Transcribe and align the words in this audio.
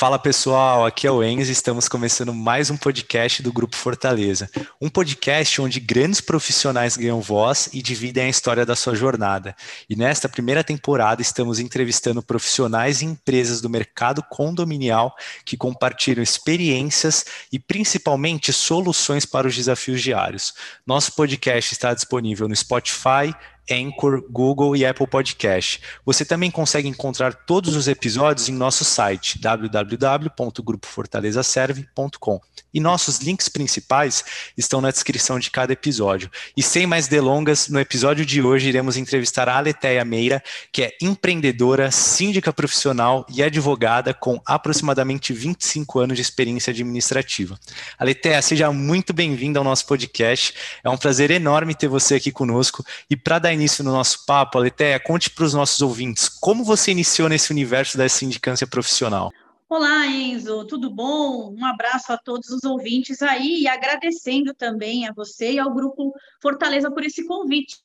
Fala 0.00 0.18
pessoal, 0.18 0.86
aqui 0.86 1.06
é 1.06 1.10
o 1.10 1.22
Enzo 1.22 1.50
e 1.50 1.52
estamos 1.52 1.86
começando 1.86 2.32
mais 2.32 2.70
um 2.70 2.76
podcast 2.78 3.42
do 3.42 3.52
Grupo 3.52 3.76
Fortaleza. 3.76 4.48
Um 4.80 4.88
podcast 4.88 5.60
onde 5.60 5.78
grandes 5.78 6.22
profissionais 6.22 6.96
ganham 6.96 7.20
voz 7.20 7.68
e 7.70 7.82
dividem 7.82 8.24
a 8.24 8.28
história 8.30 8.64
da 8.64 8.74
sua 8.74 8.94
jornada. 8.94 9.54
E 9.90 9.94
nesta 9.94 10.26
primeira 10.26 10.64
temporada 10.64 11.20
estamos 11.20 11.60
entrevistando 11.60 12.22
profissionais 12.22 13.02
e 13.02 13.04
empresas 13.04 13.60
do 13.60 13.68
mercado 13.68 14.22
condominial 14.22 15.14
que 15.44 15.54
compartilham 15.54 16.22
experiências 16.22 17.26
e 17.52 17.58
principalmente 17.58 18.54
soluções 18.54 19.26
para 19.26 19.46
os 19.46 19.54
desafios 19.54 20.00
diários. 20.00 20.54
Nosso 20.86 21.14
podcast 21.14 21.74
está 21.74 21.92
disponível 21.92 22.48
no 22.48 22.56
Spotify, 22.56 23.34
Anchor, 23.70 24.22
Google 24.30 24.76
e 24.76 24.84
Apple 24.84 25.06
Podcast. 25.06 25.80
Você 26.04 26.22
também 26.24 26.50
consegue 26.50 26.88
encontrar 26.88 27.32
todos 27.34 27.76
os 27.76 27.86
episódios 27.88 28.48
em 28.48 28.52
nosso 28.52 28.84
site 28.84 29.40
www.grupofortalezaserve.com. 29.40 32.40
E 32.72 32.78
nossos 32.78 33.18
links 33.18 33.48
principais 33.48 34.24
estão 34.56 34.80
na 34.80 34.90
descrição 34.90 35.38
de 35.38 35.50
cada 35.50 35.72
episódio. 35.72 36.30
E 36.56 36.62
sem 36.62 36.86
mais 36.86 37.08
delongas, 37.08 37.68
no 37.68 37.80
episódio 37.80 38.24
de 38.24 38.40
hoje 38.40 38.68
iremos 38.68 38.96
entrevistar 38.96 39.48
a 39.48 39.56
Aleteia 39.56 40.04
Meira, 40.04 40.42
que 40.72 40.84
é 40.84 40.92
empreendedora, 41.02 41.90
síndica 41.90 42.52
profissional 42.52 43.26
e 43.28 43.42
advogada 43.42 44.14
com 44.14 44.40
aproximadamente 44.46 45.32
25 45.32 45.98
anos 45.98 46.16
de 46.16 46.22
experiência 46.22 46.70
administrativa. 46.70 47.58
Aleteia, 47.98 48.40
seja 48.40 48.72
muito 48.72 49.12
bem-vinda 49.12 49.58
ao 49.58 49.64
nosso 49.64 49.86
podcast. 49.86 50.54
É 50.84 50.88
um 50.88 50.96
prazer 50.96 51.30
enorme 51.30 51.74
ter 51.74 51.88
você 51.88 52.16
aqui 52.16 52.30
conosco. 52.30 52.84
E 53.08 53.16
para 53.16 53.40
dar 53.40 53.52
início 53.60 53.84
no 53.84 53.92
nosso 53.92 54.24
papo, 54.24 54.56
Aleteia, 54.56 54.98
conte 54.98 55.28
para 55.28 55.44
os 55.44 55.52
nossos 55.52 55.82
ouvintes 55.82 56.30
como 56.30 56.64
você 56.64 56.92
iniciou 56.92 57.28
nesse 57.28 57.52
universo 57.52 57.98
da 57.98 58.08
sindicância 58.08 58.66
profissional. 58.66 59.30
Olá, 59.68 60.06
Enzo, 60.06 60.64
tudo 60.64 60.90
bom? 60.90 61.54
Um 61.54 61.64
abraço 61.64 62.10
a 62.10 62.18
todos 62.18 62.48
os 62.48 62.64
ouvintes 62.64 63.20
aí 63.20 63.60
e 63.60 63.68
agradecendo 63.68 64.54
também 64.54 65.06
a 65.06 65.12
você 65.12 65.52
e 65.52 65.58
ao 65.58 65.72
Grupo 65.72 66.12
Fortaleza 66.42 66.90
por 66.90 67.04
esse 67.04 67.26
convite. 67.26 67.76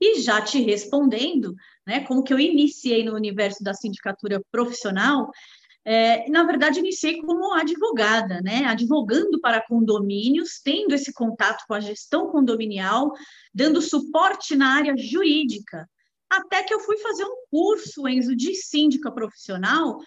E 0.00 0.20
já 0.20 0.40
te 0.40 0.62
respondendo, 0.62 1.54
né, 1.86 2.00
como 2.00 2.22
que 2.22 2.32
eu 2.32 2.38
iniciei 2.38 3.04
no 3.04 3.14
universo 3.14 3.62
da 3.62 3.74
sindicatura 3.74 4.40
profissional, 4.50 5.30
é, 5.84 6.28
na 6.30 6.44
verdade, 6.44 6.78
iniciei 6.78 7.20
como 7.20 7.52
advogada, 7.52 8.40
né? 8.40 8.64
Advogando 8.64 9.38
para 9.40 9.60
condomínios, 9.66 10.60
tendo 10.64 10.94
esse 10.94 11.12
contato 11.12 11.64
com 11.68 11.74
a 11.74 11.80
gestão 11.80 12.30
condominial, 12.30 13.12
dando 13.52 13.82
suporte 13.82 14.56
na 14.56 14.74
área 14.76 14.96
jurídica. 14.96 15.88
Até 16.30 16.62
que 16.62 16.72
eu 16.72 16.80
fui 16.80 16.96
fazer 16.98 17.24
um 17.24 17.36
curso, 17.50 18.08
Enzo, 18.08 18.34
de 18.34 18.54
síndica 18.54 19.12
profissional, 19.12 19.98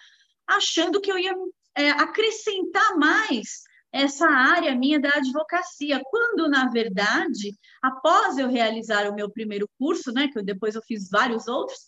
achando 0.46 1.00
que 1.00 1.12
eu 1.12 1.18
ia 1.18 1.34
é, 1.76 1.90
acrescentar 1.90 2.96
mais 2.96 3.62
essa 3.92 4.28
área 4.28 4.74
minha 4.74 5.00
da 5.00 5.10
advocacia, 5.10 6.02
quando, 6.10 6.48
na 6.48 6.68
verdade, 6.68 7.56
após 7.82 8.36
eu 8.36 8.48
realizar 8.48 9.10
o 9.10 9.14
meu 9.14 9.30
primeiro 9.30 9.68
curso, 9.78 10.12
né, 10.12 10.28
que 10.28 10.38
eu, 10.38 10.44
depois 10.44 10.74
eu 10.74 10.82
fiz 10.82 11.08
vários 11.08 11.48
outros, 11.48 11.78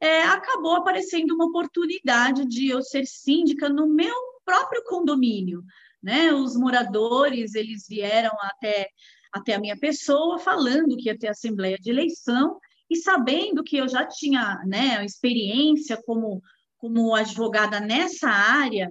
é, 0.00 0.22
acabou 0.22 0.76
aparecendo 0.76 1.34
uma 1.34 1.44
oportunidade 1.44 2.46
de 2.46 2.68
eu 2.68 2.82
ser 2.82 3.06
síndica 3.06 3.68
no 3.68 3.86
meu 3.86 4.14
próprio 4.44 4.82
condomínio. 4.84 5.62
Né? 6.02 6.32
Os 6.32 6.56
moradores 6.56 7.54
eles 7.54 7.86
vieram 7.86 8.32
até, 8.40 8.88
até 9.30 9.54
a 9.54 9.60
minha 9.60 9.78
pessoa 9.78 10.38
falando 10.38 10.96
que 10.96 11.08
ia 11.08 11.18
ter 11.18 11.28
assembleia 11.28 11.76
de 11.78 11.90
eleição 11.90 12.58
e 12.88 12.96
sabendo 12.96 13.62
que 13.62 13.76
eu 13.76 13.86
já 13.86 14.06
tinha 14.06 14.62
né, 14.66 15.04
experiência 15.04 16.00
como, 16.04 16.42
como 16.78 17.14
advogada 17.14 17.78
nessa 17.78 18.28
área 18.28 18.90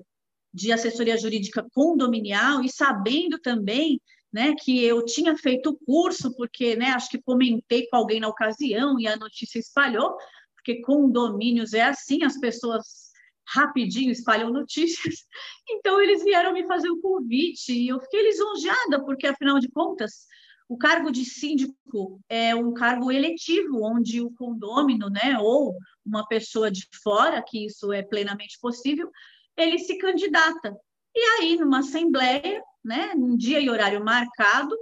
de 0.54 0.72
assessoria 0.72 1.18
jurídica 1.18 1.66
condominial 1.74 2.64
e 2.64 2.70
sabendo 2.70 3.38
também 3.40 4.00
né, 4.32 4.54
que 4.56 4.84
eu 4.84 5.04
tinha 5.04 5.36
feito 5.36 5.72
o 5.72 5.78
curso, 5.86 6.36
porque 6.36 6.76
né, 6.76 6.92
acho 6.92 7.10
que 7.10 7.22
comentei 7.22 7.88
com 7.88 7.98
alguém 7.98 8.20
na 8.20 8.28
ocasião 8.28 9.00
e 9.00 9.08
a 9.08 9.18
notícia 9.18 9.60
espalhou, 9.60 10.16
porque 10.60 10.82
condomínios 10.82 11.74
é 11.74 11.84
assim, 11.84 12.24
as 12.24 12.38
pessoas 12.38 13.10
rapidinho 13.48 14.12
espalham 14.12 14.52
notícias. 14.52 15.16
Então, 15.72 16.02
eles 16.02 16.24
vieram 16.24 16.52
me 16.52 16.66
fazer 16.66 16.90
o 16.90 17.00
convite 17.00 17.72
e 17.72 17.90
eu 17.90 18.00
fiquei 18.00 18.24
lisonjeada, 18.24 19.06
porque, 19.06 19.28
afinal 19.28 19.60
de 19.60 19.70
contas, 19.70 20.26
o 20.68 20.76
cargo 20.76 21.12
de 21.12 21.24
síndico 21.24 22.20
é 22.28 22.56
um 22.56 22.74
cargo 22.74 23.12
eletivo, 23.12 23.84
onde 23.84 24.20
o 24.20 24.32
condômino, 24.32 25.12
né, 25.12 25.38
ou 25.40 25.76
uma 26.04 26.28
pessoa 26.28 26.72
de 26.72 26.88
fora, 27.04 27.44
que 27.48 27.68
isso 27.68 27.94
é 27.94 28.02
plenamente 28.02 28.58
possível, 28.60 29.12
ele 29.56 29.78
se 29.78 30.00
candidata. 30.00 30.76
E 31.16 31.20
aí, 31.20 31.56
numa 31.56 31.80
assembleia, 31.80 32.64
né, 32.84 33.14
um 33.16 33.38
dia 33.38 33.60
e 33.60 33.70
horário 33.70 34.04
marcado, 34.04 34.76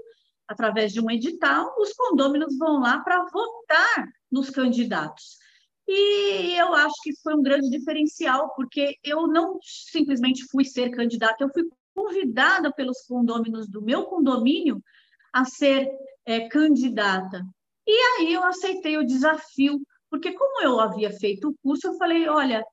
através 0.47 0.93
de 0.93 1.01
um 1.01 1.11
edital, 1.11 1.75
os 1.77 1.91
condôminos 1.91 2.57
vão 2.57 2.79
lá 2.79 2.99
para 2.99 3.25
votar 3.25 4.07
nos 4.31 4.49
candidatos. 4.49 5.36
E 5.87 6.53
eu 6.59 6.73
acho 6.73 6.95
que 7.01 7.11
isso 7.11 7.21
foi 7.23 7.35
um 7.35 7.41
grande 7.41 7.69
diferencial, 7.69 8.53
porque 8.55 8.97
eu 9.03 9.27
não 9.27 9.57
simplesmente 9.61 10.45
fui 10.51 10.65
ser 10.65 10.89
candidata, 10.89 11.43
eu 11.43 11.49
fui 11.49 11.63
convidada 11.95 12.71
pelos 12.71 13.01
condôminos 13.07 13.67
do 13.69 13.81
meu 13.81 14.05
condomínio 14.05 14.81
a 15.33 15.45
ser 15.45 15.89
é, 16.25 16.47
candidata. 16.49 17.41
E 17.87 17.91
aí 17.91 18.33
eu 18.33 18.43
aceitei 18.43 18.97
o 18.97 19.05
desafio, 19.05 19.79
porque 20.09 20.33
como 20.33 20.61
eu 20.61 20.79
havia 20.79 21.11
feito 21.11 21.49
o 21.49 21.55
curso, 21.63 21.87
eu 21.87 21.97
falei, 21.97 22.27
olha, 22.27 22.63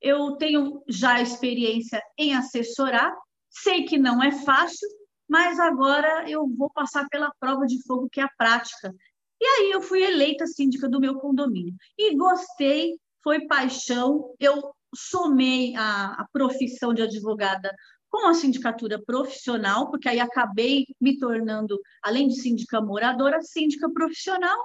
eu 0.00 0.36
tenho 0.36 0.82
já 0.88 1.20
experiência 1.20 2.02
em 2.18 2.34
assessorar, 2.34 3.14
sei 3.50 3.84
que 3.84 3.98
não 3.98 4.22
é 4.22 4.32
fácil, 4.32 4.88
mas 5.28 5.58
agora 5.58 6.28
eu 6.28 6.46
vou 6.46 6.70
passar 6.70 7.06
pela 7.08 7.32
prova 7.38 7.66
de 7.66 7.82
fogo, 7.86 8.08
que 8.10 8.20
é 8.20 8.24
a 8.24 8.30
prática. 8.36 8.92
E 9.40 9.44
aí 9.44 9.70
eu 9.72 9.82
fui 9.82 10.02
eleita 10.02 10.46
síndica 10.46 10.88
do 10.88 11.00
meu 11.00 11.16
condomínio. 11.16 11.74
E 11.98 12.16
gostei, 12.16 12.98
foi 13.22 13.46
paixão. 13.46 14.34
Eu 14.38 14.74
somei 14.94 15.74
a, 15.76 16.22
a 16.22 16.28
profissão 16.32 16.94
de 16.94 17.02
advogada 17.02 17.74
com 18.08 18.28
a 18.28 18.34
sindicatura 18.34 19.02
profissional, 19.02 19.90
porque 19.90 20.08
aí 20.08 20.20
acabei 20.20 20.86
me 21.00 21.18
tornando, 21.18 21.76
além 22.00 22.28
de 22.28 22.40
síndica 22.40 22.80
moradora, 22.80 23.42
síndica 23.42 23.90
profissional, 23.90 24.56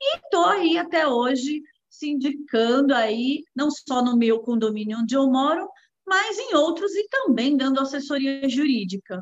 e 0.00 0.16
estou 0.16 0.46
aí 0.46 0.76
até 0.76 1.06
hoje 1.06 1.62
sindicando 1.88 2.92
aí, 2.92 3.44
não 3.54 3.70
só 3.70 4.02
no 4.02 4.16
meu 4.16 4.40
condomínio 4.40 4.98
onde 4.98 5.14
eu 5.14 5.30
moro, 5.30 5.68
mas 6.06 6.38
em 6.38 6.56
outros 6.56 6.92
e 6.94 7.06
também 7.08 7.56
dando 7.56 7.80
assessoria 7.80 8.48
jurídica. 8.48 9.20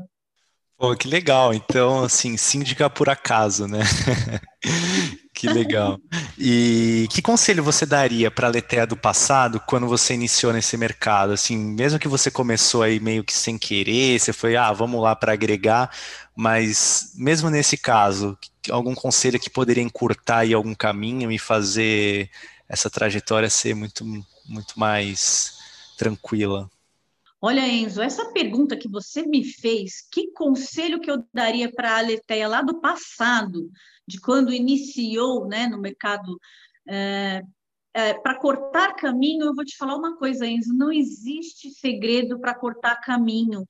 Pô, 0.78 0.94
que 0.94 1.09
legal. 1.09 1.54
Então, 1.54 2.04
assim, 2.04 2.37
síndica 2.37 2.91
por 2.91 3.09
acaso, 3.09 3.66
né? 3.66 3.81
que 5.34 5.48
legal. 5.48 5.98
E 6.38 7.09
que 7.10 7.22
conselho 7.22 7.62
você 7.64 7.87
daria 7.87 8.31
para 8.31 8.47
a 8.47 8.50
Letéia 8.50 8.87
do 8.87 8.97
passado 8.97 9.59
quando 9.66 9.87
você 9.88 10.12
iniciou 10.14 10.53
nesse 10.53 10.76
mercado? 10.76 11.32
Assim, 11.32 11.56
mesmo 11.56 11.98
que 11.98 12.09
você 12.09 12.31
começou 12.31 12.82
aí 12.82 13.00
meio 13.00 13.25
que 13.25 13.32
sem 13.32 13.56
querer, 13.59 14.20
você 14.20 14.32
foi, 14.34 14.54
ah, 14.56 14.70
vamos 14.72 15.00
lá 15.00 15.16
para 15.16 15.32
agregar, 15.32 15.91
mas 16.37 17.12
mesmo 17.16 17.48
nesse 17.48 17.78
caso, 17.78 18.37
algum 18.70 18.94
conselho 18.94 19.41
que 19.41 19.48
poderia 19.48 19.82
encurtar 19.82 20.38
aí 20.41 20.53
algum 20.53 20.75
caminho 20.75 21.32
e 21.32 21.38
fazer 21.38 22.31
essa 22.69 22.91
trajetória 22.91 23.48
ser 23.48 23.75
muito, 23.75 24.04
muito 24.47 24.78
mais 24.78 25.54
tranquila? 25.97 26.70
Olha, 27.49 27.65
Enzo, 27.65 28.03
essa 28.03 28.33
pergunta 28.33 28.77
que 28.77 28.89
você 28.89 29.25
me 29.25 29.45
fez, 29.45 30.05
que 30.11 30.33
conselho 30.33 30.99
que 30.99 31.09
eu 31.09 31.25
daria 31.33 31.71
para 31.71 31.93
a 31.93 31.99
Aleteia 31.99 32.49
lá 32.49 32.61
do 32.61 32.81
passado, 32.81 33.71
de 34.05 34.21
quando 34.21 34.53
iniciou 34.53 35.47
né, 35.47 35.69
no 35.69 35.81
mercado, 35.81 36.41
é, 36.88 37.41
é, 37.94 38.15
para 38.15 38.37
cortar 38.41 38.97
caminho, 38.97 39.44
eu 39.44 39.55
vou 39.55 39.65
te 39.65 39.76
falar 39.76 39.94
uma 39.94 40.17
coisa, 40.17 40.44
Enzo, 40.44 40.75
não 40.75 40.93
existe 40.93 41.70
segredo 41.70 42.41
para 42.41 42.53
cortar 42.53 42.97
caminho. 42.97 43.65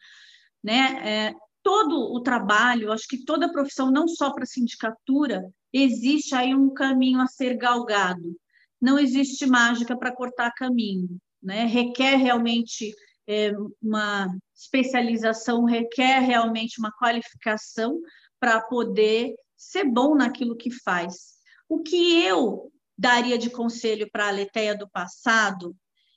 Né? 0.64 0.98
É, 1.04 1.34
todo 1.62 2.14
o 2.14 2.20
trabalho, 2.22 2.90
acho 2.90 3.06
que 3.06 3.26
toda 3.26 3.44
a 3.44 3.52
profissão, 3.52 3.90
não 3.90 4.08
só 4.08 4.32
para 4.32 4.44
a 4.44 4.46
sindicatura, 4.46 5.52
existe 5.70 6.34
aí 6.34 6.54
um 6.54 6.72
caminho 6.72 7.20
a 7.20 7.26
ser 7.26 7.58
galgado. 7.58 8.34
Não 8.80 8.98
existe 8.98 9.44
mágica 9.44 9.94
para 9.94 10.16
cortar 10.16 10.50
caminho. 10.52 11.18
Né? 11.42 11.66
Requer 11.66 12.16
realmente 12.16 12.94
é, 13.26 13.52
uma 13.82 14.34
especialização 14.54 15.64
requer 15.64 16.20
realmente 16.20 16.78
uma 16.78 16.92
qualificação 16.92 18.00
para 18.38 18.60
poder 18.60 19.34
ser 19.56 19.84
bom 19.84 20.14
naquilo 20.14 20.56
que 20.56 20.70
faz. 20.70 21.36
O 21.68 21.82
que 21.82 22.22
eu 22.22 22.70
daria 22.96 23.36
de 23.36 23.50
conselho 23.50 24.08
para 24.10 24.28
a 24.28 24.30
Leteia 24.30 24.76
do 24.76 24.88
passado 24.88 25.74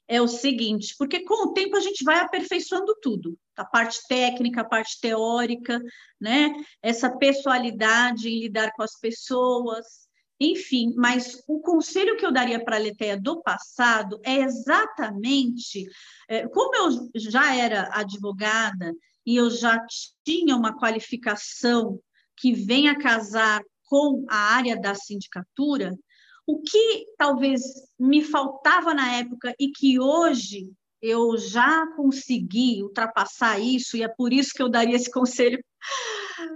é 0.07 0.19
o 0.19 0.27
seguinte, 0.27 0.95
porque 0.97 1.23
com 1.23 1.47
o 1.47 1.53
tempo 1.53 1.77
a 1.77 1.79
gente 1.79 2.03
vai 2.03 2.19
aperfeiçoando 2.19 2.95
tudo, 2.99 3.37
a 3.55 3.63
parte 3.63 3.99
técnica, 4.07 4.61
a 4.61 4.65
parte 4.65 4.99
teórica, 4.99 5.79
né? 6.19 6.51
Essa 6.81 7.15
pessoalidade 7.15 8.27
em 8.27 8.39
lidar 8.39 8.71
com 8.71 8.81
as 8.81 8.99
pessoas. 8.99 10.08
Enfim, 10.39 10.93
mas 10.95 11.43
o 11.47 11.59
conselho 11.59 12.15
que 12.15 12.25
eu 12.25 12.31
daria 12.31 12.63
para 12.63 12.77
a 12.77 12.79
Letéia 12.79 13.19
do 13.19 13.41
passado 13.41 14.19
é 14.23 14.37
exatamente, 14.37 15.85
é, 16.29 16.47
como 16.47 16.75
eu 16.75 17.09
já 17.15 17.55
era 17.55 17.89
advogada 17.91 18.93
e 19.25 19.35
eu 19.35 19.49
já 19.49 19.85
tinha 20.23 20.55
uma 20.55 20.77
qualificação 20.77 21.99
que 22.37 22.53
vem 22.53 22.87
a 22.87 22.97
casar 22.97 23.61
com 23.83 24.25
a 24.29 24.55
área 24.55 24.79
da 24.79 24.95
sindicatura, 24.95 25.97
o 26.47 26.61
que 26.61 27.05
talvez 27.17 27.61
me 27.99 28.23
faltava 28.23 28.93
na 28.93 29.17
época 29.17 29.53
e 29.59 29.71
que 29.71 29.99
hoje 29.99 30.71
eu 31.01 31.37
já 31.37 31.85
consegui 31.95 32.81
ultrapassar 32.81 33.59
isso, 33.59 33.97
e 33.97 34.03
é 34.03 34.07
por 34.07 34.33
isso 34.33 34.51
que 34.53 34.61
eu 34.61 34.69
daria 34.69 34.95
esse 34.95 35.11
conselho 35.11 35.59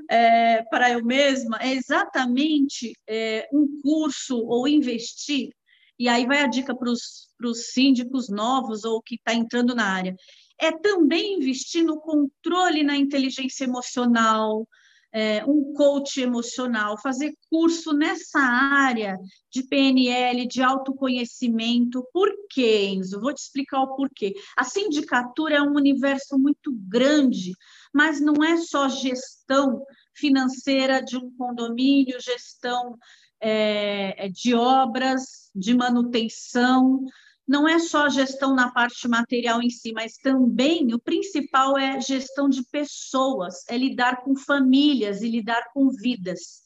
é, 0.10 0.64
para 0.64 0.92
eu 0.92 1.04
mesma, 1.04 1.58
é 1.62 1.74
exatamente 1.74 2.94
é, 3.08 3.48
um 3.54 3.80
curso 3.82 4.38
ou 4.38 4.68
investir, 4.68 5.50
e 5.98 6.08
aí 6.08 6.26
vai 6.26 6.40
a 6.40 6.48
dica 6.48 6.76
para 6.76 6.90
os 6.90 7.72
síndicos 7.72 8.30
novos 8.30 8.84
ou 8.84 9.02
que 9.02 9.16
está 9.16 9.34
entrando 9.34 9.76
na 9.76 9.86
área, 9.86 10.16
é 10.60 10.72
também 10.72 11.38
investir 11.38 11.84
no 11.84 12.00
controle 12.00 12.84
na 12.84 12.96
inteligência 12.96 13.66
emocional, 13.66 14.68
é, 15.14 15.46
um 15.46 15.74
coach 15.74 16.20
emocional, 16.20 16.98
fazer 17.00 17.36
curso 17.50 17.94
nessa 17.94 18.40
área 18.40 19.16
de 19.52 19.62
PNL, 19.64 20.48
de 20.48 20.64
autoconhecimento. 20.64 22.04
Por 22.12 22.30
quê, 22.50 22.88
Enzo? 22.88 23.22
Vou 23.22 23.32
te 23.32 23.44
explicar 23.44 23.82
o 23.82 23.96
porquê. 23.96 24.34
A 24.58 24.64
sindicatura 24.64 25.58
é 25.58 25.62
um 25.62 25.76
universo 25.76 26.40
muito 26.40 26.74
grande, 26.74 27.54
mas 27.94 28.20
não 28.20 28.44
é 28.44 28.58
só 28.58 28.90
gestão 28.90 29.86
financeira 30.16 31.00
de 31.00 31.16
um 31.16 31.30
condomínio, 31.38 32.20
gestão 32.20 32.98
é, 33.40 34.30
de 34.30 34.56
obras, 34.56 35.52
de 35.54 35.76
manutenção, 35.76 37.06
não 37.48 37.68
é 37.68 37.78
só 37.80 38.10
gestão 38.10 38.56
na 38.56 38.72
parte 38.72 39.08
material 39.08 39.62
em 39.62 39.70
si, 39.70 39.92
mas 39.92 40.16
também 40.18 40.94
o 40.94 41.00
principal 41.00 41.78
é 41.78 42.00
gestão 42.00 42.48
de 42.48 42.64
pessoas, 42.70 43.64
é 43.70 43.78
lidar 43.78 44.24
com 44.24 44.36
famílias 44.36 45.22
e 45.22 45.30
lidar 45.30 45.72
com 45.74 45.90
vidas. 45.90 46.62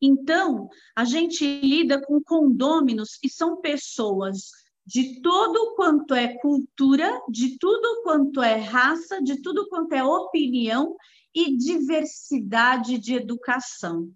Então, 0.00 0.68
a 0.96 1.04
gente 1.04 1.44
lida 1.60 2.00
com 2.00 2.20
condôminos 2.20 3.18
e 3.22 3.28
são 3.28 3.60
pessoas 3.60 4.50
de 4.84 5.20
todo 5.20 5.74
quanto 5.76 6.14
é 6.14 6.36
cultura, 6.38 7.20
de 7.28 7.56
tudo 7.58 8.02
quanto 8.02 8.42
é 8.42 8.56
raça, 8.56 9.22
de 9.22 9.40
tudo 9.40 9.68
quanto 9.68 9.92
é 9.92 10.02
opinião 10.02 10.96
e 11.34 11.56
diversidade 11.56 12.98
de 12.98 13.14
educação. 13.14 14.12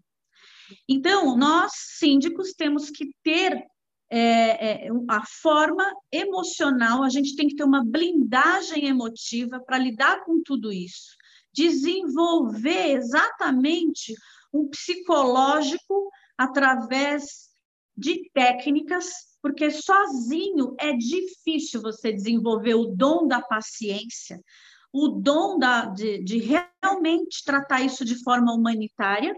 Então, 0.89 1.37
nós, 1.37 1.73
síndicos, 1.99 2.53
temos 2.53 2.91
que 2.91 3.13
ter 3.23 3.65
é, 4.09 4.87
é, 4.87 4.89
a 5.09 5.25
forma 5.27 5.85
emocional, 6.13 7.03
a 7.03 7.09
gente 7.09 7.35
tem 7.35 7.49
que 7.49 7.57
ter 7.57 7.65
uma 7.65 7.85
blindagem 7.85 8.87
emotiva 8.87 9.61
para 9.61 9.79
lidar 9.79 10.25
com 10.25 10.43
tudo 10.43 10.73
isso, 10.73 11.17
desenvolver 11.53 12.93
exatamente 12.93 14.15
um 14.53 14.69
psicológico 14.69 16.11
através 16.39 17.47
de 17.97 18.31
técnicas, 18.33 19.11
porque 19.43 19.71
sozinho 19.71 20.75
é 20.79 20.93
difícil 20.93 21.81
você 21.81 22.13
desenvolver 22.13 22.75
o 22.75 22.87
dom 22.87 23.27
da 23.27 23.41
paciência, 23.41 24.41
o 24.93 25.09
dom 25.09 25.59
da, 25.59 25.87
de, 25.87 26.23
de 26.23 26.39
realmente 26.39 27.43
tratar 27.45 27.81
isso 27.83 28.05
de 28.05 28.23
forma 28.23 28.53
humanitária, 28.53 29.35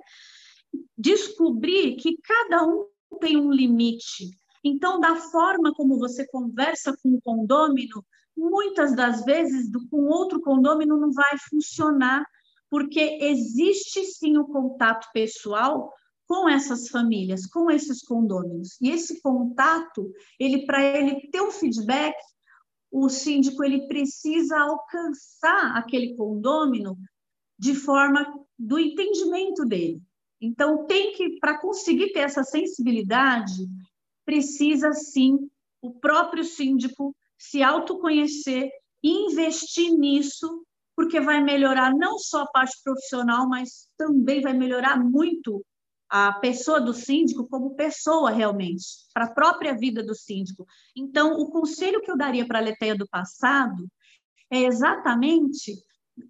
descobrir 0.97 1.97
que 1.97 2.17
cada 2.19 2.67
um 2.67 2.87
tem 3.21 3.37
um 3.37 3.51
limite, 3.51 4.31
então, 4.65 5.01
da 5.01 5.17
forma 5.17 5.73
como 5.75 5.99
você 5.99 6.27
conversa 6.27 6.97
com 7.03 7.15
o 7.15 7.21
condômino, 7.21 8.05
muitas 8.37 8.95
das 8.95 9.25
vezes 9.25 9.69
com 9.91 10.03
outro 10.07 10.41
condômino 10.41 10.97
não 10.97 11.13
vai 11.13 11.37
funcionar, 11.51 12.25
porque 12.71 13.19
existe 13.21 14.05
sim 14.05 14.37
o 14.37 14.47
contato 14.47 15.09
pessoal 15.13 15.93
com 16.27 16.49
essas 16.49 16.89
famílias, 16.89 17.47
com 17.47 17.71
esses 17.71 18.03
condôminos. 18.03 18.77
E 18.81 18.91
esse 18.91 19.21
contato, 19.23 20.13
ele 20.39 20.67
para 20.67 20.85
ele 20.85 21.29
ter 21.31 21.41
um 21.41 21.51
feedback, 21.51 22.15
o 22.91 23.09
síndico 23.09 23.65
ele 23.65 23.87
precisa 23.87 24.59
alcançar 24.59 25.77
aquele 25.77 26.15
condômino 26.15 26.97
de 27.59 27.75
forma 27.75 28.27
do 28.59 28.79
entendimento 28.79 29.65
dele. 29.65 30.03
Então 30.41 30.87
tem 30.87 31.13
que 31.15 31.39
para 31.41 31.59
conseguir 31.59 32.13
ter 32.13 32.21
essa 32.21 32.45
sensibilidade, 32.45 33.67
precisa 34.29 34.93
sim 34.93 35.49
o 35.81 35.91
próprio 35.91 36.45
síndico 36.45 37.17
se 37.39 37.63
autoconhecer 37.63 38.69
investir 39.03 39.91
nisso, 39.93 40.67
porque 40.95 41.19
vai 41.19 41.43
melhorar 41.43 41.95
não 41.95 42.19
só 42.19 42.43
a 42.43 42.51
parte 42.51 42.77
profissional, 42.85 43.49
mas 43.49 43.89
também 43.97 44.43
vai 44.43 44.53
melhorar 44.53 45.03
muito 45.03 45.65
a 46.11 46.35
pessoa 46.41 46.79
do 46.79 46.93
síndico 46.93 47.49
como 47.49 47.75
pessoa 47.75 48.31
realmente, 48.31 48.85
para 49.15 49.25
a 49.25 49.33
própria 49.33 49.75
vida 49.75 50.03
do 50.03 50.15
síndico. 50.15 50.67
Então, 50.95 51.33
o 51.39 51.51
conselho 51.51 52.03
que 52.03 52.11
eu 52.11 52.17
daria 52.17 52.47
para 52.47 52.59
a 52.59 52.63
Leteia 52.63 52.95
do 52.95 53.09
passado 53.09 53.89
é 54.51 54.65
exatamente 54.65 55.75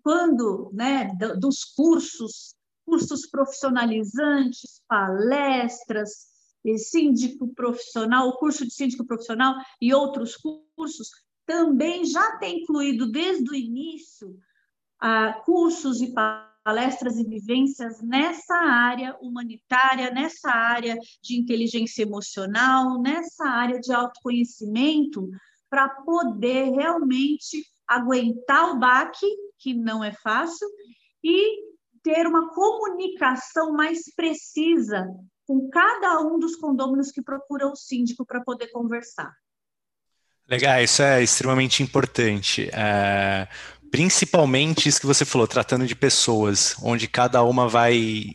quando, 0.05 0.71
né, 0.73 1.11
dos 1.41 1.65
cursos, 1.65 2.55
cursos 2.87 3.27
profissionalizantes, 3.29 4.83
palestras, 4.87 6.28
síndico 6.77 7.49
profissional, 7.55 8.29
o 8.29 8.37
curso 8.37 8.65
de 8.65 8.73
síndico 8.73 9.07
profissional 9.07 9.55
e 9.81 9.95
outros 9.95 10.37
cursos, 10.37 11.09
também 11.47 12.05
já 12.05 12.37
tem 12.37 12.61
incluído 12.61 13.11
desde 13.11 13.51
o 13.51 13.55
início 13.55 14.39
ah, 15.01 15.33
cursos 15.45 16.03
e 16.03 16.13
palestras 16.13 17.17
e 17.17 17.25
vivências 17.25 18.03
nessa 18.03 18.55
área 18.55 19.17
humanitária, 19.23 20.11
nessa 20.11 20.51
área 20.51 20.99
de 21.23 21.39
inteligência 21.39 22.03
emocional, 22.03 23.01
nessa 23.01 23.49
área 23.49 23.81
de 23.81 23.93
autoconhecimento, 23.93 25.31
para 25.71 25.89
poder 25.89 26.71
realmente 26.73 27.65
aguentar 27.87 28.71
o 28.71 28.79
baque, 28.79 29.27
que 29.59 29.73
não 29.73 30.05
é 30.05 30.13
fácil, 30.13 30.69
e 31.25 31.69
ter 32.03 32.27
uma 32.27 32.53
comunicação 32.55 33.73
mais 33.73 34.03
precisa 34.15 35.07
com 35.49 35.67
cada 35.71 36.21
um 36.21 36.39
dos 36.39 36.55
condôminos 36.57 37.11
que 37.11 37.23
procuram 37.23 37.73
o 37.73 37.77
síndico 37.77 38.27
para 38.27 38.43
poder 38.43 38.67
conversar. 38.67 39.35
Legal, 40.47 40.83
isso 40.83 41.03
é 41.03 41.23
extremamente 41.23 41.83
importante. 41.83 42.69
É, 42.71 43.49
principalmente 43.91 44.91
isso 44.91 45.01
que 45.01 45.07
você 45.07 45.25
falou, 45.25 45.49
tratando 45.49 45.87
de 45.87 45.97
pessoas, 45.97 46.77
onde 46.83 47.09
cada 47.09 47.43
uma 47.43 47.67
vai. 47.67 48.35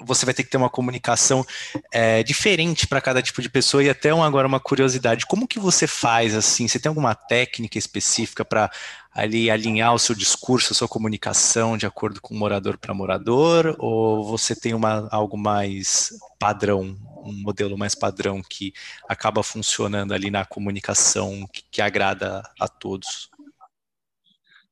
Você 0.00 0.24
vai 0.24 0.34
ter 0.34 0.42
que 0.42 0.50
ter 0.50 0.56
uma 0.56 0.70
comunicação 0.70 1.44
é, 1.92 2.24
diferente 2.24 2.88
para 2.88 3.00
cada 3.00 3.22
tipo 3.22 3.40
de 3.40 3.48
pessoa 3.48 3.82
e 3.82 3.90
até 3.90 4.12
um, 4.12 4.22
agora 4.22 4.46
uma 4.46 4.60
curiosidade, 4.60 5.26
como 5.26 5.46
que 5.46 5.58
você 5.58 5.86
faz 5.86 6.34
assim? 6.34 6.66
Você 6.66 6.78
tem 6.78 6.88
alguma 6.88 7.14
técnica 7.14 7.78
específica 7.78 8.44
para 8.44 8.70
ali 9.18 9.50
alinhar 9.50 9.92
o 9.92 9.98
seu 9.98 10.14
discurso, 10.14 10.72
a 10.72 10.76
sua 10.76 10.86
comunicação 10.86 11.76
de 11.76 11.84
acordo 11.84 12.20
com 12.20 12.36
morador 12.36 12.78
para 12.78 12.94
morador, 12.94 13.74
ou 13.76 14.22
você 14.22 14.54
tem 14.54 14.74
uma, 14.74 15.08
algo 15.10 15.36
mais 15.36 16.10
padrão, 16.38 16.96
um 17.24 17.32
modelo 17.32 17.76
mais 17.76 17.96
padrão 17.96 18.40
que 18.48 18.72
acaba 19.08 19.42
funcionando 19.42 20.14
ali 20.14 20.30
na 20.30 20.44
comunicação 20.44 21.48
que, 21.52 21.64
que 21.68 21.82
agrada 21.82 22.48
a 22.60 22.68
todos? 22.68 23.28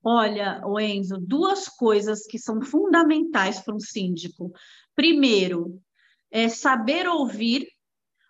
Olha, 0.01 0.63
Enzo, 0.79 1.19
duas 1.19 1.67
coisas 1.67 2.25
que 2.25 2.39
são 2.39 2.63
fundamentais 2.63 3.59
para 3.59 3.75
um 3.75 3.81
síndico. 3.81 4.53
Primeiro, 4.95 5.83
é 6.31 6.49
saber 6.49 7.09
ouvir, 7.09 7.67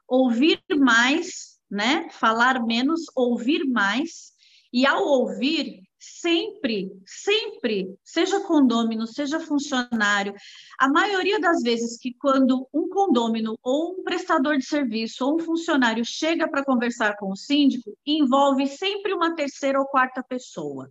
ouvir 0.09 0.63
mais, 0.79 1.59
né? 1.71 2.09
Falar 2.11 2.65
menos, 2.65 3.03
ouvir 3.15 3.67
mais. 3.67 4.33
E 4.73 4.87
ao 4.87 5.05
ouvir, 5.05 5.86
sempre, 6.07 6.91
sempre, 7.05 7.97
seja 8.05 8.41
condômino, 8.41 9.07
seja 9.07 9.41
funcionário, 9.41 10.35
a 10.79 10.89
maioria 10.89 11.41
das 11.41 11.63
vezes 11.63 11.99
que 11.99 12.15
quando 12.15 12.67
um 12.73 12.89
condômino 12.89 13.59
ou 13.63 13.93
um 13.93 14.05
prestador 14.05 14.57
de 14.57 14.65
serviço 14.65 15.27
ou 15.27 15.37
um 15.37 15.39
funcionário 15.39 16.05
chega 16.05 16.49
para 16.49 16.65
conversar 16.65 17.17
com 17.17 17.31
o 17.31 17.37
síndico, 17.37 17.97
envolve 18.07 18.67
sempre 18.67 19.13
uma 19.13 19.35
terceira 19.35 19.81
ou 19.81 19.87
quarta 19.87 20.23
pessoa. 20.23 20.91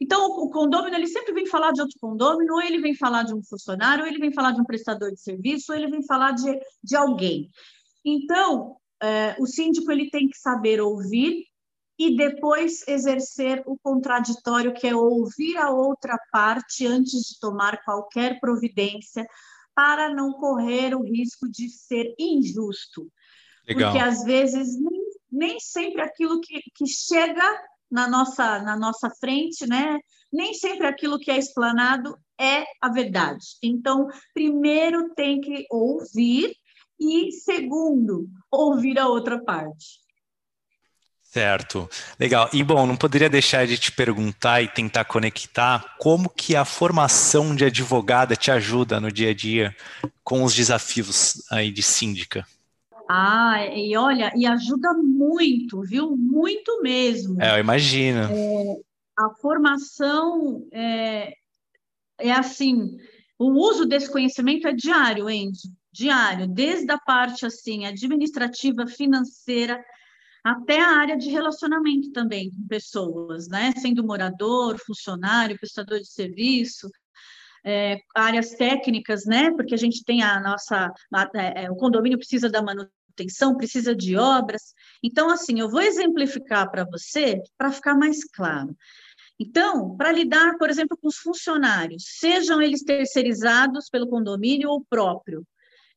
Então, 0.00 0.26
o 0.26 0.50
condômino, 0.50 0.94
ele 0.94 1.06
sempre 1.06 1.32
vem 1.32 1.46
falar 1.46 1.72
de 1.72 1.80
outro 1.80 1.98
condômino, 1.98 2.54
ou 2.54 2.62
ele 2.62 2.80
vem 2.80 2.94
falar 2.94 3.22
de 3.22 3.34
um 3.34 3.42
funcionário, 3.42 4.04
ou 4.04 4.08
ele 4.08 4.18
vem 4.18 4.32
falar 4.32 4.52
de 4.52 4.60
um 4.60 4.64
prestador 4.64 5.10
de 5.10 5.20
serviço, 5.20 5.72
ou 5.72 5.78
ele 5.78 5.90
vem 5.90 6.04
falar 6.04 6.32
de, 6.32 6.60
de 6.84 6.94
alguém. 6.94 7.48
Então, 8.04 8.76
é, 9.02 9.34
o 9.38 9.46
síndico, 9.46 9.90
ele 9.90 10.10
tem 10.10 10.28
que 10.28 10.38
saber 10.38 10.80
ouvir 10.80 11.46
e 11.98 12.16
depois 12.16 12.86
exercer 12.86 13.62
o 13.66 13.78
contraditório, 13.78 14.74
que 14.74 14.86
é 14.86 14.94
ouvir 14.94 15.56
a 15.56 15.70
outra 15.70 16.18
parte 16.30 16.86
antes 16.86 17.22
de 17.22 17.38
tomar 17.40 17.82
qualquer 17.84 18.38
providência, 18.38 19.26
para 19.74 20.12
não 20.12 20.32
correr 20.32 20.94
o 20.94 21.02
risco 21.02 21.48
de 21.48 21.68
ser 21.68 22.14
injusto. 22.18 23.10
Legal. 23.66 23.92
Porque 23.92 24.04
às 24.04 24.24
vezes 24.24 24.78
nem, 24.80 25.02
nem 25.30 25.60
sempre 25.60 26.02
aquilo 26.02 26.40
que, 26.40 26.60
que 26.74 26.86
chega 26.86 27.62
na 27.90 28.08
nossa, 28.08 28.60
na 28.60 28.76
nossa 28.76 29.10
frente, 29.10 29.66
né? 29.66 29.98
Nem 30.32 30.54
sempre 30.54 30.86
aquilo 30.86 31.18
que 31.18 31.30
é 31.30 31.38
explanado 31.38 32.16
é 32.38 32.64
a 32.80 32.88
verdade. 32.90 33.56
Então, 33.62 34.08
primeiro 34.34 35.14
tem 35.14 35.40
que 35.40 35.66
ouvir 35.70 36.54
e 36.98 37.30
segundo, 37.32 38.28
ouvir 38.50 38.98
a 38.98 39.08
outra 39.08 39.42
parte. 39.42 40.05
Certo, 41.36 41.86
legal. 42.18 42.48
E 42.50 42.62
bom, 42.64 42.86
não 42.86 42.96
poderia 42.96 43.28
deixar 43.28 43.66
de 43.66 43.76
te 43.76 43.92
perguntar 43.92 44.62
e 44.62 44.68
tentar 44.68 45.04
conectar 45.04 45.94
como 45.98 46.30
que 46.30 46.56
a 46.56 46.64
formação 46.64 47.54
de 47.54 47.66
advogada 47.66 48.34
te 48.34 48.50
ajuda 48.50 48.98
no 48.98 49.12
dia 49.12 49.32
a 49.32 49.34
dia 49.34 49.76
com 50.24 50.42
os 50.44 50.54
desafios 50.54 51.42
aí 51.50 51.70
de 51.70 51.82
síndica. 51.82 52.46
Ah, 53.06 53.66
e 53.70 53.94
olha, 53.98 54.32
e 54.34 54.46
ajuda 54.46 54.94
muito, 54.94 55.82
viu? 55.82 56.16
Muito 56.16 56.80
mesmo. 56.80 57.42
É, 57.42 57.56
eu 57.56 57.60
imagino. 57.60 58.20
É, 58.32 58.76
a 59.18 59.28
formação 59.34 60.66
é, 60.72 61.34
é 62.18 62.32
assim, 62.32 62.96
o 63.38 63.50
uso 63.50 63.84
desse 63.84 64.10
conhecimento 64.10 64.66
é 64.66 64.72
diário, 64.72 65.28
Enzo, 65.28 65.70
diário, 65.92 66.46
desde 66.46 66.90
a 66.90 66.96
parte 66.98 67.44
assim 67.44 67.84
administrativa, 67.84 68.86
financeira, 68.86 69.84
até 70.46 70.80
a 70.80 70.96
área 70.98 71.16
de 71.16 71.28
relacionamento 71.28 72.12
também 72.12 72.50
com 72.50 72.68
pessoas, 72.68 73.48
né? 73.48 73.72
Sendo 73.78 74.06
morador, 74.06 74.78
funcionário, 74.78 75.58
prestador 75.58 75.98
de 75.98 76.06
serviço, 76.06 76.88
é, 77.64 77.98
áreas 78.14 78.50
técnicas, 78.50 79.24
né? 79.26 79.50
Porque 79.50 79.74
a 79.74 79.76
gente 79.76 80.04
tem 80.04 80.22
a 80.22 80.38
nossa, 80.38 80.92
é, 81.34 81.64
é, 81.64 81.70
o 81.70 81.74
condomínio 81.74 82.16
precisa 82.16 82.48
da 82.48 82.62
manutenção, 82.62 83.56
precisa 83.56 83.92
de 83.92 84.16
obras. 84.16 84.72
Então, 85.02 85.28
assim, 85.30 85.58
eu 85.58 85.68
vou 85.68 85.80
exemplificar 85.80 86.70
para 86.70 86.84
você 86.84 87.42
para 87.58 87.72
ficar 87.72 87.96
mais 87.96 88.22
claro. 88.24 88.76
Então, 89.40 89.96
para 89.96 90.12
lidar, 90.12 90.56
por 90.58 90.70
exemplo, 90.70 90.96
com 90.96 91.08
os 91.08 91.16
funcionários, 91.16 92.04
sejam 92.20 92.62
eles 92.62 92.84
terceirizados 92.84 93.90
pelo 93.90 94.08
condomínio 94.08 94.70
ou 94.70 94.86
próprio. 94.88 95.44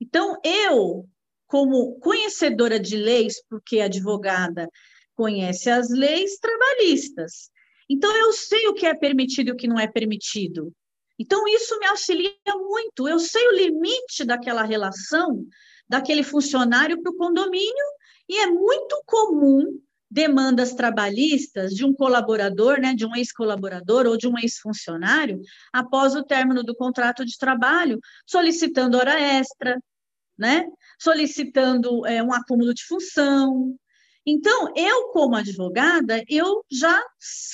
Então, 0.01 0.39
eu, 0.44 1.08
como 1.50 2.00
conhecedora 2.00 2.79
de 2.79 2.96
leis, 2.96 3.44
porque 3.50 3.79
advogada 3.79 4.70
conhece 5.15 5.68
as 5.68 5.89
leis 5.89 6.38
trabalhistas. 6.38 7.50
Então, 7.89 8.15
eu 8.15 8.32
sei 8.32 8.68
o 8.68 8.74
que 8.75 8.86
é 8.86 8.94
permitido 8.94 9.50
e 9.50 9.51
o 9.51 9.56
que 9.56 9.68
não 9.68 9.79
é 9.79 9.88
permitido. 9.88 10.72
Então, 11.18 11.48
isso 11.48 11.77
me 11.79 11.88
auxilia 11.88 12.32
muito. 12.56 13.10
Eu 13.10 13.18
sei 13.18 13.48
o 13.48 13.56
limite 13.56 14.24
daquela 14.24 14.63
relação, 14.63 15.44
daquele 15.89 16.22
funcionário 16.22 17.01
para 17.01 17.12
o 17.12 17.18
condomínio, 17.18 17.86
e 18.29 18.38
é 18.38 18.46
muito 18.46 19.01
comum 19.08 19.82
demandas 20.10 20.75
trabalhistas 20.75 21.74
de 21.74 21.84
um 21.84 21.94
colaborador, 21.94 22.79
né, 22.79 22.94
de 22.94 23.08
um 23.08 23.15
ex-colaborador 23.15 24.06
ou 24.06 24.18
de 24.18 24.27
um 24.27 24.38
ex-funcionário, 24.38 25.41
após 25.74 26.15
o 26.15 26.24
término 26.24 26.63
do 26.63 26.75
contrato 26.75 27.25
de 27.25 27.38
trabalho, 27.39 28.00
solicitando 28.25 28.98
hora 28.98 29.20
extra, 29.20 29.79
né? 30.39 30.65
solicitando 31.00 32.05
é, 32.05 32.24
um 32.24 32.34
acúmulo 32.34 32.74
de 32.74 32.86
função. 32.86 33.75
Então, 34.25 34.72
eu, 34.75 35.10
como 35.10 35.36
advogada, 35.36 36.24
eu 36.27 36.63
já 36.72 37.01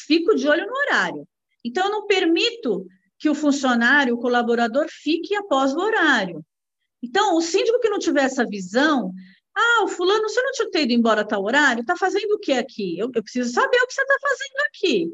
fico 0.05 0.35
de 0.35 0.47
olho 0.47 0.65
no 0.65 0.73
horário. 0.73 1.27
Então, 1.63 1.85
eu 1.85 1.91
não 1.91 2.07
permito 2.07 2.85
que 3.17 3.29
o 3.29 3.35
funcionário, 3.35 4.15
o 4.15 4.19
colaborador, 4.19 4.87
fique 4.89 5.35
após 5.35 5.73
o 5.73 5.79
horário. 5.79 6.45
Então, 7.01 7.35
o 7.35 7.41
síndico 7.41 7.79
que 7.79 7.89
não 7.89 7.99
tiver 7.99 8.23
essa 8.23 8.45
visão, 8.45 9.11
ah, 9.55 9.83
o 9.83 9.87
fulano, 9.87 10.27
você 10.27 10.41
não 10.41 10.51
tinha 10.51 10.83
ido 10.83 10.93
embora 10.93 11.21
a 11.21 11.25
tal 11.25 11.43
horário? 11.43 11.81
Está 11.81 11.95
fazendo 11.95 12.31
o 12.33 12.39
que 12.39 12.51
aqui? 12.51 12.97
Eu, 12.97 13.09
eu 13.13 13.23
preciso 13.23 13.53
saber 13.53 13.77
o 13.77 13.87
que 13.87 13.93
você 13.93 14.01
está 14.01 14.17
fazendo 14.21 14.67
aqui, 14.67 15.07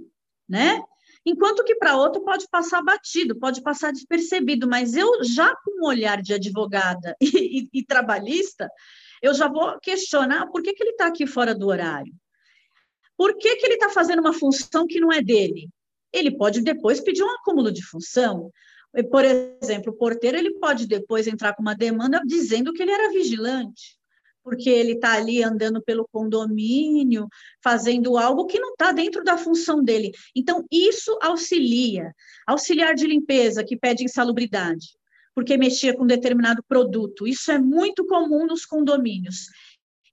né? 0.47 0.81
Enquanto 1.25 1.63
que 1.63 1.75
para 1.75 1.97
outro 1.97 2.23
pode 2.23 2.47
passar 2.49 2.81
batido, 2.81 3.37
pode 3.37 3.61
passar 3.61 3.91
despercebido, 3.91 4.67
mas 4.67 4.95
eu 4.95 5.23
já 5.23 5.55
com 5.55 5.81
um 5.81 5.87
olhar 5.87 6.21
de 6.21 6.33
advogada 6.33 7.15
e, 7.21 7.61
e, 7.61 7.69
e 7.73 7.85
trabalhista, 7.85 8.69
eu 9.21 9.33
já 9.33 9.47
vou 9.47 9.79
questionar 9.79 10.47
por 10.47 10.61
que, 10.61 10.73
que 10.73 10.83
ele 10.83 10.91
está 10.91 11.07
aqui 11.07 11.27
fora 11.27 11.53
do 11.53 11.67
horário. 11.67 12.13
Por 13.15 13.37
que, 13.37 13.55
que 13.55 13.65
ele 13.65 13.75
está 13.75 13.89
fazendo 13.89 14.19
uma 14.19 14.33
função 14.33 14.87
que 14.87 14.99
não 14.99 15.11
é 15.11 15.21
dele? 15.21 15.69
Ele 16.11 16.35
pode 16.35 16.61
depois 16.61 16.99
pedir 16.99 17.23
um 17.23 17.29
acúmulo 17.29 17.71
de 17.71 17.85
função. 17.85 18.51
Por 19.09 19.23
exemplo, 19.23 19.93
o 19.93 19.95
porteiro 19.95 20.37
ele 20.37 20.55
pode 20.55 20.87
depois 20.87 21.27
entrar 21.27 21.53
com 21.53 21.61
uma 21.61 21.75
demanda 21.75 22.19
dizendo 22.25 22.73
que 22.73 22.81
ele 22.81 22.91
era 22.91 23.11
vigilante 23.11 24.00
porque 24.43 24.69
ele 24.69 24.93
está 24.93 25.13
ali 25.13 25.43
andando 25.43 25.81
pelo 25.81 26.07
condomínio, 26.11 27.27
fazendo 27.63 28.17
algo 28.17 28.45
que 28.45 28.59
não 28.59 28.71
está 28.71 28.91
dentro 28.91 29.23
da 29.23 29.37
função 29.37 29.83
dele. 29.83 30.11
Então, 30.35 30.65
isso 30.71 31.17
auxilia. 31.21 32.13
Auxiliar 32.47 32.95
de 32.95 33.05
limpeza 33.05 33.63
que 33.63 33.77
pede 33.77 34.03
insalubridade, 34.03 34.87
porque 35.35 35.57
mexia 35.57 35.95
com 35.95 36.05
determinado 36.05 36.63
produto. 36.67 37.27
Isso 37.27 37.51
é 37.51 37.59
muito 37.59 38.05
comum 38.05 38.45
nos 38.45 38.65
condomínios. 38.65 39.47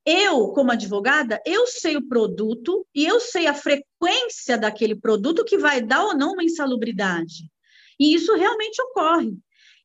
Eu, 0.04 0.48
como 0.52 0.72
advogada, 0.72 1.38
eu 1.44 1.66
sei 1.66 1.96
o 1.96 2.08
produto 2.08 2.86
e 2.94 3.04
eu 3.04 3.20
sei 3.20 3.46
a 3.46 3.52
frequência 3.52 4.56
daquele 4.56 4.96
produto 4.96 5.44
que 5.44 5.58
vai 5.58 5.82
dar 5.82 6.02
ou 6.02 6.16
não 6.16 6.32
uma 6.32 6.44
insalubridade. 6.44 7.50
E 8.00 8.14
isso 8.14 8.34
realmente 8.34 8.80
ocorre. 8.80 9.36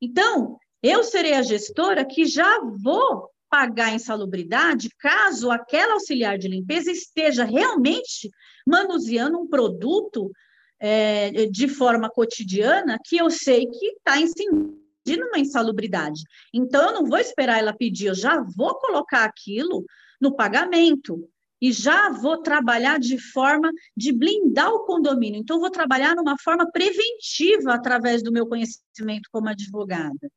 Então, 0.01 0.57
eu 0.81 1.03
serei 1.03 1.33
a 1.33 1.41
gestora 1.41 2.05
que 2.05 2.25
já 2.25 2.61
vou 2.81 3.32
pagar 3.53 3.93
insalubridade 3.93 4.89
caso 4.97 5.51
aquela 5.51 5.93
auxiliar 5.93 6.39
de 6.39 6.47
limpeza 6.47 6.89
esteja 6.89 7.43
realmente 7.43 8.31
manuseando 8.67 9.39
um 9.39 9.47
produto 9.47 10.31
é, 10.79 11.45
de 11.45 11.67
forma 11.67 12.09
cotidiana 12.09 12.97
que 13.05 13.15
eu 13.15 13.29
sei 13.29 13.67
que 13.67 13.85
está 13.89 14.19
incidindo 14.19 15.27
uma 15.27 15.37
insalubridade. 15.37 16.23
Então, 16.51 16.87
eu 16.87 16.93
não 16.95 17.05
vou 17.05 17.19
esperar 17.19 17.59
ela 17.59 17.77
pedir, 17.77 18.07
eu 18.07 18.15
já 18.15 18.41
vou 18.41 18.73
colocar 18.79 19.23
aquilo 19.23 19.85
no 20.19 20.35
pagamento 20.35 21.29
e 21.61 21.71
já 21.71 22.09
vou 22.09 22.41
trabalhar 22.41 22.99
de 22.99 23.19
forma 23.19 23.69
de 23.95 24.11
blindar 24.11 24.73
o 24.73 24.83
condomínio. 24.83 25.39
Então, 25.39 25.59
vou 25.59 25.69
trabalhar 25.69 26.15
numa 26.15 26.39
forma 26.39 26.71
preventiva 26.71 27.75
através 27.75 28.23
do 28.23 28.31
meu 28.31 28.47
conhecimento 28.47 29.29
como 29.31 29.47
advogada. 29.47 30.27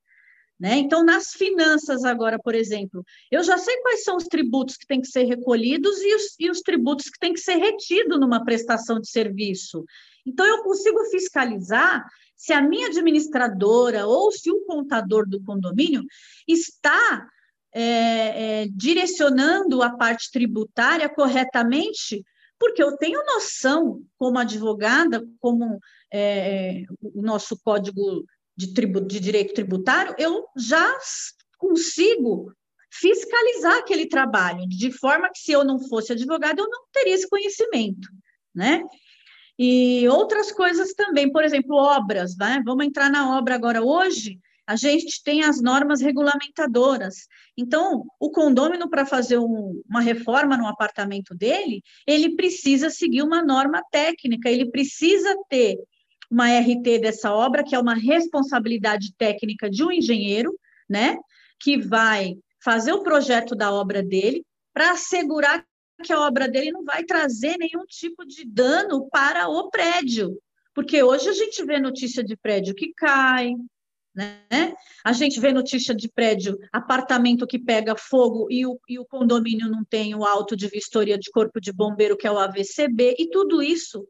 Né? 0.58 0.78
Então, 0.78 1.04
nas 1.04 1.32
finanças, 1.32 2.02
agora, 2.02 2.38
por 2.38 2.54
exemplo, 2.54 3.04
eu 3.30 3.42
já 3.42 3.58
sei 3.58 3.76
quais 3.82 4.04
são 4.04 4.16
os 4.16 4.24
tributos 4.24 4.76
que 4.76 4.86
têm 4.86 5.02
que 5.02 5.08
ser 5.08 5.24
recolhidos 5.24 6.00
e 6.00 6.14
os, 6.14 6.34
e 6.40 6.50
os 6.50 6.60
tributos 6.60 7.10
que 7.10 7.18
têm 7.18 7.34
que 7.34 7.40
ser 7.40 7.56
retidos 7.56 8.18
numa 8.18 8.42
prestação 8.42 8.98
de 8.98 9.10
serviço. 9.10 9.84
Então, 10.24 10.46
eu 10.46 10.62
consigo 10.62 11.04
fiscalizar 11.10 12.04
se 12.34 12.52
a 12.52 12.62
minha 12.62 12.88
administradora 12.88 14.06
ou 14.06 14.32
se 14.32 14.50
o 14.50 14.64
contador 14.64 15.28
do 15.28 15.42
condomínio 15.42 16.02
está 16.48 17.28
é, 17.72 18.62
é, 18.62 18.68
direcionando 18.70 19.82
a 19.82 19.90
parte 19.90 20.30
tributária 20.32 21.08
corretamente, 21.08 22.24
porque 22.58 22.82
eu 22.82 22.96
tenho 22.96 23.22
noção, 23.26 24.02
como 24.16 24.38
advogada, 24.38 25.22
como 25.38 25.78
é, 26.10 26.84
o 27.02 27.20
nosso 27.20 27.58
código 27.62 28.24
de, 28.56 28.72
tribu, 28.72 29.00
de 29.00 29.20
direito 29.20 29.54
tributário, 29.54 30.14
eu 30.18 30.44
já 30.56 30.96
consigo 31.58 32.52
fiscalizar 32.90 33.78
aquele 33.78 34.06
trabalho, 34.06 34.66
de 34.68 34.90
forma 34.90 35.30
que 35.30 35.40
se 35.40 35.52
eu 35.52 35.64
não 35.64 35.78
fosse 35.78 36.12
advogado, 36.12 36.60
eu 36.60 36.68
não 36.68 36.84
teria 36.92 37.14
esse 37.14 37.28
conhecimento, 37.28 38.08
né? 38.54 38.82
E 39.58 40.06
outras 40.08 40.52
coisas 40.52 40.92
também, 40.94 41.30
por 41.30 41.42
exemplo, 41.42 41.76
obras, 41.76 42.36
né? 42.36 42.62
Vamos 42.64 42.86
entrar 42.86 43.10
na 43.10 43.36
obra 43.36 43.54
agora. 43.54 43.82
Hoje, 43.82 44.38
a 44.66 44.76
gente 44.76 45.22
tem 45.22 45.44
as 45.44 45.62
normas 45.62 46.00
regulamentadoras. 46.00 47.26
Então, 47.56 48.04
o 48.18 48.30
condômino, 48.30 48.90
para 48.90 49.06
fazer 49.06 49.38
um, 49.38 49.82
uma 49.88 50.00
reforma 50.00 50.56
no 50.56 50.66
apartamento 50.66 51.34
dele, 51.34 51.82
ele 52.06 52.34
precisa 52.34 52.90
seguir 52.90 53.22
uma 53.22 53.42
norma 53.42 53.82
técnica, 53.90 54.50
ele 54.50 54.70
precisa 54.70 55.34
ter 55.48 55.78
uma 56.30 56.48
RT 56.48 56.98
dessa 57.00 57.32
obra, 57.32 57.64
que 57.64 57.74
é 57.74 57.78
uma 57.78 57.94
responsabilidade 57.94 59.14
técnica 59.16 59.70
de 59.70 59.84
um 59.84 59.92
engenheiro, 59.92 60.58
né, 60.88 61.16
que 61.60 61.78
vai 61.78 62.36
fazer 62.62 62.92
o 62.92 63.02
projeto 63.02 63.54
da 63.54 63.72
obra 63.72 64.02
dele 64.02 64.44
para 64.72 64.92
assegurar 64.92 65.64
que 66.02 66.12
a 66.12 66.20
obra 66.20 66.48
dele 66.48 66.70
não 66.70 66.84
vai 66.84 67.04
trazer 67.04 67.56
nenhum 67.58 67.84
tipo 67.86 68.24
de 68.26 68.44
dano 68.44 69.08
para 69.08 69.48
o 69.48 69.70
prédio. 69.70 70.38
Porque 70.74 71.02
hoje 71.02 71.28
a 71.28 71.32
gente 71.32 71.64
vê 71.64 71.80
notícia 71.80 72.22
de 72.22 72.36
prédio 72.36 72.74
que 72.74 72.92
cai, 72.92 73.54
né? 74.14 74.74
A 75.04 75.12
gente 75.12 75.38
vê 75.38 75.52
notícia 75.52 75.94
de 75.94 76.08
prédio, 76.08 76.58
apartamento 76.72 77.46
que 77.46 77.58
pega 77.58 77.96
fogo 77.96 78.46
e 78.50 78.66
o, 78.66 78.78
e 78.88 78.98
o 78.98 79.04
condomínio 79.04 79.70
não 79.70 79.84
tem 79.84 80.14
o 80.14 80.24
auto 80.24 80.56
de 80.56 80.68
vistoria 80.68 81.18
de 81.18 81.30
corpo 81.30 81.60
de 81.60 81.72
bombeiro, 81.72 82.16
que 82.16 82.26
é 82.26 82.30
o 82.30 82.38
AVCB, 82.38 83.16
e 83.18 83.30
tudo 83.30 83.62
isso 83.62 84.06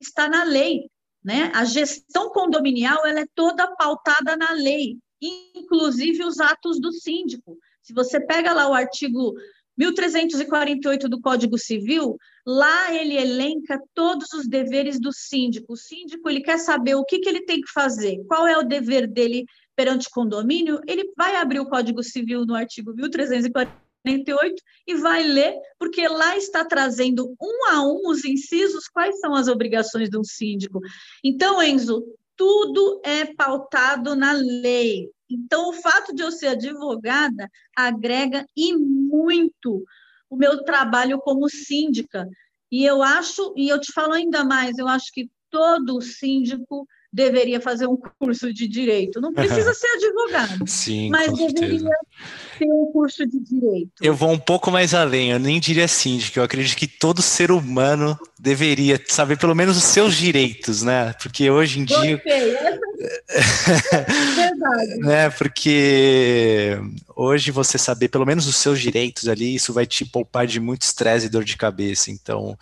está 0.00 0.28
na 0.28 0.44
lei. 0.44 0.90
Né? 1.22 1.50
A 1.54 1.64
gestão 1.64 2.30
condominial 2.30 3.06
ela 3.06 3.20
é 3.20 3.26
toda 3.34 3.74
pautada 3.76 4.36
na 4.36 4.52
lei. 4.52 4.98
inclusive 5.20 6.24
os 6.24 6.40
atos 6.40 6.80
do 6.80 6.92
síndico. 6.92 7.58
Se 7.82 7.92
você 7.92 8.18
pega 8.18 8.54
lá 8.54 8.68
o 8.68 8.74
artigo 8.74 9.34
1348 9.76 11.08
do 11.08 11.20
Código 11.20 11.58
Civil, 11.58 12.16
lá 12.46 12.94
ele 12.94 13.16
elenca 13.16 13.80
todos 13.94 14.32
os 14.32 14.46
deveres 14.46 14.98
do 14.98 15.12
síndico. 15.12 15.74
O 15.74 15.76
síndico 15.76 16.28
ele 16.28 16.40
quer 16.40 16.58
saber 16.58 16.94
o 16.94 17.04
que, 17.04 17.18
que 17.18 17.28
ele 17.28 17.44
tem 17.44 17.60
que 17.60 17.70
fazer, 17.70 18.22
qual 18.26 18.46
é 18.46 18.56
o 18.56 18.62
dever 18.62 19.06
dele 19.06 19.44
perante 19.76 20.10
condomínio, 20.10 20.80
ele 20.86 21.10
vai 21.16 21.36
abrir 21.36 21.60
o 21.60 21.68
Código 21.68 22.02
Civil 22.02 22.44
no 22.44 22.54
artigo 22.54 22.94
1348 22.94 23.89
e 24.04 24.94
vai 24.94 25.22
ler, 25.22 25.54
porque 25.78 26.06
lá 26.08 26.36
está 26.36 26.64
trazendo 26.64 27.34
um 27.40 27.68
a 27.70 27.82
um 27.82 28.08
os 28.08 28.24
incisos, 28.24 28.88
quais 28.88 29.18
são 29.20 29.34
as 29.34 29.48
obrigações 29.48 30.08
de 30.08 30.18
um 30.18 30.24
síndico. 30.24 30.80
Então, 31.22 31.62
Enzo, 31.62 32.04
tudo 32.36 33.00
é 33.04 33.26
pautado 33.34 34.16
na 34.16 34.32
lei. 34.32 35.10
Então, 35.28 35.68
o 35.68 35.72
fato 35.74 36.14
de 36.14 36.22
eu 36.22 36.32
ser 36.32 36.48
advogada 36.48 37.48
agrega 37.76 38.46
e 38.56 38.76
muito 38.76 39.84
o 40.28 40.36
meu 40.36 40.64
trabalho 40.64 41.18
como 41.18 41.48
síndica. 41.48 42.26
E 42.70 42.84
eu 42.84 43.02
acho, 43.02 43.52
e 43.56 43.68
eu 43.68 43.80
te 43.80 43.92
falo 43.92 44.12
ainda 44.12 44.44
mais, 44.44 44.78
eu 44.78 44.88
acho 44.88 45.12
que 45.12 45.30
todo 45.50 46.00
síndico 46.00 46.86
deveria 47.12 47.60
fazer 47.60 47.86
um 47.86 47.96
curso 47.96 48.52
de 48.52 48.68
direito. 48.68 49.20
Não 49.20 49.32
precisa 49.32 49.72
ser 49.74 49.88
advogado, 49.88 50.66
Sim, 50.66 51.10
mas 51.10 51.32
deveria 51.32 51.90
ter 52.58 52.66
um 52.66 52.90
curso 52.92 53.26
de 53.26 53.40
direito. 53.40 53.92
Eu 54.00 54.14
vou 54.14 54.30
um 54.30 54.38
pouco 54.38 54.70
mais 54.70 54.94
além, 54.94 55.30
eu 55.30 55.38
nem 55.38 55.58
diria 55.58 55.88
síndico, 55.88 56.38
eu 56.38 56.44
acredito 56.44 56.76
que 56.76 56.86
todo 56.86 57.22
ser 57.22 57.50
humano 57.50 58.18
deveria 58.38 59.00
saber 59.08 59.38
pelo 59.38 59.54
menos 59.54 59.76
os 59.76 59.84
seus 59.84 60.14
direitos, 60.14 60.82
né? 60.82 61.12
Porque 61.20 61.50
hoje 61.50 61.80
em 61.80 61.84
dia. 61.84 62.16
Gostei. 62.16 62.56
Verdade. 64.36 64.98
né? 64.98 65.30
Porque 65.30 66.78
hoje 67.16 67.50
você 67.50 67.78
saber 67.78 68.08
pelo 68.08 68.26
menos 68.26 68.46
os 68.46 68.56
seus 68.56 68.80
direitos 68.80 69.26
ali, 69.28 69.54
isso 69.54 69.72
vai 69.72 69.86
te 69.86 70.04
poupar 70.04 70.46
de 70.46 70.60
muito 70.60 70.82
estresse 70.82 71.26
e 71.26 71.30
dor 71.30 71.44
de 71.44 71.56
cabeça. 71.56 72.10
Então, 72.10 72.56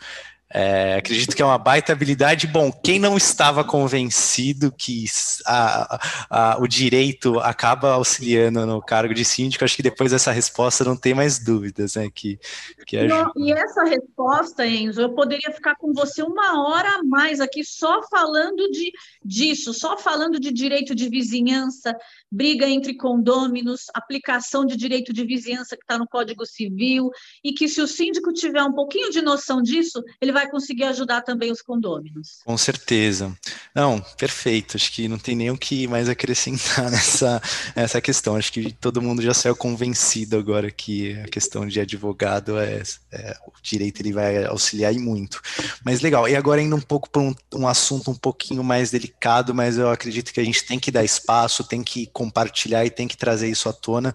é, 0.50 0.94
acredito 0.94 1.36
que 1.36 1.42
é 1.42 1.44
uma 1.44 1.58
baita 1.58 1.92
habilidade. 1.92 2.46
Bom, 2.46 2.72
quem 2.72 2.98
não 2.98 3.16
estava 3.16 3.62
convencido 3.62 4.72
que 4.72 5.04
a, 5.46 6.00
a, 6.30 6.58
o 6.58 6.66
direito 6.66 7.38
acaba 7.40 7.92
auxiliando 7.92 8.64
no 8.64 8.80
cargo 8.80 9.12
de 9.12 9.24
síndico, 9.24 9.64
acho 9.64 9.76
que 9.76 9.82
depois 9.82 10.10
dessa 10.10 10.32
resposta 10.32 10.84
não 10.84 10.96
tem 10.96 11.12
mais 11.12 11.38
dúvidas, 11.38 11.96
né? 11.96 12.08
Que, 12.14 12.38
que 12.86 12.96
ajuda. 12.96 13.30
E 13.36 13.52
essa 13.52 13.84
resposta, 13.84 14.66
Enzo, 14.66 15.02
eu 15.02 15.14
poderia 15.14 15.52
ficar 15.52 15.74
com 15.76 15.92
você 15.92 16.22
uma 16.22 16.66
hora 16.66 16.88
a 16.88 17.04
mais 17.04 17.40
aqui 17.40 17.62
só 17.62 18.02
falando 18.08 18.70
de, 18.70 18.90
disso, 19.22 19.74
só 19.74 19.98
falando 19.98 20.40
de 20.40 20.50
direito 20.50 20.94
de 20.94 21.10
vizinhança, 21.10 21.94
briga 22.30 22.66
entre 22.68 22.96
condôminos, 22.96 23.86
aplicação 23.92 24.64
de 24.64 24.76
direito 24.76 25.12
de 25.12 25.24
vizinhança 25.24 25.76
que 25.76 25.82
está 25.82 25.98
no 25.98 26.08
Código 26.08 26.46
Civil, 26.46 27.10
e 27.44 27.52
que 27.52 27.68
se 27.68 27.82
o 27.82 27.86
síndico 27.86 28.32
tiver 28.32 28.62
um 28.62 28.72
pouquinho 28.72 29.10
de 29.10 29.20
noção 29.20 29.60
disso, 29.60 30.02
ele 30.20 30.32
vai 30.32 30.37
conseguir 30.46 30.84
ajudar 30.84 31.22
também 31.22 31.50
os 31.50 31.62
condôminos. 31.62 32.40
Com 32.44 32.56
certeza. 32.56 33.36
Não, 33.74 34.00
perfeito. 34.18 34.76
Acho 34.76 34.92
que 34.92 35.08
não 35.08 35.18
tem 35.18 35.34
nem 35.34 35.50
o 35.50 35.58
que 35.58 35.86
mais 35.86 36.08
acrescentar 36.08 36.90
nessa, 36.90 37.42
nessa 37.74 38.00
questão. 38.00 38.36
Acho 38.36 38.52
que 38.52 38.72
todo 38.72 39.02
mundo 39.02 39.22
já 39.22 39.34
saiu 39.34 39.56
convencido 39.56 40.36
agora 40.36 40.70
que 40.70 41.18
a 41.20 41.28
questão 41.28 41.66
de 41.66 41.80
advogado 41.80 42.58
é, 42.58 42.82
é 43.12 43.36
o 43.46 43.52
direito 43.62 44.00
ele 44.00 44.12
vai 44.12 44.44
auxiliar 44.44 44.94
e 44.94 44.98
muito. 44.98 45.40
Mas 45.84 46.00
legal. 46.00 46.28
E 46.28 46.36
agora 46.36 46.60
indo 46.60 46.76
um 46.76 46.80
pouco 46.80 47.10
para 47.10 47.22
um, 47.22 47.34
um 47.54 47.66
assunto 47.66 48.10
um 48.10 48.14
pouquinho 48.14 48.62
mais 48.62 48.90
delicado, 48.90 49.54
mas 49.54 49.78
eu 49.78 49.90
acredito 49.90 50.32
que 50.32 50.40
a 50.40 50.44
gente 50.44 50.64
tem 50.64 50.78
que 50.78 50.90
dar 50.90 51.04
espaço, 51.04 51.64
tem 51.64 51.82
que 51.82 52.06
compartilhar 52.06 52.84
e 52.84 52.90
tem 52.90 53.08
que 53.08 53.16
trazer 53.16 53.48
isso 53.48 53.68
à 53.68 53.72
tona, 53.72 54.14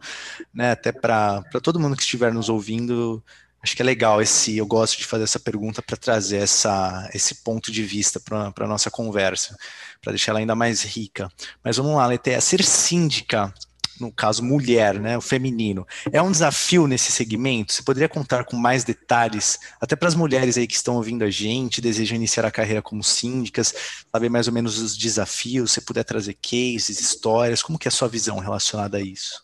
né? 0.53 0.71
Até 0.71 0.91
para 0.91 1.43
todo 1.61 1.79
mundo 1.79 1.95
que 1.95 2.03
estiver 2.03 2.33
nos 2.33 2.49
ouvindo, 2.49 3.23
acho 3.63 3.75
que 3.75 3.81
é 3.81 3.85
legal 3.85 4.21
esse. 4.21 4.57
Eu 4.57 4.65
gosto 4.65 4.97
de 4.97 5.05
fazer 5.05 5.23
essa 5.23 5.39
pergunta 5.39 5.81
para 5.81 5.95
trazer 5.95 6.37
essa, 6.37 7.09
esse 7.13 7.43
ponto 7.43 7.71
de 7.71 7.81
vista 7.83 8.19
para 8.19 8.51
a 8.55 8.67
nossa 8.67 8.91
conversa, 8.91 9.55
para 10.01 10.11
deixar 10.11 10.33
ela 10.33 10.39
ainda 10.39 10.55
mais 10.55 10.83
rica. 10.83 11.29
Mas 11.63 11.77
vamos 11.77 11.95
lá, 11.95 12.05
Letéia, 12.05 12.41
ser 12.41 12.63
síndica 12.63 13.53
no 13.99 14.11
caso 14.11 14.43
mulher, 14.43 14.99
né, 14.99 15.17
o 15.17 15.21
feminino, 15.21 15.85
é 16.11 16.21
um 16.21 16.31
desafio 16.31 16.87
nesse 16.87 17.11
segmento? 17.11 17.73
Você 17.73 17.83
poderia 17.83 18.09
contar 18.09 18.43
com 18.43 18.55
mais 18.55 18.83
detalhes, 18.83 19.59
até 19.79 19.95
para 19.95 20.07
as 20.07 20.15
mulheres 20.15 20.57
aí 20.57 20.67
que 20.67 20.75
estão 20.75 20.95
ouvindo 20.95 21.23
a 21.23 21.29
gente, 21.29 21.79
desejam 21.79 22.15
iniciar 22.15 22.45
a 22.45 22.51
carreira 22.51 22.81
como 22.81 23.03
síndicas, 23.03 23.73
saber 24.11 24.29
mais 24.29 24.47
ou 24.47 24.53
menos 24.53 24.79
os 24.79 24.97
desafios, 24.97 25.71
você 25.71 25.81
puder 25.81 26.03
trazer 26.03 26.35
cases, 26.41 26.99
histórias, 26.99 27.61
como 27.61 27.77
que 27.77 27.87
é 27.87 27.89
a 27.89 27.91
sua 27.91 28.07
visão 28.07 28.39
relacionada 28.39 28.97
a 28.97 29.01
isso? 29.01 29.42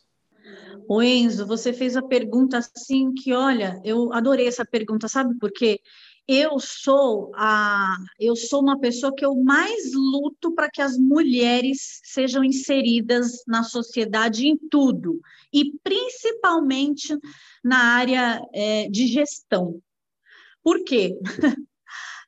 O 0.89 1.03
Enzo, 1.03 1.45
você 1.45 1.71
fez 1.71 1.95
a 1.95 2.01
pergunta 2.01 2.57
assim 2.57 3.13
que, 3.13 3.31
olha, 3.31 3.79
eu 3.85 4.11
adorei 4.11 4.47
essa 4.47 4.65
pergunta, 4.65 5.07
sabe 5.07 5.37
por 5.37 5.51
quê? 5.51 5.79
eu 6.31 6.59
sou 6.59 7.31
a 7.33 7.97
eu 8.19 8.35
sou 8.35 8.61
uma 8.61 8.79
pessoa 8.79 9.13
que 9.15 9.25
eu 9.25 9.33
mais 9.35 9.91
luto 9.95 10.53
para 10.53 10.69
que 10.69 10.79
as 10.79 10.95
mulheres 10.95 11.99
sejam 12.03 12.43
inseridas 12.43 13.43
na 13.47 13.63
sociedade 13.63 14.47
em 14.47 14.55
tudo 14.69 15.19
e 15.51 15.71
principalmente 15.83 17.17
na 17.63 17.79
área 17.95 18.39
é, 18.53 18.87
de 18.89 19.07
gestão. 19.07 19.81
Por 20.63 20.83
quê? 20.83 21.17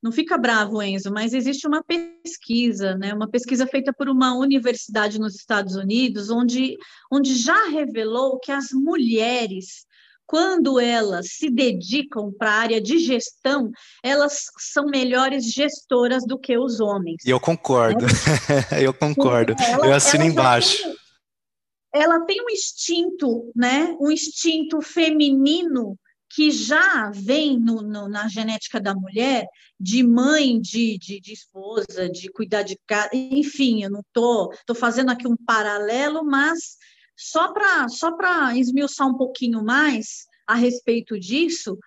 Não 0.02 0.12
fica 0.12 0.38
bravo, 0.38 0.82
Enzo, 0.82 1.12
mas 1.12 1.34
existe 1.34 1.68
uma 1.68 1.84
pesquisa, 1.84 2.96
né, 2.96 3.14
uma 3.14 3.30
pesquisa 3.30 3.68
feita 3.68 3.94
por 3.94 4.10
uma 4.10 4.34
universidade 4.34 5.20
nos 5.20 5.36
Estados 5.36 5.76
Unidos, 5.76 6.30
onde, 6.30 6.76
onde 7.12 7.36
já 7.36 7.68
revelou 7.68 8.40
que 8.40 8.52
as 8.52 8.72
mulheres 8.72 9.86
quando 10.32 10.80
elas 10.80 11.34
se 11.34 11.50
dedicam 11.50 12.32
para 12.32 12.52
a 12.52 12.60
área 12.60 12.80
de 12.80 13.00
gestão, 13.00 13.70
elas 14.02 14.46
são 14.58 14.86
melhores 14.86 15.52
gestoras 15.52 16.26
do 16.26 16.40
que 16.40 16.58
os 16.58 16.80
homens. 16.80 17.18
Eu 17.26 17.38
concordo, 17.38 18.06
né? 18.06 18.12
eu 18.82 18.94
concordo, 18.94 19.54
ela, 19.60 19.88
eu 19.88 19.94
assino 19.94 20.24
embaixo. 20.24 20.84
Tem, 20.84 22.02
ela 22.02 22.22
tem 22.22 22.42
um 22.42 22.50
instinto, 22.50 23.52
né? 23.54 23.94
Um 24.00 24.10
instinto 24.10 24.82
feminino 24.82 26.00
que 26.34 26.50
já 26.50 27.12
vem 27.12 27.60
no, 27.60 27.82
no, 27.82 28.08
na 28.08 28.28
genética 28.28 28.80
da 28.80 28.96
mulher, 28.96 29.46
de 29.80 30.02
mãe, 30.02 30.60
de, 30.60 30.98
de, 30.98 31.20
de, 31.20 31.34
esposa, 31.34 32.10
de 32.10 32.32
cuidar 32.32 32.64
de 32.64 32.80
casa, 32.88 33.10
enfim, 33.14 33.84
eu 33.84 33.90
não 33.90 34.00
estou 34.00 34.50
tô, 34.50 34.58
tô 34.68 34.76
fazendo 34.76 35.12
aqui 35.12 35.28
um 35.28 35.36
paralelo, 35.36 36.24
mas 36.24 36.78
só 37.18 37.52
para 37.52 37.90
só 37.90 38.16
esmiuçar 38.56 39.08
um 39.08 39.18
pouquinho 39.18 39.64
mais 39.64 40.26
a 40.48 40.56
respeito 40.56 41.20
disso, 41.20 41.78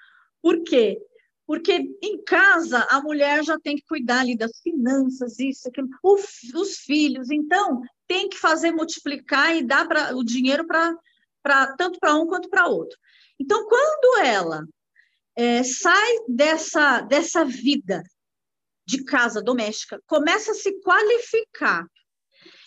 por 0.42 0.62
quê? 0.62 0.98
Porque 1.46 1.90
em 2.02 2.22
casa 2.22 2.86
a 2.90 3.00
mulher 3.00 3.42
já 3.44 3.58
tem 3.58 3.76
que 3.76 3.84
cuidar 3.86 4.20
ali 4.20 4.36
das 4.36 4.60
finanças, 4.62 5.38
isso, 5.38 5.68
aquilo, 5.68 5.88
o, 6.02 6.16
os 6.54 6.76
filhos, 6.78 7.30
então 7.30 7.80
tem 8.06 8.28
que 8.28 8.36
fazer 8.36 8.72
multiplicar 8.72 9.56
e 9.56 9.62
dar 9.62 9.88
pra, 9.88 10.14
o 10.14 10.22
dinheiro 10.22 10.66
para 10.66 10.94
tanto 11.78 11.98
para 11.98 12.14
um 12.14 12.26
quanto 12.26 12.50
para 12.50 12.66
outro. 12.66 12.98
Então, 13.44 13.68
quando 13.68 14.24
ela 14.24 14.66
é, 15.36 15.62
sai 15.62 16.16
dessa, 16.26 17.02
dessa 17.02 17.44
vida 17.44 18.02
de 18.86 19.04
casa 19.04 19.42
doméstica, 19.42 20.00
começa 20.06 20.52
a 20.52 20.54
se 20.54 20.80
qualificar 20.80 21.86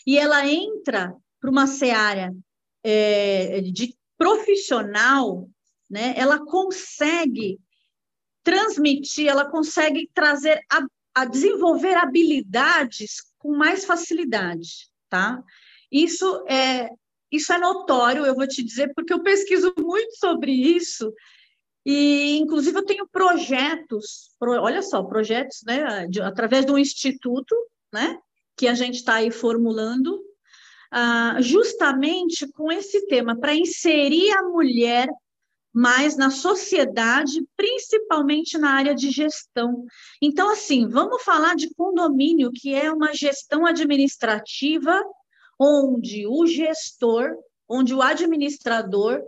e 0.05 0.19
ela 0.19 0.47
entra 0.47 1.15
para 1.41 1.49
uma 1.49 1.65
seara 1.65 2.31
é, 2.83 3.61
de 3.61 3.97
profissional, 4.19 5.49
né, 5.89 6.13
ela 6.15 6.45
consegue 6.45 7.59
transmitir, 8.43 9.27
ela 9.27 9.49
consegue 9.49 10.07
trazer 10.13 10.63
a, 10.71 10.85
a 11.15 11.25
desenvolver 11.25 11.95
habilidades 11.95 13.23
com 13.39 13.57
mais 13.57 13.83
facilidade, 13.83 14.91
tá? 15.09 15.43
Isso 15.91 16.45
é 16.47 16.89
isso 17.31 17.51
é 17.51 17.57
notório, 17.57 18.25
eu 18.25 18.35
vou 18.35 18.47
te 18.47 18.63
dizer, 18.63 18.91
porque 18.95 19.13
eu 19.13 19.21
pesquiso 19.21 19.73
muito 19.77 20.15
sobre 20.17 20.51
isso 20.51 21.11
e, 21.89 22.37
inclusive, 22.37 22.77
eu 22.77 22.85
tenho 22.85 23.07
projetos, 23.07 24.35
pro, 24.37 24.61
olha 24.61 24.81
só, 24.81 25.01
projetos, 25.03 25.61
né, 25.65 26.05
de, 26.07 26.21
através 26.21 26.65
do 26.65 26.77
instituto, 26.77 27.55
né, 27.93 28.19
que 28.57 28.67
a 28.67 28.73
gente 28.73 28.95
está 28.95 29.15
aí 29.15 29.31
formulando 29.31 30.21
ah, 30.91 31.37
justamente 31.39 32.45
com 32.51 32.69
esse 32.69 33.07
tema, 33.07 33.39
para 33.39 33.55
inserir 33.55 34.31
a 34.31 34.43
mulher 34.43 35.07
mais 35.73 36.17
na 36.17 36.29
sociedade, 36.29 37.41
principalmente 37.55 38.57
na 38.57 38.71
área 38.71 38.93
de 38.93 39.09
gestão. 39.09 39.85
Então, 40.21 40.51
assim, 40.51 40.89
vamos 40.89 41.23
falar 41.23 41.55
de 41.55 41.73
condomínio, 41.73 42.51
que 42.53 42.73
é 42.73 42.91
uma 42.91 43.13
gestão 43.13 43.65
administrativa 43.65 45.01
onde 45.59 46.27
o 46.27 46.45
gestor, 46.45 47.35
onde 47.67 47.93
o 47.93 48.01
administrador, 48.01 49.21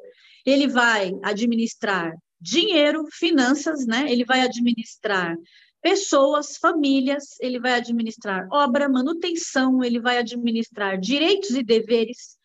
ele 0.46 0.68
vai 0.68 1.12
administrar 1.24 2.14
dinheiro, 2.40 3.06
finanças, 3.12 3.86
né? 3.86 4.12
Ele 4.12 4.24
vai 4.24 4.42
administrar 4.42 5.36
pessoas, 5.82 6.58
famílias, 6.58 7.40
ele 7.40 7.60
vai 7.60 7.74
administrar 7.74 8.48
obra, 8.52 8.90
manutenção, 8.90 9.84
ele 9.84 10.00
vai 10.00 10.18
administrar 10.18 11.00
direitos 11.00 11.52
e 11.52 11.64
deveres. 11.64 12.38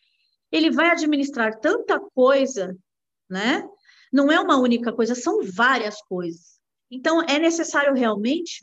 ele 0.52 0.70
vai 0.70 0.90
administrar 0.90 1.58
tanta 1.58 1.98
coisa, 2.14 2.76
né? 3.28 3.68
Não 4.12 4.30
é 4.30 4.38
uma 4.38 4.56
única 4.56 4.92
coisa, 4.92 5.12
são 5.14 5.42
várias 5.42 6.00
coisas. 6.02 6.60
Então, 6.88 7.22
é 7.22 7.40
necessário 7.40 7.92
realmente 7.92 8.60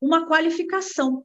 uma 0.00 0.28
qualificação. 0.28 1.24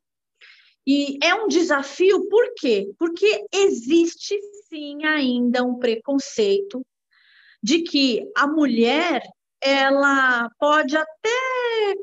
E 0.90 1.20
é 1.22 1.36
um 1.36 1.50
desafio, 1.50 2.30
por 2.30 2.54
quê? 2.56 2.90
Porque 2.98 3.46
existe 3.54 4.40
sim 4.70 5.04
ainda 5.04 5.62
um 5.62 5.78
preconceito 5.78 6.82
de 7.62 7.82
que 7.82 8.26
a 8.38 8.48
mulher 8.48 9.22
ela 9.60 10.50
pode 10.58 10.96
até 10.96 11.30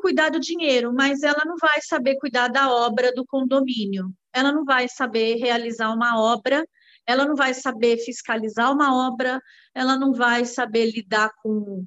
cuidar 0.03 0.29
do 0.29 0.39
dinheiro, 0.39 0.93
mas 0.93 1.23
ela 1.23 1.43
não 1.47 1.57
vai 1.57 1.81
saber 1.81 2.17
cuidar 2.17 2.49
da 2.49 2.71
obra 2.71 3.11
do 3.15 3.25
condomínio. 3.25 4.13
Ela 4.35 4.53
não 4.53 4.67
vai 4.67 4.87
saber 4.87 5.37
realizar 5.37 5.91
uma 5.91 6.21
obra, 6.21 6.63
ela 7.07 7.25
não 7.25 7.37
vai 7.37 7.55
saber 7.55 7.97
fiscalizar 7.99 8.71
uma 8.71 9.09
obra, 9.09 9.41
ela 9.75 9.97
não 9.97 10.13
vai 10.13 10.45
saber 10.45 10.91
lidar 10.91 11.31
com, 11.43 11.87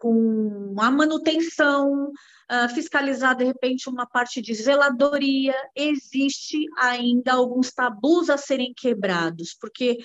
com 0.00 0.74
a 0.78 0.90
manutenção, 0.90 2.10
uh, 2.10 2.74
fiscalizar 2.74 3.36
de 3.36 3.44
repente 3.44 3.88
uma 3.88 4.06
parte 4.06 4.40
de 4.40 4.54
zeladoria. 4.54 5.54
Existe 5.76 6.58
ainda 6.78 7.34
alguns 7.34 7.70
tabus 7.70 8.30
a 8.30 8.38
serem 8.38 8.72
quebrados, 8.74 9.54
porque 9.60 9.98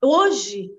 hoje 0.00 0.70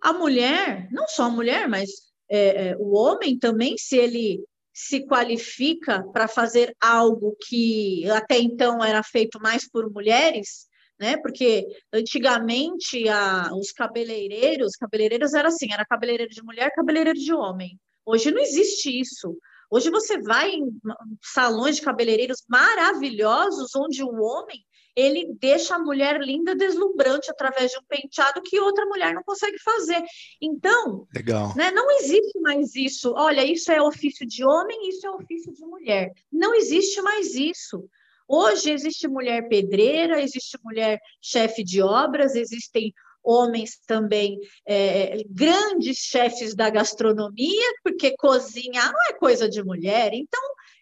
a 0.00 0.12
mulher, 0.12 0.88
não 0.92 1.08
só 1.08 1.24
a 1.24 1.30
mulher, 1.30 1.66
mas 1.68 1.88
é, 2.28 2.68
é, 2.68 2.76
o 2.78 2.94
homem 2.94 3.38
também, 3.38 3.76
se 3.78 3.96
ele 3.96 4.44
se 4.74 5.06
qualifica 5.06 6.02
para 6.12 6.28
fazer 6.28 6.74
algo 6.80 7.36
que 7.46 8.08
até 8.10 8.38
então 8.38 8.84
era 8.84 9.02
feito 9.02 9.38
mais 9.40 9.68
por 9.68 9.90
mulheres, 9.90 10.66
né? 10.98 11.16
Porque 11.16 11.66
antigamente 11.92 13.08
a, 13.08 13.50
os 13.54 13.72
cabeleireiros, 13.72 14.72
cabeleireiros 14.76 15.34
era 15.34 15.48
assim, 15.48 15.72
era 15.72 15.84
cabeleireiro 15.84 16.32
de 16.32 16.42
mulher, 16.42 16.70
cabeleireiro 16.74 17.18
de 17.18 17.32
homem. 17.32 17.78
Hoje 18.04 18.30
não 18.30 18.40
existe 18.40 19.00
isso. 19.00 19.36
Hoje 19.70 19.90
você 19.90 20.20
vai 20.20 20.50
em 20.50 20.70
salões 21.22 21.76
de 21.76 21.82
cabeleireiros 21.82 22.44
maravilhosos 22.48 23.74
onde 23.74 24.02
o 24.02 24.12
homem 24.20 24.62
ele 24.94 25.34
deixa 25.40 25.76
a 25.76 25.78
mulher 25.78 26.20
linda, 26.20 26.54
deslumbrante 26.54 27.30
através 27.30 27.70
de 27.70 27.78
um 27.78 27.84
penteado 27.88 28.42
que 28.42 28.60
outra 28.60 28.84
mulher 28.84 29.14
não 29.14 29.22
consegue 29.22 29.58
fazer. 29.58 30.02
Então, 30.40 31.06
Legal. 31.14 31.54
Né, 31.56 31.70
não 31.70 31.90
existe 31.98 32.38
mais 32.40 32.74
isso. 32.74 33.14
Olha, 33.16 33.44
isso 33.44 33.72
é 33.72 33.80
ofício 33.80 34.26
de 34.26 34.44
homem, 34.44 34.88
isso 34.88 35.06
é 35.06 35.10
ofício 35.10 35.52
de 35.52 35.64
mulher. 35.64 36.12
Não 36.30 36.54
existe 36.54 37.00
mais 37.00 37.34
isso. 37.34 37.88
Hoje 38.28 38.70
existe 38.70 39.08
mulher 39.08 39.48
pedreira, 39.48 40.20
existe 40.20 40.58
mulher 40.62 41.00
chefe 41.20 41.64
de 41.64 41.82
obras, 41.82 42.34
existem 42.34 42.92
homens 43.22 43.78
também 43.86 44.38
é, 44.66 45.22
grandes 45.28 45.98
chefes 45.98 46.54
da 46.54 46.70
gastronomia, 46.70 47.74
porque 47.82 48.16
cozinhar 48.16 48.92
não 48.92 49.02
é 49.08 49.12
coisa 49.12 49.48
de 49.48 49.62
mulher. 49.62 50.12
Então, 50.12 50.40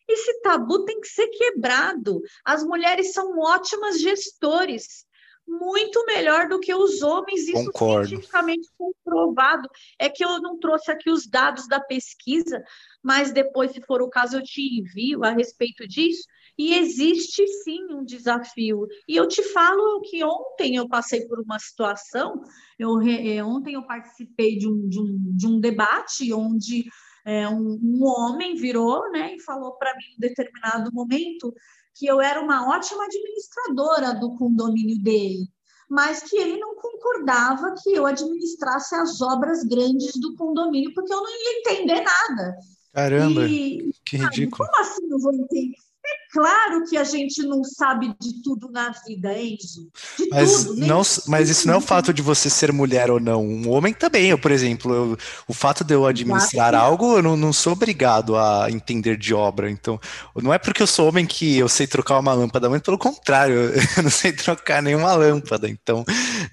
esse 0.09 0.41
tabu 0.41 0.85
tem 0.85 1.01
que 1.01 1.09
ser 1.09 1.29
quebrado. 1.29 2.21
As 2.45 2.65
mulheres 2.65 3.13
são 3.13 3.39
ótimas 3.39 4.01
gestores, 4.01 5.07
muito 5.47 6.05
melhor 6.07 6.49
do 6.49 6.61
que 6.61 6.73
os 6.73 7.03
homens, 7.03 7.49
isso 7.49 7.65
Concordo. 7.67 8.09
cientificamente 8.09 8.69
comprovado. 8.79 9.69
É 9.99 10.09
que 10.09 10.25
eu 10.25 10.41
não 10.41 10.59
trouxe 10.59 10.91
aqui 10.91 11.11
os 11.11 11.27
dados 11.27 11.67
da 11.67 11.81
pesquisa, 11.81 12.63
mas 13.03 13.33
depois, 13.33 13.73
se 13.73 13.81
for 13.83 14.01
o 14.01 14.09
caso, 14.09 14.37
eu 14.37 14.43
te 14.43 14.63
envio 14.79 15.25
a 15.25 15.31
respeito 15.31 15.87
disso. 15.87 16.23
E 16.61 16.75
existe 16.75 17.47
sim 17.65 17.87
um 17.91 18.05
desafio. 18.05 18.87
E 19.09 19.17
eu 19.17 19.27
te 19.27 19.43
falo 19.43 20.03
que 20.03 20.23
ontem 20.23 20.77
eu 20.77 20.87
passei 20.87 21.27
por 21.27 21.41
uma 21.41 21.59
situação, 21.59 22.43
eu, 22.79 23.01
é, 23.01 23.43
ontem 23.43 23.77
eu 23.77 23.87
participei 23.87 24.59
de 24.59 24.69
um, 24.69 24.87
de 24.87 25.01
um, 25.01 25.37
de 25.39 25.47
um 25.47 25.59
debate 25.59 26.31
onde 26.35 26.85
é, 27.25 27.49
um, 27.49 27.81
um, 27.83 28.05
homem 28.05 28.57
virou 28.57 29.11
né, 29.11 29.37
e 29.37 29.41
falou 29.41 29.79
para 29.79 29.97
mim 29.97 30.05
em 30.13 30.17
um 30.17 30.21
determinado 30.21 30.93
momento 30.93 31.51
que 31.95 32.05
eu 32.05 32.21
era 32.21 32.43
uma 32.43 32.69
ótima 32.69 33.07
administradora 33.07 34.21
do 34.21 34.37
condomínio 34.37 35.03
dele, 35.03 35.49
mas 35.89 36.23
que 36.25 36.37
ele 36.37 36.59
não 36.59 36.75
concordava 36.75 37.75
que 37.83 37.91
eu 37.91 38.05
administrasse 38.05 38.95
as 38.97 39.23
obras 39.23 39.65
grandes 39.65 40.13
do 40.21 40.37
condomínio, 40.37 40.93
porque 40.93 41.11
eu 41.11 41.23
não 41.23 41.31
ia 41.31 41.61
entender 41.61 42.03
nada. 42.03 42.55
Caramba, 42.93 43.47
e, 43.47 43.95
que 44.05 44.19
ridículo. 44.19 44.69
Como 44.69 44.81
assim 44.83 45.09
eu 45.11 45.19
vou 45.19 45.33
entender? 45.33 45.90
É 46.11 46.33
claro 46.33 46.85
que 46.89 46.97
a 46.97 47.05
gente 47.05 47.43
não 47.43 47.63
sabe 47.63 48.15
de 48.21 48.43
tudo 48.43 48.69
na 48.71 48.91
vida, 49.07 49.33
Enzo. 49.39 49.91
De 50.19 50.29
mas, 50.29 50.65
tudo, 50.65 50.81
não, 50.87 51.03
mas 51.29 51.49
isso 51.49 51.67
não 51.67 51.75
é 51.75 51.77
o 51.77 51.81
fato 51.81 52.13
de 52.13 52.21
você 52.21 52.51
ser 52.51 52.73
mulher 52.73 53.11
ou 53.11 53.21
não. 53.21 53.45
Um 53.45 53.71
homem 53.71 53.95
também, 53.95 54.31
eu, 54.31 54.39
por 54.39 54.51
exemplo, 54.51 54.93
eu, 54.93 55.19
o 55.47 55.55
fato 55.55 55.85
de 55.85 55.95
eu 55.95 56.07
administrar 56.07 56.75
Exato. 56.75 56.85
algo, 56.85 57.17
eu 57.17 57.23
não, 57.23 57.37
não, 57.37 57.53
sou 57.53 57.75
obrigado 57.75 58.37
a 58.37 58.69
entender 58.71 59.17
de 59.17 59.33
obra. 59.33 59.71
Então, 59.71 60.01
não 60.37 60.53
é 60.53 60.59
porque 60.59 60.83
eu 60.83 60.87
sou 60.87 61.09
homem 61.09 61.27
que 61.27 61.59
eu 61.59 61.69
sei 61.69 61.87
trocar 61.87 62.19
uma 62.19 62.33
lâmpada, 62.33 62.69
muito 62.69 62.85
pelo 62.85 62.99
contrário, 62.99 63.73
eu 63.97 64.03
não 64.03 64.11
sei 64.11 64.33
trocar 64.33 64.83
nenhuma 64.83 65.13
lâmpada. 65.15 65.69
Então, 65.69 66.05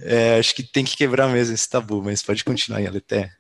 é, 0.02 0.38
acho 0.38 0.54
que 0.54 0.62
tem 0.62 0.86
que 0.86 0.96
quebrar 0.96 1.28
mesmo 1.30 1.56
esse 1.56 1.68
tabu, 1.68 2.02
mas 2.04 2.22
pode 2.22 2.44
continuar, 2.44 2.86
Aleté. 2.86 3.32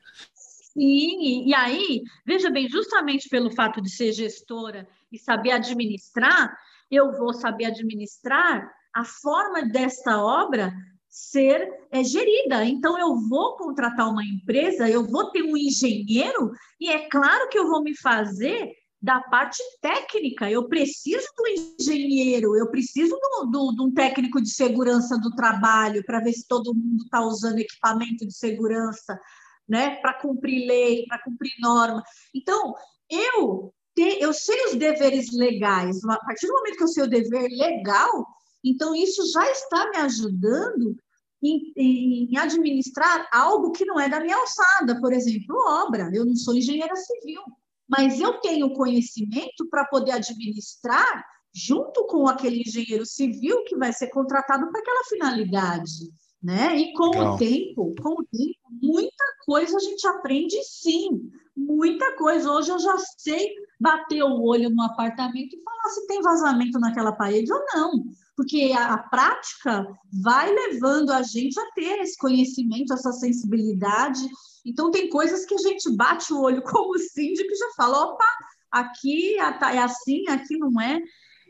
Sim, 0.73 1.47
e 1.47 1.53
aí, 1.56 2.03
veja 2.25 2.49
bem, 2.49 2.69
justamente 2.69 3.30
pelo 3.30 3.51
fato 3.51 3.82
de 3.82 3.89
ser 3.89 4.12
gestora 4.12 4.88
e 5.12 5.17
saber 5.17 5.52
administrar, 5.52 6.56
eu 6.89 7.12
vou 7.13 7.34
saber 7.34 7.65
administrar 7.65 8.72
a 8.93 9.04
forma 9.04 9.67
desta 9.67 10.22
obra 10.24 10.74
ser 11.10 11.67
é, 11.91 12.04
gerida. 12.04 12.63
Então, 12.65 12.98
eu 12.98 13.15
vou 13.28 13.56
contratar 13.58 14.10
uma 14.10 14.24
empresa, 14.24 14.89
eu 14.89 15.06
vou 15.06 15.32
ter 15.32 15.41
um 15.43 15.58
engenheiro, 15.58 16.52
e 16.80 16.89
é 16.89 17.08
claro 17.10 17.50
que 17.50 17.58
eu 17.58 17.67
vou 17.67 17.82
me 17.82 17.98
fazer 17.98 18.72
da 19.02 19.22
parte 19.22 19.62
técnica. 19.82 20.50
Eu 20.50 20.67
preciso 20.67 21.28
do 21.38 21.48
engenheiro, 21.48 22.56
eu 22.56 22.70
preciso 22.70 23.15
de 23.52 23.82
um 23.82 23.93
técnico 23.93 24.41
de 24.41 24.50
segurança 24.50 25.17
do 25.20 25.32
trabalho 25.32 26.04
para 26.06 26.20
ver 26.20 26.34
se 26.34 26.48
todo 26.48 26.74
mundo 26.74 27.04
está 27.04 27.22
usando 27.22 27.60
equipamento 27.60 28.26
de 28.26 28.34
segurança, 28.34 29.20
né? 29.67 29.98
Para 29.98 30.15
cumprir 30.15 30.67
lei, 30.67 31.06
para 31.08 31.22
cumprir 31.24 31.54
norma. 31.60 32.04
Então, 32.34 32.74
eu 33.10 33.74
ter, 33.97 34.21
eu 34.21 34.31
sei 34.31 34.67
os 34.67 34.75
deveres 34.75 35.33
legais. 35.33 36.03
A 36.05 36.19
partir 36.19 36.45
do 36.45 36.53
momento 36.53 36.77
que 36.77 36.83
eu 36.83 36.88
sei 36.88 37.03
o 37.03 37.10
dever 37.10 37.49
legal, 37.49 38.27
então 38.63 38.95
isso 38.95 39.25
já 39.31 39.51
está 39.51 39.89
me 39.89 39.97
ajudando 39.97 40.95
em, 41.43 41.73
em, 41.75 42.38
administrar 42.38 43.27
algo 43.33 43.71
que 43.71 43.86
não 43.86 43.99
é 43.99 44.07
da 44.07 44.19
minha 44.19 44.38
alçada, 44.38 45.01
por 45.01 45.12
exemplo, 45.12 45.55
obra. 45.67 46.12
Eu 46.13 46.25
não 46.25 46.36
sou 46.36 46.53
engenheira 46.53 46.95
civil, 46.95 47.41
mas 47.89 48.19
eu 48.19 48.39
tenho 48.39 48.73
conhecimento 48.73 49.67
para 49.69 49.86
poder 49.86 50.12
administrar 50.12 51.25
junto 51.53 52.05
com 52.05 52.27
aquele 52.27 52.62
engenheiro 52.62 53.05
civil 53.05 53.63
que 53.63 53.75
vai 53.75 53.91
ser 53.91 54.10
contratado 54.10 54.69
para 54.69 54.79
aquela 54.79 55.03
finalidade. 55.05 56.13
Né? 56.43 56.77
E 56.77 56.93
com 56.93 57.10
Legal. 57.10 57.33
o 57.33 57.38
tempo, 57.38 57.95
com 57.99 58.21
o 58.21 58.25
tempo, 58.25 58.60
muita 58.79 59.25
coisa 59.43 59.75
a 59.75 59.79
gente 59.79 60.05
aprende 60.05 60.55
sim, 60.63 61.31
muita 61.58 62.15
coisa. 62.15 62.52
Hoje 62.52 62.72
eu 62.72 62.80
já 62.80 62.96
sei 63.17 63.50
bater 63.80 64.24
o 64.24 64.41
olho 64.43 64.70
no 64.70 64.84
apartamento 64.84 65.56
e 65.56 65.63
falar 65.63 65.89
se 65.89 66.08
tem 66.08 66.22
vazamento 66.22 66.80
naquela 66.80 67.12
parede 67.12 67.52
ou 67.52 67.63
não, 67.74 68.06
porque 68.36 68.72
a, 68.76 68.93
a 68.93 68.98
prática 68.98 69.86
vai 70.22 70.54
levando 70.54 71.12
a 71.12 71.24
gente 71.24 71.60
a 71.60 71.72
ter 71.72 72.00
esse 72.00 72.17
conhecimento, 72.17 72.93
essa 72.93 73.12
sensibilidade. 73.12 74.22
Então, 74.65 74.91
tem 74.91 75.10
coisas 75.10 75.46
que 75.46 75.56
a 75.56 75.58
gente 75.58 75.89
bate 75.96 76.32
o 76.32 76.41
olho 76.41 76.62
como 76.63 76.98
síndico 77.00 77.52
e 77.52 77.58
já 77.58 77.70
fala: 77.76 78.06
opa, 78.06 78.26
aqui 78.72 79.38
é 79.39 79.80
assim, 79.80 80.28
aqui 80.30 80.58
não 80.58 80.80
é. 80.80 81.00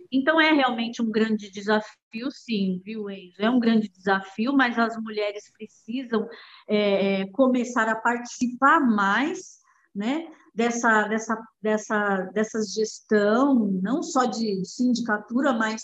Então, 0.10 0.40
é 0.40 0.54
realmente 0.54 1.02
um 1.02 1.12
grande 1.12 1.52
desafio, 1.52 2.32
sim, 2.32 2.82
viu, 2.86 3.10
Enzo? 3.10 3.42
É 3.42 3.50
um 3.50 3.60
grande 3.60 3.90
desafio, 3.90 4.54
mas 4.54 4.80
as 4.80 4.96
mulheres 5.04 5.52
precisam 5.52 6.26
é, 6.66 7.26
começar 7.34 7.90
a 7.90 7.96
participar 7.96 8.80
mais 8.80 9.58
né, 9.98 10.28
dessa, 10.54 11.04
dessa, 11.08 11.38
dessa, 11.62 12.18
dessa 12.34 12.60
gestão, 12.64 13.70
não 13.82 14.04
só 14.04 14.26
de, 14.26 14.64
sindicatura, 14.64 15.54
mas 15.54 15.82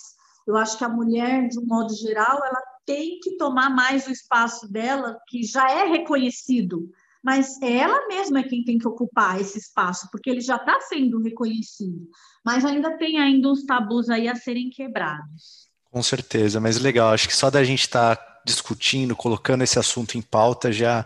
eu 0.47 0.55
acho 0.55 0.77
que 0.77 0.83
a 0.83 0.89
mulher, 0.89 1.47
de 1.47 1.59
um 1.59 1.65
modo 1.65 1.93
geral, 1.95 2.37
ela 2.45 2.61
tem 2.85 3.19
que 3.21 3.37
tomar 3.37 3.69
mais 3.69 4.07
o 4.07 4.11
espaço 4.11 4.71
dela, 4.71 5.17
que 5.27 5.43
já 5.43 5.69
é 5.69 5.85
reconhecido, 5.85 6.89
mas 7.23 7.59
ela 7.61 8.07
mesma 8.07 8.41
é 8.41 8.43
quem 8.43 8.63
tem 8.63 8.77
que 8.77 8.87
ocupar 8.87 9.39
esse 9.39 9.57
espaço, 9.57 10.09
porque 10.11 10.29
ele 10.29 10.41
já 10.41 10.57
está 10.57 10.79
sendo 10.81 11.21
reconhecido, 11.21 12.07
mas 12.45 12.65
ainda 12.65 12.97
tem 12.97 13.17
ainda 13.19 13.49
uns 13.49 13.65
tabus 13.65 14.09
aí 14.09 14.27
a 14.27 14.35
serem 14.35 14.69
quebrados. 14.69 15.69
Com 15.89 16.03
certeza, 16.03 16.59
mas 16.59 16.79
legal, 16.79 17.13
acho 17.13 17.27
que 17.27 17.35
só 17.35 17.49
da 17.49 17.63
gente 17.63 17.81
estar 17.81 18.15
tá 18.15 18.41
discutindo, 18.45 19.15
colocando 19.15 19.63
esse 19.63 19.79
assunto 19.79 20.17
em 20.17 20.21
pauta 20.21 20.71
já 20.71 21.05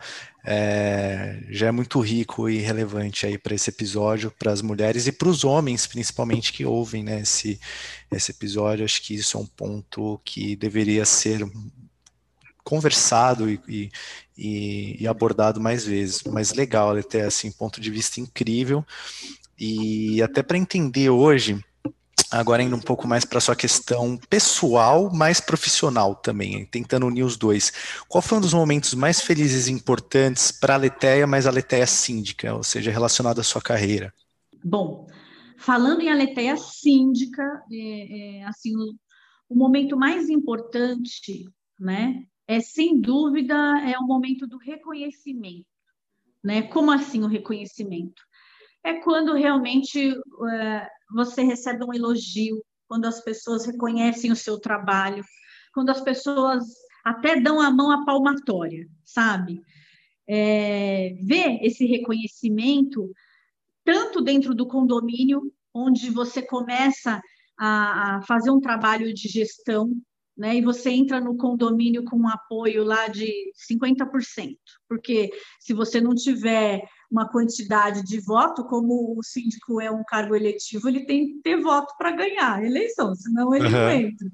é, 0.49 1.43
já 1.49 1.67
é 1.67 1.71
muito 1.71 1.99
rico 1.99 2.49
e 2.49 2.59
relevante 2.59 3.25
aí 3.25 3.37
para 3.37 3.53
esse 3.53 3.69
episódio, 3.69 4.31
para 4.31 4.49
as 4.49 4.61
mulheres 4.61 5.05
e 5.05 5.11
para 5.11 5.27
os 5.27 5.43
homens, 5.43 5.85
principalmente, 5.85 6.53
que 6.53 6.63
ouvem 6.63 7.03
né, 7.03 7.19
esse, 7.19 7.59
esse 8.09 8.31
episódio. 8.31 8.85
Acho 8.85 9.01
que 9.01 9.13
isso 9.13 9.37
é 9.37 9.41
um 9.41 9.45
ponto 9.45 10.21
que 10.23 10.55
deveria 10.55 11.03
ser 11.03 11.45
conversado 12.63 13.49
e, 13.49 13.91
e, 14.37 14.97
e, 15.01 15.05
abordado 15.05 15.59
mais 15.59 15.85
vezes. 15.85 16.23
Mas 16.23 16.53
legal, 16.53 16.95
até 16.95 17.25
assim, 17.25 17.51
ponto 17.51 17.81
de 17.81 17.91
vista 17.91 18.21
incrível. 18.21 18.85
E 19.59 20.21
até 20.21 20.41
para 20.41 20.57
entender 20.57 21.09
hoje, 21.09 21.61
agora 22.31 22.61
indo 22.63 22.75
um 22.75 22.81
pouco 22.81 23.07
mais 23.07 23.25
para 23.25 23.39
sua 23.39 23.55
questão 23.55 24.17
pessoal, 24.29 25.13
mais 25.13 25.39
profissional 25.39 26.15
também, 26.15 26.65
tentando 26.65 27.05
unir 27.05 27.23
os 27.23 27.37
dois. 27.37 27.71
Qual 28.07 28.21
foi 28.21 28.37
um 28.37 28.41
dos 28.41 28.53
momentos 28.53 28.93
mais 28.93 29.21
felizes 29.21 29.67
e 29.67 29.71
importantes 29.71 30.51
para 30.51 30.75
a 30.75 30.77
Leteia, 30.77 31.25
mas 31.25 31.47
a 31.47 31.51
Leteia 31.51 31.87
síndica, 31.87 32.53
ou 32.53 32.63
seja, 32.63 32.91
relacionado 32.91 33.39
à 33.39 33.43
sua 33.43 33.61
carreira? 33.61 34.13
Bom, 34.63 35.07
falando 35.57 36.01
em 36.01 36.09
Aleteia 36.09 36.57
síndica, 36.57 37.43
é, 37.71 38.39
é, 38.39 38.43
assim, 38.45 38.75
o, 38.75 38.95
o, 39.49 39.55
momento 39.55 39.97
mais 39.97 40.29
importante, 40.29 41.45
né, 41.79 42.23
é 42.47 42.59
sem 42.59 42.99
dúvida 42.99 43.55
é 43.85 43.97
o 43.97 44.05
momento 44.05 44.47
do 44.47 44.57
reconhecimento, 44.57 45.67
né? 46.43 46.61
Como 46.63 46.91
assim 46.91 47.23
o 47.23 47.27
reconhecimento? 47.27 48.21
É 48.83 48.95
quando 49.01 49.33
realmente 49.33 50.15
é, 50.51 50.89
você 51.11 51.43
recebe 51.43 51.83
um 51.83 51.93
elogio, 51.93 52.63
quando 52.87 53.05
as 53.05 53.21
pessoas 53.21 53.65
reconhecem 53.65 54.31
o 54.31 54.35
seu 54.35 54.59
trabalho, 54.59 55.23
quando 55.73 55.89
as 55.89 56.01
pessoas 56.01 56.63
até 57.03 57.39
dão 57.39 57.61
a 57.61 57.69
mão 57.71 57.91
à 57.91 58.05
palmatória, 58.05 58.87
sabe? 59.03 59.61
É, 60.27 61.15
ver 61.21 61.59
esse 61.61 61.85
reconhecimento 61.85 63.09
tanto 63.83 64.21
dentro 64.21 64.53
do 64.53 64.67
condomínio, 64.67 65.41
onde 65.73 66.09
você 66.09 66.41
começa 66.41 67.21
a, 67.57 68.17
a 68.17 68.21
fazer 68.23 68.51
um 68.51 68.59
trabalho 68.59 69.13
de 69.13 69.29
gestão, 69.29 69.89
né? 70.37 70.55
E 70.55 70.61
você 70.61 70.89
entra 70.91 71.19
no 71.19 71.35
condomínio 71.35 72.03
com 72.03 72.17
um 72.17 72.29
apoio 72.29 72.83
lá 72.83 73.07
de 73.07 73.51
50%, 73.69 74.55
porque 74.87 75.31
se 75.59 75.73
você 75.73 75.99
não 75.99 76.13
tiver 76.13 76.81
uma 77.09 77.27
quantidade 77.27 78.03
de 78.03 78.19
voto, 78.19 78.65
como 78.65 79.17
o 79.17 79.23
síndico 79.23 79.81
é 79.81 79.89
um 79.89 80.03
cargo 80.03 80.35
eletivo, 80.35 80.87
ele 80.87 81.05
tem 81.05 81.27
que 81.27 81.41
ter 81.41 81.61
voto 81.61 81.95
para 81.97 82.11
ganhar 82.11 82.57
a 82.57 82.65
eleição, 82.65 83.15
senão 83.15 83.53
ele 83.55 83.65
uhum. 83.65 83.71
não 83.71 83.89
entra. 83.89 84.27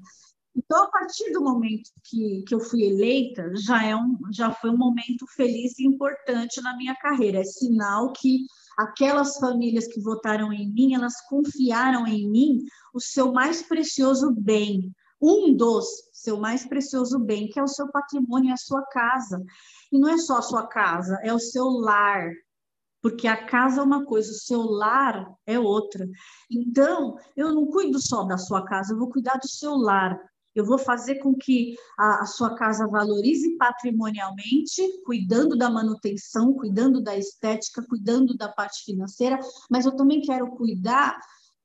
Então, 0.56 0.84
a 0.84 0.88
partir 0.88 1.32
do 1.32 1.42
momento 1.42 1.90
que, 2.04 2.44
que 2.46 2.54
eu 2.54 2.60
fui 2.60 2.84
eleita, 2.84 3.50
já, 3.56 3.84
é 3.84 3.96
um, 3.96 4.16
já 4.32 4.52
foi 4.52 4.70
um 4.70 4.76
momento 4.76 5.26
feliz 5.34 5.78
e 5.78 5.86
importante 5.86 6.62
na 6.62 6.76
minha 6.76 6.94
carreira. 6.94 7.40
É 7.40 7.44
sinal 7.44 8.12
que 8.12 8.46
aquelas 8.76 9.36
famílias 9.38 9.88
que 9.88 10.00
votaram 10.00 10.52
em 10.52 10.72
mim, 10.72 10.94
elas 10.94 11.14
confiaram 11.28 12.06
em 12.06 12.30
mim 12.30 12.64
o 12.92 13.00
seu 13.00 13.32
mais 13.32 13.62
precioso 13.62 14.32
bem, 14.32 14.94
um 15.24 15.56
dos 15.56 15.86
seu 16.12 16.38
mais 16.38 16.66
precioso 16.66 17.18
bem, 17.18 17.48
que 17.48 17.58
é 17.58 17.62
o 17.62 17.68
seu 17.68 17.90
patrimônio, 17.90 18.50
é 18.50 18.54
a 18.54 18.56
sua 18.56 18.82
casa. 18.86 19.44
E 19.92 19.98
não 19.98 20.08
é 20.08 20.16
só 20.16 20.38
a 20.38 20.42
sua 20.42 20.66
casa, 20.66 21.18
é 21.22 21.32
o 21.32 21.38
seu 21.38 21.66
lar. 21.66 22.30
Porque 23.02 23.28
a 23.28 23.44
casa 23.44 23.80
é 23.80 23.84
uma 23.84 24.06
coisa, 24.06 24.30
o 24.30 24.34
seu 24.34 24.62
lar 24.62 25.30
é 25.46 25.58
outra. 25.58 26.08
Então, 26.50 27.18
eu 27.36 27.52
não 27.52 27.66
cuido 27.66 28.00
só 28.00 28.24
da 28.24 28.38
sua 28.38 28.64
casa, 28.64 28.94
eu 28.94 28.98
vou 28.98 29.10
cuidar 29.10 29.36
do 29.36 29.46
seu 29.46 29.74
lar, 29.76 30.18
eu 30.54 30.64
vou 30.64 30.78
fazer 30.78 31.16
com 31.16 31.34
que 31.34 31.76
a, 31.98 32.22
a, 32.22 32.26
sua 32.26 32.54
casa 32.54 32.86
valorize 32.86 33.56
patrimonialmente, 33.58 35.02
cuidando 35.04 35.58
da 35.58 35.68
manutenção, 35.68 36.54
cuidando 36.54 37.02
da 37.02 37.16
estética, 37.16 37.84
cuidando 37.86 38.34
da 38.34 38.48
parte 38.48 38.84
financeira, 38.84 39.38
mas 39.70 39.84
eu 39.84 39.94
também 39.96 40.22
quero 40.22 40.52
cuidar 40.52 41.18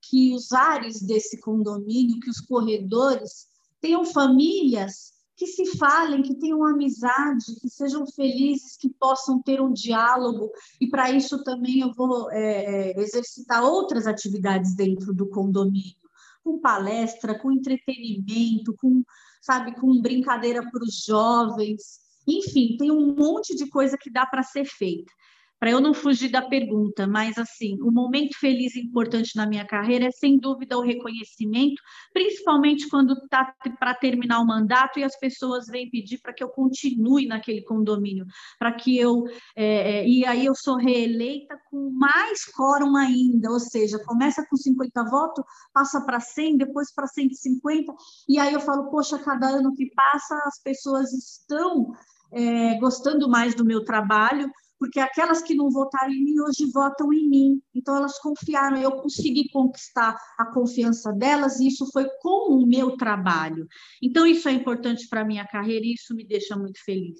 que 0.09 0.33
os 0.33 0.51
ares 0.51 1.01
desse 1.01 1.39
condomínio, 1.39 2.19
que 2.19 2.29
os 2.29 2.41
corredores 2.41 3.47
tenham 3.79 4.03
famílias 4.03 5.11
que 5.37 5.45
se 5.45 5.77
falem, 5.77 6.23
que 6.23 6.35
tenham 6.35 6.65
amizade, 6.65 7.55
que 7.61 7.69
sejam 7.69 8.05
felizes, 8.07 8.75
que 8.75 8.89
possam 8.89 9.41
ter 9.41 9.61
um 9.61 9.71
diálogo. 9.71 10.51
E 10.81 10.89
para 10.89 11.11
isso 11.11 11.43
também 11.43 11.79
eu 11.79 11.93
vou 11.93 12.29
é, 12.31 12.91
é 12.91 12.99
exercitar 12.99 13.63
outras 13.63 14.07
atividades 14.07 14.75
dentro 14.75 15.13
do 15.13 15.29
condomínio 15.29 15.95
com 16.43 16.59
palestra, 16.59 17.37
com 17.37 17.51
entretenimento, 17.51 18.73
com, 18.75 19.03
sabe, 19.41 19.79
com 19.79 20.01
brincadeira 20.01 20.67
para 20.71 20.83
os 20.83 21.03
jovens. 21.05 21.99
Enfim, 22.27 22.75
tem 22.77 22.91
um 22.91 23.15
monte 23.15 23.55
de 23.55 23.69
coisa 23.69 23.97
que 23.97 24.09
dá 24.09 24.25
para 24.25 24.43
ser 24.43 24.65
feita 24.65 25.11
para 25.59 25.71
eu 25.71 25.81
não 25.81 25.93
fugir 25.93 26.29
da 26.29 26.41
pergunta, 26.41 27.05
mas 27.05 27.37
assim, 27.37 27.77
o 27.81 27.91
momento 27.91 28.37
feliz 28.39 28.75
e 28.75 28.79
importante 28.79 29.35
na 29.35 29.45
minha 29.45 29.65
carreira 29.65 30.05
é 30.05 30.11
sem 30.11 30.39
dúvida 30.39 30.77
o 30.77 30.81
reconhecimento, 30.81 31.81
principalmente 32.13 32.87
quando 32.87 33.13
está 33.13 33.53
para 33.77 33.93
terminar 33.93 34.39
o 34.39 34.47
mandato 34.47 34.99
e 34.99 35.03
as 35.03 35.19
pessoas 35.19 35.67
vêm 35.67 35.89
pedir 35.89 36.19
para 36.19 36.33
que 36.33 36.43
eu 36.43 36.49
continue 36.49 37.27
naquele 37.27 37.61
condomínio, 37.61 38.25
para 38.57 38.71
que 38.71 38.97
eu 38.97 39.25
é, 39.55 39.99
é, 39.99 40.07
e 40.07 40.25
aí 40.25 40.45
eu 40.45 40.55
sou 40.55 40.77
reeleita 40.77 41.59
com 41.69 41.89
mais 41.91 42.45
quórum 42.45 42.95
ainda, 42.95 43.51
ou 43.51 43.59
seja, 43.59 43.99
começa 44.05 44.45
com 44.49 44.55
50 44.55 45.03
votos, 45.05 45.43
passa 45.73 46.01
para 46.05 46.19
100, 46.19 46.57
depois 46.57 46.93
para 46.93 47.07
150, 47.07 47.93
e 48.27 48.39
aí 48.39 48.53
eu 48.53 48.59
falo, 48.61 48.89
poxa, 48.89 49.19
cada 49.19 49.47
ano 49.47 49.73
que 49.75 49.91
passa 49.93 50.35
as 50.45 50.61
pessoas 50.61 51.11
estão 51.11 51.91
é, 52.31 52.77
gostando 52.79 53.29
mais 53.29 53.55
do 53.55 53.65
meu 53.65 53.83
trabalho, 53.83 54.49
porque 54.79 54.99
aquelas 54.99 55.41
que 55.41 55.53
não 55.53 55.69
votaram 55.69 56.11
em 56.11 56.23
mim 56.23 56.39
hoje 56.39 56.71
votam 56.71 57.11
em 57.13 57.29
mim. 57.29 57.61
Então 57.75 57.95
elas 57.95 58.17
confiaram, 58.19 58.77
eu 58.77 58.93
consegui 58.93 59.49
conquistar 59.49 60.17
a 60.37 60.45
confiança 60.45 61.11
delas 61.11 61.59
e 61.59 61.67
isso 61.67 61.85
foi 61.91 62.07
com 62.21 62.53
o 62.53 62.65
meu 62.65 62.95
trabalho. 62.95 63.67
Então 64.01 64.25
isso 64.25 64.47
é 64.47 64.53
importante 64.53 65.07
para 65.09 65.21
a 65.21 65.25
minha 65.25 65.45
carreira 65.45 65.85
e 65.85 65.93
isso 65.93 66.15
me 66.15 66.25
deixa 66.25 66.55
muito 66.55 66.83
feliz. 66.83 67.19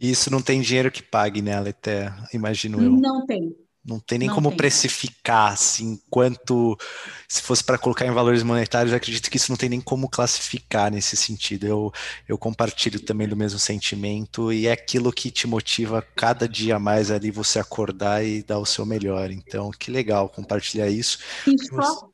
Isso 0.00 0.30
não 0.30 0.40
tem 0.40 0.60
dinheiro 0.60 0.90
que 0.90 1.02
pague, 1.02 1.42
né, 1.42 1.54
Aleté? 1.54 2.14
Imagino 2.32 2.80
eu. 2.80 2.92
Não 2.92 3.26
tem. 3.26 3.54
Não 3.84 3.98
tem 3.98 4.18
nem 4.18 4.28
não 4.28 4.34
como 4.34 4.48
tem. 4.50 4.56
precificar, 4.58 5.52
assim, 5.52 5.98
quanto. 6.10 6.76
Se 7.28 7.40
fosse 7.42 7.64
para 7.64 7.78
colocar 7.78 8.06
em 8.06 8.10
valores 8.10 8.42
monetários, 8.42 8.92
acredito 8.92 9.30
que 9.30 9.36
isso 9.36 9.50
não 9.50 9.56
tem 9.56 9.68
nem 9.68 9.80
como 9.80 10.08
classificar 10.08 10.90
nesse 10.90 11.16
sentido. 11.16 11.66
Eu, 11.66 11.92
eu 12.28 12.36
compartilho 12.36 13.00
também 13.00 13.28
do 13.28 13.36
mesmo 13.36 13.58
sentimento 13.58 14.52
e 14.52 14.66
é 14.66 14.72
aquilo 14.72 15.12
que 15.12 15.30
te 15.30 15.46
motiva 15.46 16.02
cada 16.14 16.48
dia 16.48 16.78
mais 16.78 17.10
ali 17.10 17.30
você 17.30 17.58
acordar 17.58 18.24
e 18.24 18.42
dar 18.42 18.58
o 18.58 18.66
seu 18.66 18.84
melhor. 18.84 19.30
Então, 19.30 19.70
que 19.70 19.90
legal 19.90 20.28
compartilhar 20.28 20.88
isso. 20.88 21.18
E 21.46 21.56
só, 21.66 22.07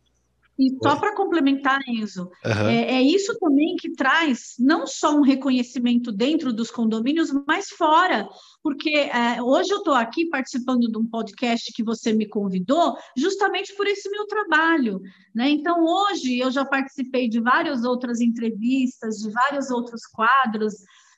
e 0.58 0.70
só 0.82 0.96
para 0.96 1.14
complementar, 1.16 1.80
Enzo, 1.88 2.30
uhum. 2.44 2.68
é, 2.68 2.94
é, 2.94 3.02
isso 3.02 3.36
também 3.40 3.74
que 3.74 3.90
traz 3.90 4.54
não 4.58 4.86
só 4.86 5.16
um 5.16 5.22
reconhecimento 5.22 6.12
dentro 6.12 6.52
dos 6.52 6.70
condomínios, 6.70 7.32
mas 7.46 7.70
fora. 7.70 8.28
Porque 8.62 8.90
é, 8.90 9.42
hoje 9.42 9.72
eu 9.72 9.78
estou 9.78 9.94
aqui 9.94 10.26
participando 10.28 10.88
de 10.88 10.96
um 10.96 11.04
podcast 11.04 11.72
que 11.72 11.82
você 11.82 12.12
me 12.12 12.26
convidou, 12.26 12.96
justamente 13.16 13.74
por 13.74 13.86
esse 13.86 14.08
meu 14.08 14.26
trabalho. 14.26 15.00
Né? 15.34 15.50
Então, 15.50 15.84
hoje 15.84 16.38
eu 16.38 16.50
já 16.50 16.64
participei 16.64 17.28
de 17.28 17.40
várias 17.40 17.84
outras 17.84 18.20
entrevistas, 18.20 19.16
de 19.16 19.30
vários 19.30 19.70
outros 19.70 20.06
quadros 20.06 20.74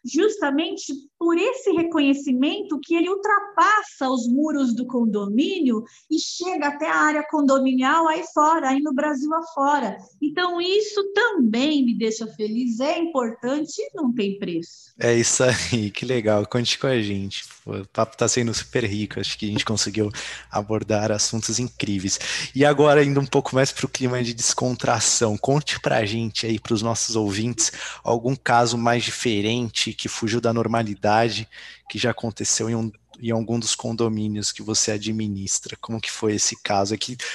justamente 0.07 0.93
por 1.19 1.37
esse 1.39 1.71
reconhecimento 1.73 2.79
que 2.83 2.95
ele 2.95 3.09
ultrapassa 3.09 4.09
os 4.09 4.29
muros 4.29 4.75
do 4.75 4.87
condomínio 4.87 5.83
e 6.11 6.19
chega 6.19 6.69
até 6.69 6.89
a 6.89 6.97
área 6.97 7.27
condominial 7.29 8.07
aí 8.09 8.23
fora, 8.33 8.69
aí 8.69 8.81
no 8.81 8.95
Brasil 8.95 9.33
afora. 9.35 9.97
Então, 10.23 10.61
isso 10.61 11.13
também 11.13 11.85
me 11.85 11.97
deixa 11.97 12.27
feliz, 12.27 12.81
é 12.81 12.99
importante 12.99 13.79
e 13.79 13.91
não 13.95 14.13
tem 14.13 14.39
preço. 14.39 14.95
É 14.99 15.15
isso 15.15 15.43
aí, 15.43 15.91
que 15.93 16.05
legal. 16.05 16.47
Conte 16.47 16.79
com 16.79 16.87
a 16.87 17.01
gente. 17.01 17.56
O 17.67 17.85
papo 17.87 18.13
está 18.13 18.29
sendo 18.29 18.55
super 18.55 18.85
rico, 18.85 19.19
acho 19.19 19.37
que 19.37 19.45
a 19.45 19.51
gente 19.51 19.65
conseguiu 19.65 20.13
abordar 20.49 21.11
assuntos 21.11 21.59
incríveis. 21.59 22.17
E 22.55 22.65
agora, 22.65 23.03
indo 23.03 23.21
um 23.21 23.27
pouco 23.27 23.57
mais 23.57 23.73
para 23.73 23.87
o 23.87 23.89
clima 23.89 24.23
de 24.23 24.33
descontração, 24.33 25.37
conte 25.37 25.81
para 25.81 25.97
a 25.97 26.07
gente 26.07 26.47
aí, 26.47 26.61
para 26.61 26.75
os 26.75 26.81
nossos 26.81 27.17
ouvintes, 27.17 27.73
algum 28.05 28.37
caso 28.37 28.79
mais 28.79 29.03
diferente 29.03 29.93
que 29.93 30.09
fugiu 30.09 30.41
da 30.41 30.53
normalidade, 30.53 31.49
que 31.91 31.99
já 31.99 32.13
aconteceu 32.13 32.71
em, 32.71 32.77
um, 32.77 32.93
em 33.21 33.31
algum 33.31 33.59
dos 33.59 33.75
condomínios 33.75 34.53
que 34.53 34.63
você 34.63 34.93
administra. 34.93 35.77
Como 35.81 36.01
que 36.01 36.11
foi 36.11 36.35
esse 36.35 36.61
caso? 36.63 36.95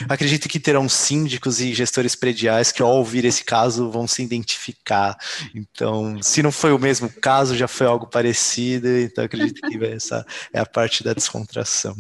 Acredito 0.10 0.50
que 0.50 0.60
terão 0.60 0.88
síndicos 0.88 1.60
e 1.60 1.74
gestores 1.74 2.16
prediais 2.16 2.72
que 2.72 2.82
ao 2.82 2.96
ouvir 2.96 3.26
esse 3.26 3.44
caso 3.44 3.90
vão 3.90 4.08
se 4.08 4.24
identificar. 4.24 5.18
Então, 5.54 6.22
se 6.22 6.42
não 6.44 6.52
foi 6.52 6.72
o 6.74 6.80
mesmo 6.80 7.10
caso, 7.10 7.56
já 7.56 7.68
foi 7.68 7.88
algo 7.88 8.08
parecido, 8.08 8.88
então 8.88 9.24
acredito 9.24 9.62
que 9.62 9.84
essa 9.86 10.26
é 10.54 10.60
a 10.60 10.66
parte 10.66 11.04
da 11.04 11.14
descontração. 11.14 11.96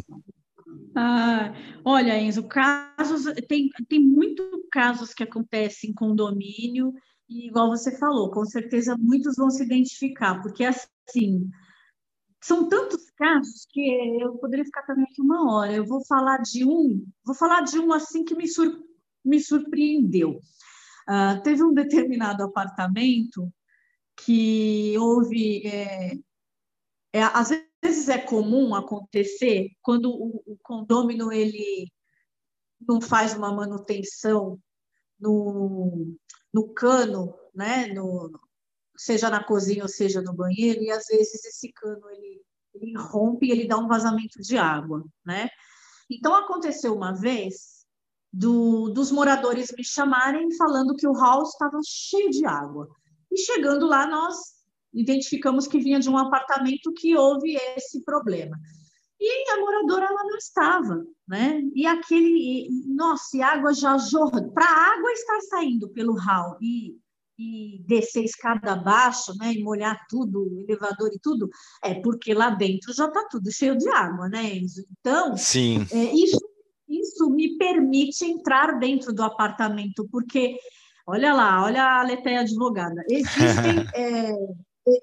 Ah, 0.95 1.53
olha, 1.85 2.19
Enzo, 2.19 2.43
casos 2.43 3.23
tem, 3.47 3.69
tem 3.87 3.99
muito 3.99 4.43
casos 4.71 5.13
que 5.13 5.23
acontecem 5.23 5.91
em 5.91 5.93
condomínio 5.93 6.93
e 7.29 7.47
igual 7.47 7.69
você 7.69 7.97
falou, 7.97 8.29
com 8.29 8.45
certeza 8.45 8.97
muitos 8.99 9.37
vão 9.37 9.49
se 9.49 9.63
identificar, 9.63 10.41
porque 10.41 10.65
assim, 10.65 11.49
são 12.41 12.67
tantos 12.67 13.10
casos 13.12 13.65
que 13.69 13.88
eu 14.19 14.36
poderia 14.38 14.65
ficar 14.65 14.84
também 14.84 15.06
aqui 15.06 15.21
uma 15.21 15.54
hora. 15.54 15.73
Eu 15.73 15.86
vou 15.86 16.04
falar 16.06 16.39
de 16.39 16.65
um, 16.65 17.06
vou 17.23 17.36
falar 17.36 17.62
de 17.62 17.80
um 17.80 17.93
assim 17.93 18.25
que 18.25 18.36
me, 18.36 18.47
sur, 18.47 18.84
me 19.23 19.39
surpreendeu. 19.39 20.41
Uh, 21.08 21.41
teve 21.43 21.63
um 21.63 21.73
determinado 21.73 22.43
apartamento 22.43 23.51
que 24.15 24.95
houve. 24.97 25.67
É, 25.67 26.13
é, 27.13 27.23
às 27.23 27.49
vezes 27.84 28.10
é 28.10 28.17
comum 28.17 28.73
acontecer 28.73 29.69
quando 29.82 30.10
o, 30.10 30.43
o 30.45 30.58
condômino 30.63 31.32
ele 31.32 31.91
não 32.88 33.01
faz 33.01 33.36
uma 33.36 33.54
manutenção 33.54 34.60
no, 35.19 36.15
no 36.54 36.73
cano, 36.73 37.36
né? 37.54 37.88
No, 37.88 38.32
seja 39.01 39.29
na 39.29 39.43
cozinha 39.43 39.83
ou 39.83 39.89
seja 39.89 40.21
no 40.21 40.33
banheiro, 40.33 40.81
e 40.83 40.91
às 40.91 41.05
vezes 41.07 41.43
esse 41.45 41.71
cano 41.71 42.09
ele, 42.11 42.41
ele 42.75 42.97
rompe 42.97 43.47
e 43.47 43.51
ele 43.51 43.67
dá 43.67 43.77
um 43.77 43.87
vazamento 43.87 44.39
de 44.41 44.57
água, 44.57 45.03
né? 45.25 45.49
Então 46.09 46.35
aconteceu 46.35 46.93
uma 46.93 47.13
vez 47.13 47.85
do, 48.31 48.89
dos 48.89 49.11
moradores 49.11 49.73
me 49.75 49.83
chamarem 49.83 50.55
falando 50.55 50.95
que 50.95 51.07
o 51.07 51.13
hall 51.13 51.43
estava 51.43 51.79
cheio 51.85 52.29
de 52.29 52.45
água. 52.45 52.87
E 53.31 53.37
chegando 53.39 53.87
lá, 53.87 54.05
nós 54.05 54.35
identificamos 54.93 55.67
que 55.67 55.79
vinha 55.79 55.99
de 55.99 56.09
um 56.09 56.17
apartamento 56.17 56.93
que 56.93 57.15
houve 57.15 57.55
esse 57.75 58.03
problema. 58.03 58.57
E 59.19 59.51
a 59.51 59.59
moradora 59.59 60.05
ela 60.05 60.23
não 60.23 60.37
estava, 60.37 61.05
né? 61.27 61.61
E 61.73 61.85
aquele, 61.87 62.67
nossa, 62.87 63.37
e 63.37 63.41
água 63.41 63.73
já 63.73 63.97
jorrando. 63.97 64.51
Para 64.51 64.65
a 64.65 64.93
água 64.93 65.11
estar 65.11 65.39
saindo 65.41 65.89
pelo 65.89 66.13
hall 66.13 66.57
e, 66.61 66.97
e 67.41 67.84
descer 67.88 68.23
escada 68.23 68.73
abaixo, 68.73 69.34
né? 69.38 69.54
E 69.54 69.63
molhar 69.63 70.06
tudo, 70.10 70.43
o 70.43 70.60
elevador 70.60 71.10
e 71.13 71.19
tudo, 71.19 71.49
é 71.84 71.95
porque 71.95 72.34
lá 72.34 72.49
dentro 72.49 72.93
já 72.93 73.08
está 73.08 73.27
tudo 73.30 73.51
cheio 73.51 73.77
de 73.77 73.89
água, 73.89 74.30
né, 74.30 74.56
Enzo? 74.56 74.86
Então, 74.99 75.36
Sim. 75.36 75.86
É, 75.91 76.13
isso, 76.13 76.39
isso 76.88 77.30
me 77.30 77.58
permite 77.58 78.25
entrar 78.25 78.80
dentro 78.80 79.13
do 79.13 79.23
apartamento, 79.23 80.08
porque 80.12 80.58
Olha 81.08 81.34
lá, 81.34 81.63
olha 81.63 81.84
a 81.84 82.04
Letéia 82.04 82.41
advogada. 82.41 83.04
Existem 83.10 83.86
é, 83.95 84.34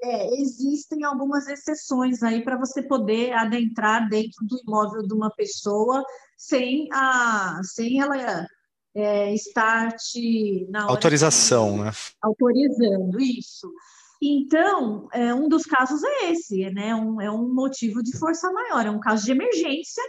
é, 0.02 0.40
existem 0.40 1.04
algumas 1.04 1.46
exceções 1.46 2.22
aí 2.22 2.42
para 2.42 2.56
você 2.56 2.82
poder 2.82 3.32
adentrar 3.32 4.08
dentro 4.08 4.44
do 4.46 4.58
imóvel 4.66 5.06
de 5.06 5.14
uma 5.14 5.30
pessoa 5.30 6.02
sem, 6.36 6.88
a, 6.92 7.60
sem 7.62 8.00
ela 8.00 8.46
é, 8.98 9.34
estar 9.34 9.92
te, 9.96 10.66
na 10.70 10.84
autorização, 10.84 11.84
né? 11.84 11.92
Autorizando 12.22 13.20
isso. 13.20 13.72
Então, 14.20 15.08
é, 15.12 15.32
um 15.32 15.48
dos 15.48 15.62
casos 15.62 16.02
é 16.02 16.30
esse, 16.30 16.68
né? 16.70 16.94
Um, 16.94 17.20
é 17.20 17.30
um 17.30 17.54
motivo 17.54 18.02
de 18.02 18.16
força 18.18 18.50
maior, 18.50 18.86
é 18.86 18.90
um 18.90 19.00
caso 19.00 19.24
de 19.24 19.32
emergência 19.32 20.02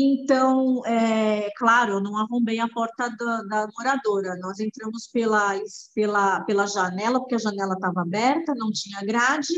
então, 0.00 0.86
é, 0.86 1.50
claro, 1.56 1.94
eu 1.94 2.00
não 2.00 2.16
arrombei 2.16 2.60
a 2.60 2.68
porta 2.68 3.10
da, 3.18 3.42
da, 3.42 3.68
moradora. 3.76 4.36
Nós 4.36 4.60
entramos 4.60 5.08
pela, 5.08 5.54
pela, 5.92 6.40
pela 6.42 6.66
janela, 6.68 7.18
porque 7.18 7.34
a 7.34 7.38
janela 7.38 7.74
estava 7.74 8.02
aberta, 8.02 8.54
não 8.54 8.70
tinha 8.70 9.04
grade, 9.04 9.52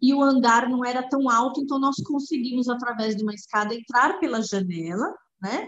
e 0.00 0.14
o 0.14 0.22
andar 0.22 0.66
não 0.66 0.82
era 0.82 1.06
tão 1.06 1.28
alto, 1.28 1.60
então 1.60 1.78
nós 1.78 1.96
conseguimos, 1.96 2.70
através 2.70 3.14
de 3.14 3.22
uma 3.22 3.34
escada, 3.34 3.74
entrar 3.74 4.18
pela 4.18 4.40
janela, 4.40 5.14
né? 5.42 5.66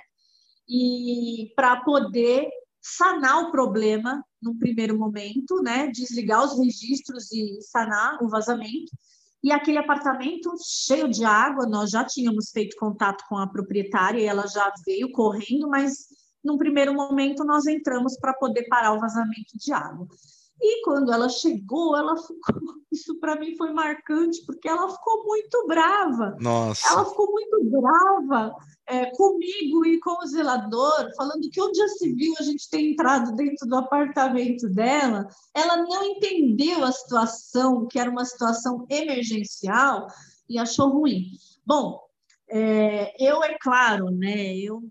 E 0.69 1.53
para 1.57 1.77
poder 1.83 2.49
sanar 2.81 3.45
o 3.45 3.51
problema 3.51 4.23
num 4.43 4.59
primeiro 4.59 4.99
momento, 4.99 5.63
né? 5.63 5.89
Desligar 5.89 6.45
os 6.45 6.59
registros 6.59 7.33
e 7.33 7.61
sanar 7.63 8.23
o 8.23 8.29
vazamento. 8.29 8.93
E 9.43 9.53
aquele 9.53 9.79
apartamento 9.79 10.51
cheio 10.63 11.09
de 11.09 11.25
água, 11.25 11.67
nós 11.67 11.91
já 11.91 12.05
tínhamos 12.05 12.51
feito 12.51 12.77
contato 12.79 13.25
com 13.29 13.37
a 13.37 13.47
proprietária 13.47 14.21
e 14.21 14.25
ela 14.25 14.47
já 14.47 14.73
veio 14.87 15.11
correndo, 15.13 15.69
mas 15.69 16.07
num 16.43 16.59
primeiro 16.59 16.95
momento 16.95 17.45
nós 17.45 17.67
entramos 17.67 18.19
para 18.19 18.35
poder 18.35 18.65
parar 18.69 18.93
o 18.93 19.01
vazamento 19.01 19.57
de 19.57 19.73
água. 19.73 20.07
E 20.61 20.83
quando 20.85 21.13
ela 21.13 21.29
chegou, 21.29 21.97
ela 21.97 22.17
ficou, 22.17 22.39
isso 22.93 23.19
para 23.19 23.39
mim 23.39 23.57
foi 23.57 23.73
marcante, 23.73 24.45
porque 24.47 24.69
ela 24.69 24.89
ficou 24.89 25.25
muito 25.25 25.67
brava. 25.67 26.37
Nossa. 26.41 26.89
Ela 26.93 27.05
ficou 27.05 27.31
muito 27.31 27.65
brava 27.65 28.55
é, 28.87 29.07
comigo 29.13 29.85
e 29.87 29.99
com 30.01 30.23
o 30.23 30.27
zelador, 30.27 31.11
falando 31.17 31.49
que 31.51 31.61
onde 31.61 31.79
já 31.79 31.89
se 31.89 32.13
viu 32.13 32.35
a 32.39 32.43
gente 32.43 32.69
ter 32.69 32.81
entrado 32.81 33.35
dentro 33.35 33.67
do 33.67 33.77
apartamento 33.77 34.69
dela, 34.69 35.27
ela 35.55 35.77
não 35.79 36.05
entendeu 36.05 36.85
a 36.85 36.93
situação, 36.93 37.87
que 37.87 37.99
era 37.99 38.11
uma 38.11 38.25
situação 38.25 38.87
emergencial, 38.91 40.07
e 40.49 40.59
achou 40.59 40.91
ruim. 40.91 41.31
Bom, 41.65 41.99
é, 42.49 43.15
eu, 43.19 43.43
é 43.43 43.57
claro, 43.59 44.11
né, 44.11 44.57
eu, 44.57 44.83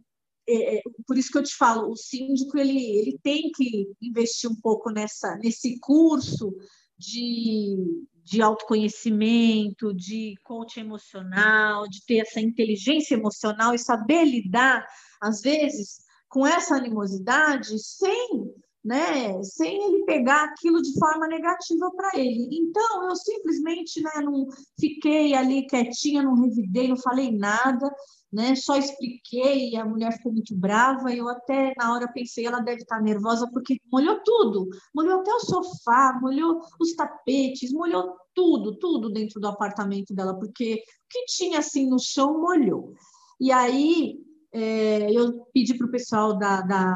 é, 0.48 0.78
é, 0.78 0.82
por 1.08 1.18
isso 1.18 1.32
que 1.32 1.38
eu 1.38 1.44
te 1.44 1.56
falo, 1.56 1.90
o 1.90 1.96
síndico, 1.96 2.58
ele, 2.58 2.84
ele 2.98 3.20
tem 3.22 3.52
que 3.52 3.88
investir 4.02 4.50
um 4.50 4.56
pouco 4.56 4.90
nessa, 4.90 5.36
nesse 5.38 5.80
curso 5.80 6.54
de, 6.98 7.78
de 8.24 8.42
autoconhecimento, 8.42 9.94
de 9.94 10.36
coaching 10.44 10.82
emocional, 10.82 11.88
de 11.88 12.06
ter 12.06 12.20
essa 12.20 12.40
inteligência 12.40 13.16
emocional 13.16 13.74
e 13.76 13.80
saber 13.80 14.24
lidar, 14.24 14.86
às 15.22 15.42
vezes, 15.42 16.00
com 16.30 16.48
essa 16.48 16.76
animosidade 16.76 17.78
sem, 17.80 18.46
né, 18.84 19.42
sem 19.44 19.82
ele 19.82 20.06
pegar 20.06 20.44
aquilo 20.44 20.82
de 20.82 20.94
forma 21.00 21.28
negativa 21.28 21.90
para 21.92 22.20
ele. 22.20 22.50
Então, 22.52 23.08
eu 23.08 23.16
simplesmente 23.16 24.02
né, 24.02 24.12
não 24.22 24.46
fiquei 24.80 25.34
ali 25.34 25.66
quietinha, 25.68 26.22
não 26.22 26.36
revidei, 26.36 26.90
não 26.90 26.98
falei 26.98 27.32
nada, 27.32 27.90
né? 28.32 28.56
Só 28.56 28.76
expliquei 28.76 29.76
a 29.78 29.86
mulher 29.86 30.12
ficou 30.14 30.34
muito 30.34 30.56
brava. 30.58 31.14
Eu 31.14 31.30
até 31.30 31.74
na 31.78 31.94
hora 31.94 32.12
pensei, 32.12 32.46
ela 32.46 32.60
deve 32.60 32.82
estar 32.82 33.02
nervosa 33.02 33.48
porque 33.54 33.80
molhou 33.92 34.20
tudo, 34.24 34.68
molhou 34.94 35.20
até 35.20 35.34
o 35.34 35.40
sofá, 35.40 36.20
molhou 36.22 36.60
os 36.80 36.94
tapetes, 36.94 37.72
molhou 37.72 38.16
tudo, 38.34 38.76
tudo 38.80 39.12
dentro 39.12 39.40
do 39.40 39.48
apartamento 39.48 40.14
dela, 40.14 40.34
porque 40.38 40.74
o 40.74 40.78
que 41.10 41.26
tinha 41.26 41.60
assim 41.60 41.88
no 41.88 42.00
chão 42.00 42.42
molhou. 42.42 42.94
E 43.40 43.52
aí 43.52 44.20
é, 44.52 45.12
eu 45.12 45.46
pedi 45.54 45.78
para 45.78 45.88
o 45.88 45.92
pessoal 45.92 46.38
da, 46.38 46.62
da, 46.62 46.96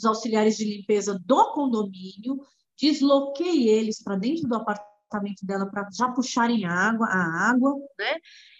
dos 0.00 0.04
auxiliares 0.06 0.56
de 0.56 0.64
limpeza 0.64 1.18
do 1.24 1.52
condomínio, 1.52 2.40
desloquei 2.78 3.68
eles 3.68 4.02
para 4.02 4.16
dentro 4.16 4.48
do 4.48 4.54
apartamento 4.56 5.44
dela 5.44 5.66
para 5.66 5.88
já 5.92 6.08
puxarem 6.08 6.64
água, 6.64 7.06
a 7.06 7.50
água, 7.50 7.74
né? 7.98 8.16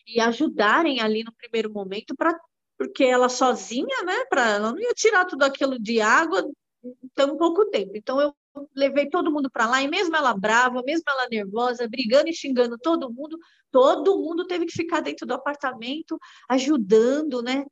e 0.06 0.20
ajudarem 0.20 1.00
ali 1.00 1.22
no 1.22 1.32
primeiro 1.32 1.72
momento 1.72 2.14
para 2.16 2.38
porque 2.76 3.04
ela 3.04 3.28
sozinha, 3.28 4.02
né, 4.06 4.24
para 4.30 4.52
ela 4.52 4.72
não 4.72 4.78
ia 4.80 4.94
tirar 4.94 5.26
tudo 5.26 5.42
aquilo 5.42 5.78
de 5.78 6.00
água 6.00 6.42
em 6.82 6.94
tão 7.14 7.36
pouco 7.36 7.66
tempo. 7.66 7.92
Então 7.94 8.18
eu 8.18 8.34
levei 8.74 9.06
todo 9.06 9.30
mundo 9.30 9.50
para 9.50 9.66
lá 9.66 9.82
e 9.82 9.88
mesmo 9.88 10.16
ela 10.16 10.32
brava, 10.32 10.82
mesmo 10.82 11.04
ela 11.06 11.28
nervosa, 11.28 11.86
brigando 11.86 12.30
e 12.30 12.34
xingando 12.34 12.78
todo 12.78 13.12
mundo, 13.12 13.38
todo 13.70 14.18
mundo 14.18 14.46
teve 14.46 14.64
que 14.64 14.72
ficar 14.72 15.00
dentro 15.00 15.26
do 15.26 15.34
apartamento 15.34 16.18
ajudando, 16.48 17.42
né? 17.42 17.66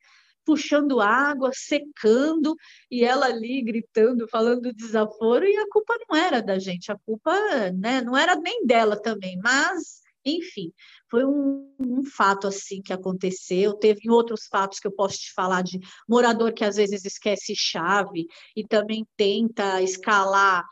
Puxando 0.48 0.98
água, 0.98 1.50
secando, 1.52 2.56
e 2.90 3.04
ela 3.04 3.26
ali 3.26 3.60
gritando, 3.60 4.26
falando 4.26 4.72
desaforo, 4.72 5.44
e 5.44 5.54
a 5.58 5.68
culpa 5.68 5.94
não 6.08 6.16
era 6.16 6.40
da 6.40 6.58
gente, 6.58 6.90
a 6.90 6.96
culpa 6.96 7.30
né, 7.72 8.00
não 8.00 8.16
era 8.16 8.34
nem 8.34 8.64
dela 8.64 8.98
também, 8.98 9.38
mas, 9.44 10.00
enfim, 10.24 10.72
foi 11.10 11.22
um, 11.22 11.70
um, 11.78 12.02
fato 12.02 12.46
assim 12.46 12.80
que 12.80 12.94
aconteceu. 12.94 13.74
Teve 13.74 14.08
outros 14.08 14.46
fatos 14.50 14.80
que 14.80 14.86
eu 14.86 14.92
posso 14.92 15.18
te 15.18 15.34
falar 15.34 15.60
de 15.60 15.80
morador 16.08 16.54
que 16.54 16.64
às 16.64 16.76
vezes 16.76 17.04
esquece 17.04 17.54
chave 17.54 18.26
e 18.56 18.66
também 18.66 19.06
tenta 19.18 19.82
escalar 19.82 20.64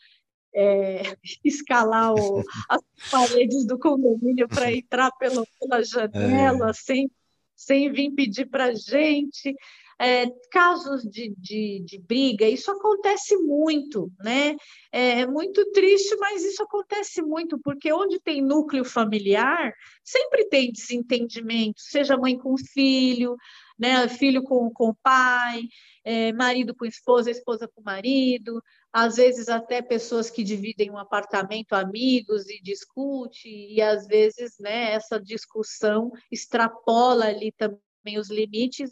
é, 0.55 1.03
escalar 1.45 2.15
o, 2.15 2.43
as 2.67 2.81
paredes 3.11 3.67
do 3.67 3.79
condomínio 3.79 4.49
para 4.49 4.73
entrar 4.73 5.11
pelo, 5.19 5.47
pela 5.61 5.85
janela 5.85 6.71
é. 6.71 6.73
sem, 6.73 7.11
sem 7.57 7.90
vir 7.90 8.11
pedir 8.12 8.47
para 8.47 8.75
gente 8.75 9.55
é, 9.99 10.27
casos 10.51 11.03
de, 11.03 11.35
de, 11.38 11.83
de, 11.85 11.99
briga, 11.99 12.47
isso 12.47 12.71
acontece 12.71 13.37
muito, 13.38 14.12
né? 14.23 14.55
É 14.92 15.27
muito 15.27 15.64
triste, 15.73 16.14
mas 16.16 16.45
isso 16.45 16.62
acontece 16.62 17.23
muito, 17.23 17.59
porque 17.59 17.92
onde 17.92 18.21
tem 18.21 18.42
núcleo 18.42 18.85
familiar, 18.85 19.73
sempre 20.04 20.44
tem 20.48 20.71
desentendimento, 20.71 21.81
seja 21.81 22.17
mãe 22.17 22.37
com 22.37 22.57
filho, 22.59 23.37
né? 23.79 24.08
filho 24.08 24.42
com, 24.42 24.70
com 24.70 24.94
pai, 25.02 25.62
é, 26.04 26.33
marido 26.33 26.74
com 26.74 26.85
esposa, 26.85 27.31
esposa 27.31 27.68
com 27.68 27.83
marido, 27.83 28.62
às 28.92 29.16
vezes 29.16 29.48
até 29.48 29.83
pessoas 29.83 30.31
que 30.31 30.42
dividem 30.42 30.90
um 30.90 30.98
apartamento, 30.98 31.74
amigos, 31.74 32.48
e 32.48 32.62
discute, 32.62 33.48
e 33.48 33.81
às 33.83 34.06
vezes 34.06 34.56
né, 34.58 34.92
essa 34.92 35.20
discussão 35.20 36.10
extrapola 36.31 37.27
ali 37.27 37.52
também 37.52 38.18
os 38.18 38.31
limites 38.31 38.90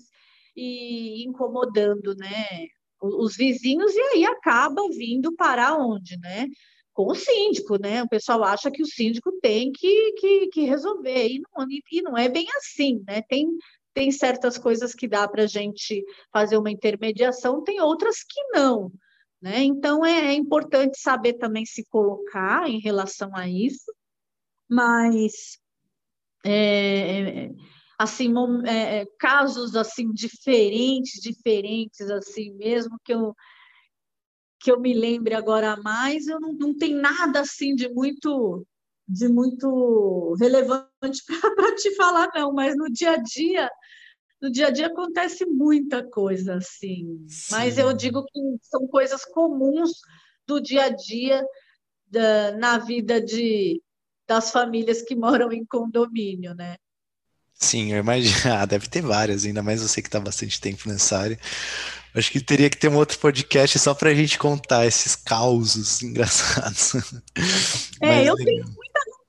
e 0.57 1.25
incomodando, 1.25 2.15
né, 2.17 2.67
os 3.05 3.37
vizinhos 3.37 3.95
e 3.95 4.01
aí 4.01 4.25
acaba 4.25 4.89
vindo 4.89 5.35
para 5.35 5.77
onde, 5.77 6.19
né? 6.19 6.49
Com 6.93 7.11
o 7.11 7.15
síndico, 7.15 7.77
né? 7.79 8.03
O 8.03 8.09
pessoal 8.09 8.45
acha 8.45 8.71
que 8.71 8.83
o 8.83 8.87
síndico 8.87 9.33
tem 9.43 9.73
que, 9.73 10.13
que, 10.13 10.47
que 10.49 10.61
resolver 10.65 11.29
e 11.29 11.41
não, 11.41 11.67
e 11.69 12.03
não 12.03 12.17
é 12.17 12.29
bem 12.29 12.47
assim, 12.57 13.03
né? 13.07 13.21
Tem, 13.23 13.47
tem 13.95 14.11
certas 14.11 14.59
coisas 14.59 14.93
que 14.93 15.07
dá 15.07 15.27
para 15.27 15.45
a 15.45 15.47
gente 15.47 16.05
fazer 16.33 16.59
uma 16.59 16.71
intermediação, 16.71 17.63
tem 17.63 17.81
outras 17.81 18.19
que 18.25 18.43
não, 18.53 18.93
né? 19.41 19.63
Então 19.63 20.05
é, 20.05 20.27
é 20.27 20.35
importante 20.35 20.99
saber 20.99 21.35
também 21.35 21.65
se 21.65 21.85
colocar 21.87 22.69
em 22.69 22.81
relação 22.81 23.35
a 23.35 23.49
isso, 23.49 23.95
mas 24.69 25.59
é, 26.45 27.51
assim 27.99 28.33
é, 28.67 29.01
é, 29.01 29.07
casos 29.19 29.77
assim 29.77 30.13
diferentes, 30.13 31.21
diferentes 31.23 32.11
assim 32.11 32.53
mesmo 32.55 32.99
que 33.05 33.15
eu 33.15 33.35
que 34.61 34.73
eu 34.73 34.81
me 34.81 34.95
lembre 34.95 35.35
agora 35.35 35.77
mais, 35.77 36.27
eu 36.27 36.41
não, 36.41 36.55
não 36.55 36.75
tem 36.75 36.95
nada 36.95 37.41
assim 37.41 37.75
de 37.75 37.87
muito 37.91 38.67
de 39.07 39.29
muito 39.29 40.35
relevante 40.41 41.23
para 41.57 41.75
te 41.75 41.95
falar 41.95 42.29
não, 42.35 42.53
mas 42.53 42.77
no 42.77 42.91
dia 42.91 43.13
a 43.13 43.17
dia 43.17 43.71
no 44.41 44.51
dia 44.51 44.67
a 44.67 44.71
dia 44.71 44.89
acontece 44.89 45.47
muita 45.47 46.03
coisa 46.03 46.57
assim, 46.57 47.25
Sim. 47.29 47.49
mas 47.51 47.79
eu 47.79 47.93
digo 47.95 48.25
que 48.25 48.41
são 48.61 48.87
coisas 48.89 49.25
comuns 49.25 49.91
do 50.47 50.61
dia 50.61 50.85
a 50.85 50.89
dia 50.91 51.45
da, 52.07 52.53
na 52.53 52.79
vida 52.79 53.21
de 53.21 53.81
das 54.27 54.51
famílias 54.51 55.03
que 55.03 55.15
moram 55.15 55.53
em 55.53 55.65
condomínio, 55.65 56.55
né? 56.55 56.77
Sim, 57.55 57.93
eu 57.93 57.99
imagino. 57.99 58.35
Ah, 58.53 58.67
deve 58.67 58.89
ter 58.89 59.03
várias, 59.03 59.45
ainda 59.45 59.63
mais 59.63 59.83
você 59.83 60.03
que 60.03 60.09
está 60.09 60.21
bastante 60.21 60.61
tempo 60.61 60.89
nessa 60.89 61.19
área. 61.19 61.39
Acho 62.15 62.31
que 62.31 62.41
teria 62.41 62.71
que 62.71 62.77
ter 62.77 62.89
um 62.89 62.97
outro 62.97 63.19
podcast 63.19 63.79
só 63.79 63.93
para 63.93 64.11
a 64.11 64.15
gente 64.15 64.39
contar 64.39 64.87
esses 64.87 65.17
causos 65.17 66.01
engraçados. 66.03 66.95
É, 68.01 68.07
Mas, 68.07 68.27
eu 68.27 68.37
tenho 68.37 68.65
muita 68.65 68.84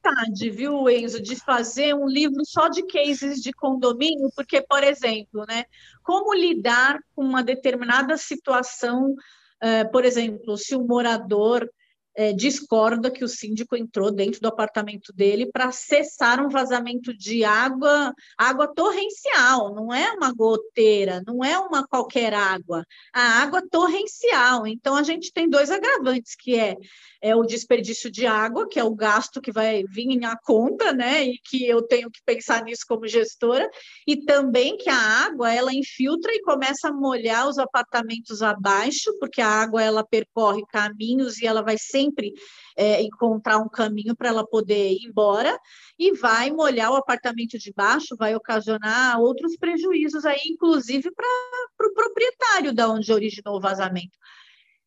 vontade, 0.05 0.49
viu, 0.49 0.89
Enzo, 0.89 1.21
de 1.21 1.35
fazer 1.35 1.95
um 1.95 2.07
livro 2.07 2.43
só 2.45 2.67
de 2.67 2.83
cases 2.85 3.41
de 3.41 3.51
condomínio, 3.51 4.29
porque, 4.35 4.61
por 4.61 4.83
exemplo, 4.83 5.45
né, 5.47 5.65
como 6.03 6.33
lidar 6.33 6.99
com 7.15 7.23
uma 7.23 7.43
determinada 7.43 8.15
situação, 8.17 9.11
uh, 9.13 9.91
por 9.91 10.05
exemplo, 10.05 10.57
se 10.57 10.75
um 10.75 10.85
morador 10.85 11.67
é, 12.16 12.32
discorda 12.32 13.11
que 13.11 13.24
o 13.24 13.28
síndico 13.28 13.76
entrou 13.76 14.09
dentro 14.09 14.39
do 14.39 14.47
apartamento 14.47 15.11
dele 15.11 15.49
para 15.51 15.72
cessar 15.72 16.43
um 16.43 16.49
vazamento 16.49 17.13
de 17.13 17.43
água, 17.43 18.13
água 18.38 18.74
torrencial, 18.74 19.76
não 19.76 19.93
é 19.93 20.11
uma 20.13 20.34
goteira, 20.34 21.22
não 21.28 21.43
é 21.43 21.59
uma 21.59 21.86
qualquer 21.86 22.34
água, 22.34 22.86
a 23.13 23.41
água 23.41 23.61
torrencial. 23.70 24.66
Então 24.66 24.95
a 24.95 25.03
gente 25.03 25.32
tem 25.34 25.49
dois 25.49 25.70
agravantes, 25.70 26.36
que 26.36 26.57
é, 26.57 26.76
é 27.22 27.36
o 27.36 27.43
desperdício 27.43 28.09
de 28.09 28.26
água, 28.26 28.68
que 28.68 28.80
é 28.80 28.84
o 28.84 28.95
gasto 28.95 29.41
que 29.41 29.51
vai 29.51 29.84
vir 29.84 30.18
na 30.18 30.38
conta, 30.38 30.93
né? 30.93 31.26
E 31.26 31.38
que 31.39 31.68
eu 31.68 31.82
tenho 31.82 32.09
que 32.09 32.22
pensar 32.26 32.63
nisso 32.63 32.86
como 32.88 33.07
gestora, 33.07 33.70
e 34.07 34.16
também 34.16 34.78
que 34.78 34.89
a 34.89 34.95
água 35.26 35.53
ela 35.53 35.74
infiltra 35.74 36.32
e 36.34 36.41
começa 36.41 36.88
a 36.88 36.93
molhar 36.93 37.47
os 37.47 37.57
apartamentos 37.57 38.41
abaixo, 38.41 39.13
porque 39.20 39.41
a 39.41 39.47
água 39.47 39.84
ela 39.84 40.05
percorre 40.05 40.63
caminhos 40.72 41.39
e 41.39 41.47
ela 41.47 41.61
vai 41.61 41.78
sempre 41.78 42.04
sempre 42.05 42.33
é, 42.77 43.01
encontrar 43.01 43.57
um 43.57 43.69
caminho 43.69 44.15
para 44.15 44.29
ela 44.29 44.45
poder 44.45 44.91
ir 44.91 45.07
embora 45.07 45.57
e 45.97 46.13
vai 46.13 46.51
molhar 46.51 46.91
o 46.91 46.95
apartamento 46.95 47.57
de 47.57 47.73
baixo, 47.73 48.15
vai 48.17 48.35
ocasionar 48.35 49.19
outros 49.19 49.57
prejuízos 49.57 50.25
aí, 50.25 50.41
inclusive 50.47 51.11
para 51.11 51.25
o 51.25 51.69
pro 51.77 51.93
proprietário 51.93 52.73
da 52.73 52.89
onde 52.89 53.11
originou 53.11 53.57
o 53.57 53.61
vazamento. 53.61 54.17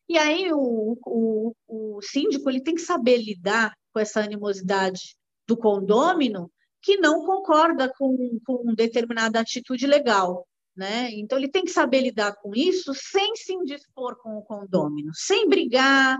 E 0.08 0.16
aí 0.16 0.50
o, 0.52 0.98
o, 1.04 1.54
o 1.66 2.00
síndico 2.02 2.48
ele 2.48 2.62
tem 2.62 2.74
que 2.74 2.80
saber 2.80 3.18
lidar 3.18 3.74
com 3.92 4.00
essa 4.00 4.20
animosidade 4.20 5.16
do 5.46 5.56
condômino 5.56 6.50
que 6.80 6.96
não 6.96 7.24
concorda 7.24 7.92
com, 7.98 8.38
com 8.46 8.74
determinada 8.74 9.40
atitude 9.40 9.86
legal. 9.86 10.46
Né? 10.78 11.10
Então, 11.14 11.36
ele 11.36 11.48
tem 11.48 11.64
que 11.64 11.72
saber 11.72 12.02
lidar 12.02 12.36
com 12.36 12.54
isso 12.54 12.94
sem 12.94 13.34
se 13.34 13.52
indispor 13.52 14.16
com 14.22 14.38
o 14.38 14.42
condômino, 14.42 15.10
sem 15.12 15.48
brigar, 15.48 16.16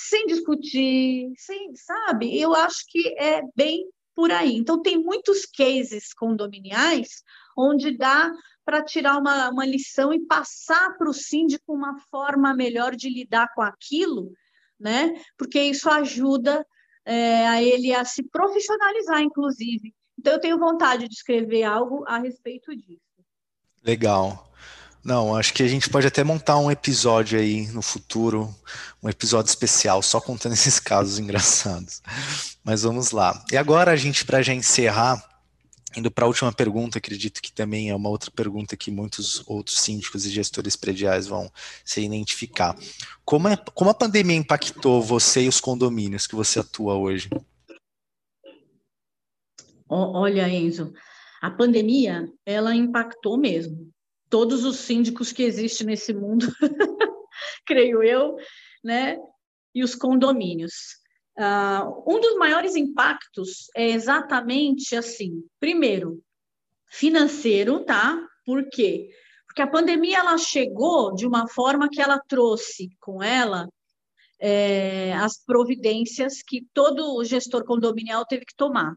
sem 0.00 0.26
discutir, 0.26 1.32
sem, 1.36 1.74
sabe? 1.74 2.40
Eu 2.40 2.54
acho 2.54 2.84
que 2.86 3.08
é 3.18 3.42
bem 3.56 3.84
por 4.14 4.30
aí. 4.30 4.54
Então, 4.54 4.80
tem 4.80 4.96
muitos 4.96 5.44
cases 5.44 6.14
condominiais 6.14 7.24
onde 7.56 7.96
dá 7.96 8.32
para 8.64 8.84
tirar 8.84 9.18
uma, 9.18 9.50
uma 9.50 9.66
lição 9.66 10.12
e 10.12 10.24
passar 10.24 10.96
para 10.96 11.10
o 11.10 11.12
síndico 11.12 11.74
uma 11.74 11.98
forma 12.10 12.54
melhor 12.54 12.94
de 12.94 13.08
lidar 13.08 13.48
com 13.54 13.60
aquilo, 13.60 14.32
né? 14.78 15.20
Porque 15.36 15.60
isso 15.60 15.90
ajuda 15.90 16.64
é, 17.04 17.48
a 17.48 17.60
ele 17.60 17.92
a 17.92 18.04
se 18.04 18.22
profissionalizar, 18.22 19.20
inclusive. 19.20 19.92
Então, 20.16 20.34
eu 20.34 20.40
tenho 20.40 20.58
vontade 20.60 21.08
de 21.08 21.14
escrever 21.14 21.64
algo 21.64 22.04
a 22.06 22.18
respeito 22.18 22.76
disso. 22.76 23.02
Legal. 23.82 24.48
Não, 25.08 25.34
acho 25.34 25.54
que 25.54 25.62
a 25.62 25.66
gente 25.66 25.88
pode 25.88 26.06
até 26.06 26.22
montar 26.22 26.58
um 26.58 26.70
episódio 26.70 27.40
aí 27.40 27.66
no 27.68 27.80
futuro, 27.80 28.54
um 29.02 29.08
episódio 29.08 29.48
especial 29.48 30.02
só 30.02 30.20
contando 30.20 30.52
esses 30.52 30.78
casos 30.78 31.18
engraçados. 31.18 32.02
Mas 32.62 32.82
vamos 32.82 33.10
lá. 33.10 33.42
E 33.50 33.56
agora 33.56 33.90
a 33.90 33.96
gente, 33.96 34.22
para 34.26 34.42
já 34.42 34.52
encerrar, 34.52 35.26
indo 35.96 36.10
para 36.10 36.26
a 36.26 36.28
última 36.28 36.52
pergunta, 36.52 36.98
acredito 36.98 37.40
que 37.40 37.50
também 37.50 37.88
é 37.88 37.96
uma 37.96 38.10
outra 38.10 38.30
pergunta 38.30 38.76
que 38.76 38.90
muitos 38.90 39.42
outros 39.46 39.78
síndicos 39.78 40.26
e 40.26 40.30
gestores 40.30 40.76
prediais 40.76 41.26
vão 41.26 41.50
se 41.82 42.02
identificar. 42.02 42.76
Como, 43.24 43.48
é, 43.48 43.56
como 43.56 43.88
a 43.88 43.94
pandemia 43.94 44.36
impactou 44.36 45.02
você 45.02 45.44
e 45.44 45.48
os 45.48 45.58
condomínios 45.58 46.26
que 46.26 46.36
você 46.36 46.60
atua 46.60 46.96
hoje? 46.96 47.30
Olha, 49.88 50.46
Enzo, 50.50 50.92
a 51.40 51.50
pandemia, 51.50 52.30
ela 52.44 52.74
impactou 52.74 53.38
mesmo 53.38 53.90
todos 54.28 54.64
os 54.64 54.76
síndicos 54.76 55.32
que 55.32 55.42
existem 55.42 55.86
nesse 55.86 56.12
mundo, 56.12 56.46
creio 57.66 58.02
eu, 58.02 58.36
né? 58.82 59.16
E 59.74 59.82
os 59.82 59.94
condomínios. 59.94 60.72
Uh, 61.38 62.02
um 62.06 62.20
dos 62.20 62.36
maiores 62.36 62.74
impactos 62.74 63.68
é 63.76 63.88
exatamente 63.90 64.96
assim. 64.96 65.44
Primeiro, 65.60 66.20
financeiro, 66.90 67.84
tá? 67.84 68.18
Por 68.44 68.68
quê? 68.68 69.10
Porque 69.46 69.62
a 69.62 69.66
pandemia 69.70 70.18
ela 70.18 70.36
chegou 70.36 71.14
de 71.14 71.26
uma 71.26 71.46
forma 71.48 71.88
que 71.88 72.00
ela 72.00 72.20
trouxe 72.28 72.90
com 73.00 73.22
ela 73.22 73.68
é, 74.40 75.12
as 75.14 75.42
providências 75.44 76.42
que 76.42 76.66
todo 76.72 77.24
gestor 77.24 77.64
condominial 77.64 78.24
teve 78.24 78.44
que 78.44 78.54
tomar, 78.54 78.94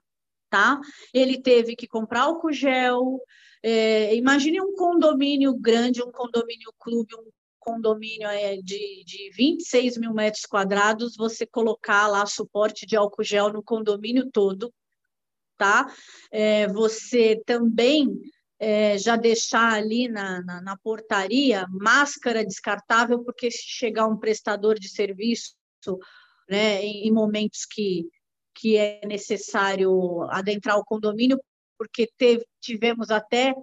tá? 0.52 0.80
Ele 1.14 1.42
teve 1.42 1.76
que 1.76 1.88
comprar 1.88 2.24
álcool 2.24 2.52
gel, 2.52 3.20
é, 3.64 4.14
imagine 4.16 4.62
um 4.62 4.76
condomínio 4.76 5.56
grande, 5.56 6.04
um 6.04 6.12
condomínio 6.12 6.74
clube, 6.78 7.16
um 7.16 7.32
condomínio 7.58 8.28
é, 8.28 8.58
de, 8.58 9.04
de 9.06 9.32
26 9.34 9.98
mil 9.98 10.14
metros 10.14 10.46
quadrados, 10.46 11.16
você 11.16 11.46
colocar 11.46 12.08
lá 12.08 12.26
suporte 12.26 12.86
de 12.86 12.98
álcool 12.98 13.24
gel 13.24 13.54
no 13.54 13.64
condomínio 13.64 14.30
todo, 14.30 14.74
tá? 15.58 15.88
É, 16.30 16.68
você 16.68 17.42
também 17.46 18.20
é, 18.60 18.98
já 18.98 19.16
deixar 19.16 19.74
ali 19.74 20.10
na, 20.10 20.42
na, 20.44 20.62
na, 20.62 20.78
portaria 20.78 21.66
máscara 21.70 22.44
descartável, 22.44 23.24
porque 23.24 23.50
se 23.50 23.64
chegar 23.64 24.06
um 24.08 24.18
prestador 24.18 24.78
de 24.78 24.90
serviço, 24.90 25.56
né, 26.50 26.84
em, 26.84 27.08
em 27.08 27.12
momentos 27.12 27.66
que, 27.66 28.08
que 28.62 28.78
é 28.78 29.02
necessário 29.08 30.22
adentrar 30.30 30.78
o 30.78 30.86
condomínio, 30.86 31.42
porque 31.80 32.08
teve, 32.16 32.46
tivemos 32.62 33.10
até 33.10 33.56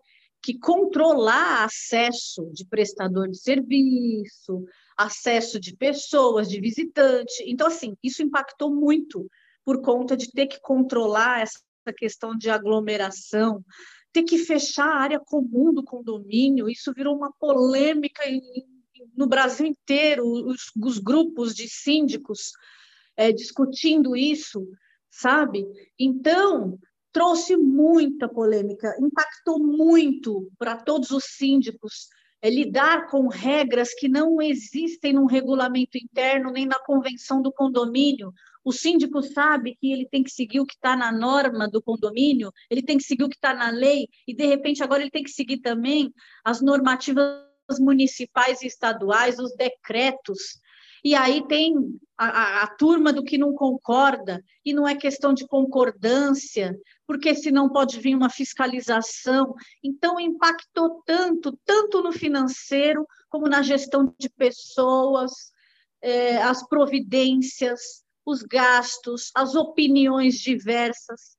que 0.42 0.59
controlar 0.59 1.64
acesso 1.64 2.51
de 2.53 2.66
prestador 2.66 3.28
de 3.28 3.38
serviço, 3.38 4.64
acesso 4.96 5.61
de 5.61 5.76
pessoas, 5.76 6.49
de 6.49 6.61
visitante. 6.61 7.44
Então, 7.46 7.68
assim, 7.68 7.96
isso 8.03 8.24
impactou 8.24 8.74
muito 8.74 9.30
por 9.64 9.80
conta 9.80 10.16
de 10.16 10.32
ter 10.32 10.49
que 10.49 10.61
controlar 10.61 11.42
essa 11.42 11.62
questão 11.96 12.36
de 12.36 12.51
aglomeração, 12.51 13.64
ter 14.12 14.24
que 14.24 14.38
fechar 14.38 14.88
a 14.88 14.99
área 14.99 15.20
comum 15.20 15.72
do 15.72 15.84
condomínio. 15.84 16.68
Isso 16.68 16.92
virou 16.92 17.14
uma 17.16 17.32
polêmica 17.38 18.24
no 19.16 19.28
Brasil 19.28 19.66
inteiro, 19.66 20.24
os, 20.26 20.72
os 20.82 20.99
grupos 20.99 21.55
de 21.55 21.68
síndicos 21.68 22.51
é, 23.16 23.30
discutindo 23.32 24.16
isso, 24.16 24.66
sabe? 25.11 25.66
Então, 25.98 26.78
trouxe 27.12 27.56
muita 27.56 28.28
polêmica, 28.28 28.94
impactou 29.00 29.59
muito 29.59 30.50
para 30.59 30.76
todos 30.76 31.11
os 31.11 31.24
síndicos 31.24 32.09
é, 32.40 32.48
lidar 32.48 33.09
com 33.09 33.26
regras 33.26 33.92
que 33.94 34.09
não 34.09 34.40
existem 34.40 35.12
no 35.12 35.26
regulamento 35.26 35.98
interno 35.98 36.52
nem 36.52 36.66
na 36.66 36.78
convenção 36.78 37.42
do 37.42 37.52
condomínio. 37.52 38.32
O 38.64 38.72
síndico 38.72 39.22
sabe 39.22 39.76
que 39.80 39.90
ele 39.92 40.06
tem 40.06 40.22
que 40.22 40.30
seguir 40.30 40.61
o 40.61 40.66
que 40.66 40.74
está 40.74 40.94
na 40.94 41.11
norma 41.11 41.68
do 41.68 41.82
condomínio, 41.82 42.52
ele 42.70 42.82
tem 42.82 42.98
que 42.98 43.04
seguir 43.04 43.24
o 43.24 43.28
que 43.28 43.36
está 43.36 43.54
na 43.54 43.70
lei, 43.70 44.06
e 44.26 44.34
de 44.34 44.46
repente 44.46 44.82
agora 44.82 45.02
ele 45.02 45.11
tem 45.11 45.22
que 45.22 45.30
seguir 45.30 45.59
também 45.59 46.12
as 46.44 46.61
normativas 46.61 47.48
municipais 47.80 48.62
e 48.62 48.66
estaduais, 48.66 49.38
os 49.38 49.54
decretos. 49.56 50.61
E 51.05 51.14
aí 51.14 51.46
tem 51.46 51.74
a, 52.16 52.26
a, 52.26 52.62
a, 52.64 52.66
turma 52.66 53.12
do 53.12 53.22
que 53.22 53.38
não 53.38 53.53
concorda, 53.55 54.44
e 54.64 54.74
não 54.74 54.86
é 54.86 54.94
questão 54.94 55.32
de 55.32 55.46
concordância, 55.46 56.76
porque 57.07 57.34
senão 57.34 57.68
pode 57.68 58.01
vir 58.01 58.14
uma 58.14 58.28
fiscalização. 58.28 59.55
Então, 59.82 60.18
impactou 60.18 61.03
tanto, 61.07 61.59
tanto 61.64 62.03
no 62.03 62.12
financeiro, 62.12 63.07
como 63.30 63.49
na 63.49 63.62
gestão 63.62 64.14
de 64.18 64.28
pessoas, 64.28 65.32
é, 66.03 66.38
as 66.38 66.66
providências, 66.66 68.03
os 68.26 68.42
gastos, 68.42 69.30
as 69.34 69.55
opiniões 69.55 70.34
diversas, 70.40 71.38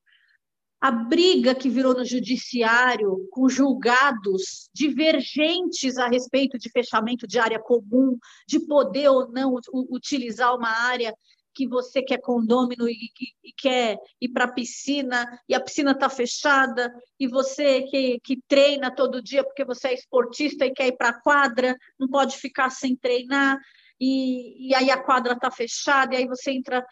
a 0.81 0.91
briga 0.91 1.53
que 1.53 1.69
virou 1.69 1.93
no 1.93 2.05
judiciário 2.05 3.27
com 3.31 3.49
julgados 3.49 4.69
divergentes 4.73 5.97
a 5.97 6.07
respeito 6.07 6.57
de 6.57 6.69
fechamento 6.69 7.27
de 7.27 7.37
área 7.37 7.59
comum, 7.59 8.17
de 8.47 8.59
poder 8.61 9.09
ou 9.09 9.29
não 9.29 9.55
utilizar 9.89 10.55
uma 10.55 10.69
área 10.69 11.13
que 11.53 11.67
você 11.67 12.01
quer 12.01 12.21
condômino 12.21 12.87
e, 12.87 12.93
e, 12.93 13.49
e 13.49 13.53
quer 13.53 13.97
ir 14.21 14.29
para 14.29 14.45
a 14.45 14.51
piscina, 14.51 15.27
e 15.49 15.53
a 15.53 15.59
piscina 15.59 15.91
está 15.91 16.09
fechada, 16.09 16.89
e 17.19 17.27
você 17.27 17.81
que, 17.81 18.19
que 18.23 18.41
treina 18.47 18.89
todo 18.89 19.21
dia 19.21 19.43
porque 19.43 19.65
você 19.65 19.89
é 19.89 19.93
esportista 19.93 20.65
e 20.65 20.71
quer 20.71 20.87
ir 20.87 20.95
para 20.97 21.09
a 21.09 21.21
quadra, 21.21 21.75
não 21.99 22.07
pode 22.07 22.37
ficar 22.37 22.69
sem 22.69 22.95
treinar, 22.95 23.57
e, 23.99 24.69
e 24.69 24.75
aí 24.75 24.89
a 24.89 25.03
quadra 25.03 25.33
está 25.33 25.51
fechada, 25.51 26.15
e 26.15 26.19
aí 26.19 26.27
você 26.27 26.51
entra. 26.51 26.85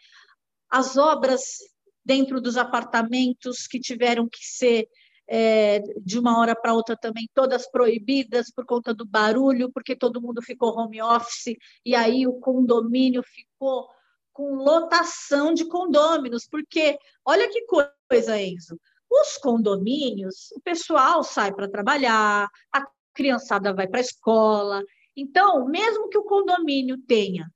As 0.69 0.97
obras 0.97 1.59
dentro 2.07 2.39
dos 2.39 2.55
apartamentos 2.55 3.67
que 3.67 3.81
tiveram 3.81 4.29
que 4.29 4.39
ser 4.39 4.87
é, 5.29 5.79
de 6.01 6.17
uma 6.17 6.39
hora 6.39 6.55
para 6.55 6.73
outra 6.73 6.95
também 6.95 7.27
todas 7.33 7.69
proibidas 7.69 8.49
por 8.49 8.65
conta 8.65 8.93
do 8.93 9.05
barulho, 9.05 9.69
porque 9.73 9.93
todo 9.93 10.21
mundo 10.21 10.41
ficou 10.41 10.73
home 10.79 11.01
office, 11.01 11.57
e 11.85 11.93
aí 11.93 12.25
o 12.25 12.39
condomínio 12.39 13.21
ficou 13.23 13.89
com 14.31 14.55
lotação 14.55 15.53
de 15.53 15.65
condôminos, 15.65 16.47
porque 16.49 16.97
olha 17.25 17.49
que 17.49 17.65
coisa, 17.65 18.41
Enzo. 18.41 18.79
Os 19.11 19.37
condomínios, 19.37 20.49
o 20.55 20.61
pessoal 20.61 21.23
sai 21.23 21.53
para 21.53 21.69
trabalhar, 21.69 22.47
a 22.71 22.87
criançada 23.13 23.73
vai 23.73 23.87
para 23.87 23.99
a 23.99 24.01
escola. 24.01 24.81
Então, 25.13 25.67
mesmo 25.67 26.07
que 26.07 26.17
o 26.17 26.23
condomínio 26.23 26.97
tenha, 27.05 27.51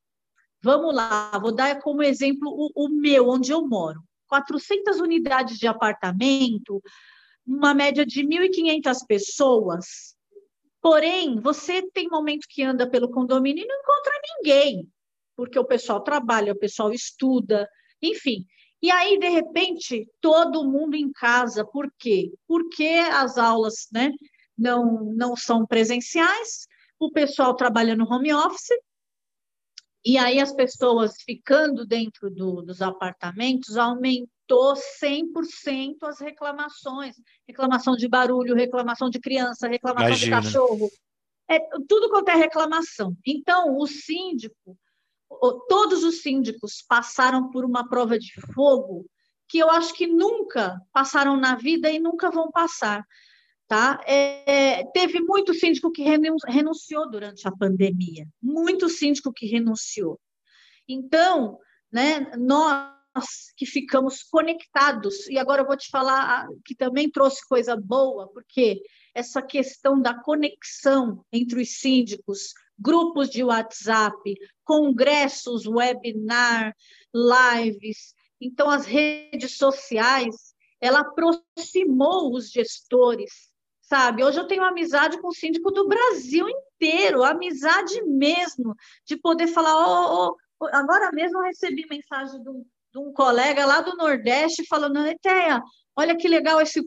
vamos 0.62 0.94
lá, 0.94 1.32
vou 1.40 1.56
dar 1.56 1.80
como 1.82 2.04
exemplo 2.04 2.50
o, 2.50 2.86
o 2.86 2.90
meu, 2.90 3.30
onde 3.30 3.52
eu 3.52 3.66
moro. 3.66 4.04
400 4.32 5.02
unidades 5.02 5.58
de 5.58 5.68
apartamento, 5.68 6.82
uma 7.46 7.74
média 7.74 8.06
de 8.06 8.24
1.500 8.24 9.06
pessoas. 9.06 10.16
Porém, 10.82 11.38
você 11.42 11.82
tem 11.92 12.08
momento 12.08 12.48
que 12.50 12.64
anda 12.64 12.90
pelo 12.90 13.12
condomínio 13.12 13.66
e 13.66 13.68
não 13.68 13.76
encontra 13.76 14.14
ninguém, 14.38 14.88
porque 15.36 15.60
o 15.60 15.66
pessoal 15.66 16.00
trabalha, 16.02 16.54
o 16.54 16.58
pessoal 16.58 16.94
estuda, 16.94 17.68
enfim. 18.02 18.46
E 18.82 18.90
aí, 18.90 19.20
de 19.20 19.28
repente, 19.28 20.10
todo 20.22 20.64
mundo 20.64 20.96
em 20.96 21.12
casa. 21.12 21.66
Por 21.66 21.92
quê? 22.00 22.32
Porque 22.48 22.88
as 23.12 23.38
aulas 23.38 23.88
né, 23.92 24.12
não, 24.58 25.04
não 25.14 25.36
são 25.36 25.68
presenciais, 25.68 26.68
o 26.98 27.12
pessoal 27.12 27.54
trabalha 27.54 27.98
no 27.98 28.10
home 28.10 28.34
office, 28.34 28.70
e 30.04 30.18
aí 30.18 30.40
as 30.40 30.54
pessoas 30.54 31.22
ficando 31.22 31.86
dentro 31.86 32.30
do, 32.30 32.62
dos 32.62 32.82
apartamentos 32.82 33.78
aumentou 33.78 34.74
100% 35.02 35.98
as 36.04 36.20
reclamações, 36.20 37.16
reclamação 37.48 37.96
de 37.96 38.08
barulho, 38.08 38.56
reclamação 38.56 39.10
de 39.10 39.20
criança, 39.20 39.68
reclamação 39.68 40.10
Imagina. 40.10 40.42
de 40.42 40.48
cachorro, 40.48 40.90
é, 41.50 41.60
tudo 41.88 42.10
quanto 42.10 42.30
é 42.30 42.36
reclamação. 42.36 43.16
Então, 43.26 43.78
o 43.78 43.86
síndico, 43.86 44.78
todos 45.70 46.04
os 46.04 46.22
síndicos 46.22 46.84
passaram 46.88 47.50
por 47.52 47.64
uma 47.64 47.88
prova 47.88 48.18
de 48.18 48.34
fogo 48.54 49.06
que 49.48 49.60
eu 49.60 49.70
acho 49.70 49.94
que 49.94 50.08
nunca 50.08 50.82
passaram 50.94 51.36
na 51.36 51.56
vida 51.56 51.92
e 51.92 52.00
nunca 52.00 52.32
vão 52.32 52.50
passar. 52.50 53.06
Tá? 53.72 54.02
É, 54.06 54.84
teve 54.92 55.22
muito 55.22 55.54
síndico 55.54 55.94
que 55.94 56.04
renunciou 56.04 57.10
durante 57.10 57.48
a 57.48 57.52
pandemia, 57.54 58.28
muito 58.44 58.90
síndico 58.90 59.32
que 59.32 59.46
renunciou. 59.46 60.20
Então, 60.86 61.58
né, 61.90 62.20
nós 62.38 62.92
que 63.56 63.66
ficamos 63.66 64.24
conectados, 64.24 65.26
e 65.30 65.38
agora 65.38 65.62
eu 65.62 65.66
vou 65.66 65.78
te 65.78 65.88
falar 65.90 66.50
que 66.66 66.76
também 66.76 67.10
trouxe 67.10 67.48
coisa 67.48 67.78
boa, 67.78 68.28
porque 68.34 68.82
essa 69.16 69.42
questão 69.42 70.02
da 70.02 70.22
conexão 70.22 71.24
entre 71.32 71.62
os 71.62 71.80
síndicos, 71.80 72.54
grupos 72.78 73.30
de 73.30 73.42
WhatsApp, 73.42 74.36
congressos, 74.66 75.66
webinar, 75.66 76.76
lives, 77.16 78.14
então 78.42 78.70
as 78.70 78.86
redes 78.86 79.56
sociais, 79.56 80.54
ela 80.82 81.00
aproximou 81.00 82.36
os 82.36 82.52
gestores 82.52 83.51
sabe? 83.92 84.24
Hoje 84.24 84.40
eu 84.40 84.48
tenho 84.48 84.64
amizade 84.64 85.20
com 85.20 85.28
o 85.28 85.34
síndico 85.34 85.70
do 85.70 85.86
Brasil 85.86 86.48
inteiro, 86.48 87.26
amizade 87.26 88.02
mesmo, 88.04 88.74
de 89.06 89.18
poder 89.18 89.48
falar, 89.48 89.76
oh, 89.76 90.38
oh, 90.62 90.68
agora 90.72 91.12
mesmo 91.12 91.40
eu 91.40 91.44
recebi 91.44 91.86
mensagem 91.90 92.42
de 92.42 92.50
um, 92.50 92.66
de 92.94 93.00
um 93.00 93.12
colega 93.12 93.66
lá 93.66 93.82
do 93.82 93.98
Nordeste 93.98 94.66
falando, 94.66 95.06
Eteia, 95.06 95.62
olha 95.94 96.16
que 96.16 96.30
legal 96.30 96.62
esse 96.62 96.82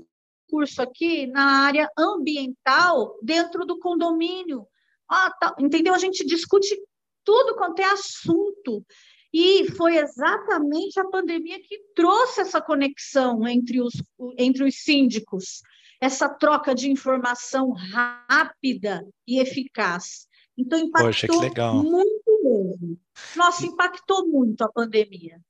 curso 0.48 0.80
aqui 0.80 1.26
na 1.26 1.66
área 1.66 1.90
ambiental 1.98 3.18
dentro 3.22 3.66
do 3.66 3.78
condomínio. 3.78 4.66
Ah, 5.06 5.30
tá, 5.38 5.54
entendeu? 5.58 5.92
A 5.92 5.98
gente 5.98 6.24
discute 6.24 6.74
tudo 7.22 7.54
quanto 7.54 7.80
é 7.80 7.84
assunto. 7.84 8.82
E 9.30 9.70
foi 9.72 9.98
exatamente 9.98 10.98
a 10.98 11.04
pandemia 11.04 11.60
que 11.60 11.78
trouxe 11.94 12.40
essa 12.40 12.62
conexão 12.62 13.46
entre 13.46 13.82
os, 13.82 13.92
entre 14.38 14.64
os 14.64 14.76
síndicos 14.76 15.60
essa 16.04 16.28
troca 16.28 16.74
de 16.74 16.90
informação 16.90 17.72
rápida 17.72 19.06
e 19.26 19.40
eficaz. 19.40 20.26
Então, 20.56 20.78
impactou 20.78 21.40
Poxa, 21.40 21.72
muito 21.72 22.40
mesmo. 22.42 22.98
Nossa, 23.34 23.64
impactou 23.64 24.26
muito 24.28 24.62
a 24.62 24.70
pandemia. 24.70 25.40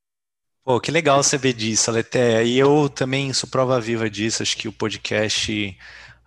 Pô, 0.62 0.80
que 0.80 0.92
legal 0.92 1.22
saber 1.22 1.52
disso, 1.52 1.90
Aletéia. 1.90 2.44
E 2.44 2.56
eu 2.56 2.88
também 2.88 3.32
sou 3.32 3.48
prova 3.48 3.80
viva 3.80 4.08
disso. 4.08 4.42
Acho 4.42 4.56
que 4.56 4.68
o 4.68 4.72
podcast 4.72 5.76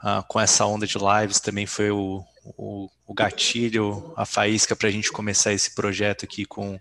uh, 0.04 0.24
com 0.28 0.40
essa 0.40 0.66
onda 0.66 0.86
de 0.86 0.98
lives 0.98 1.40
também 1.40 1.66
foi 1.66 1.90
o, 1.90 2.24
o, 2.58 2.90
o 3.08 3.14
gatilho, 3.14 4.14
a 4.16 4.26
faísca 4.26 4.76
para 4.76 4.90
a 4.90 4.92
gente 4.92 5.12
começar 5.12 5.54
esse 5.54 5.74
projeto 5.74 6.26
aqui 6.26 6.46
com, 6.46 6.78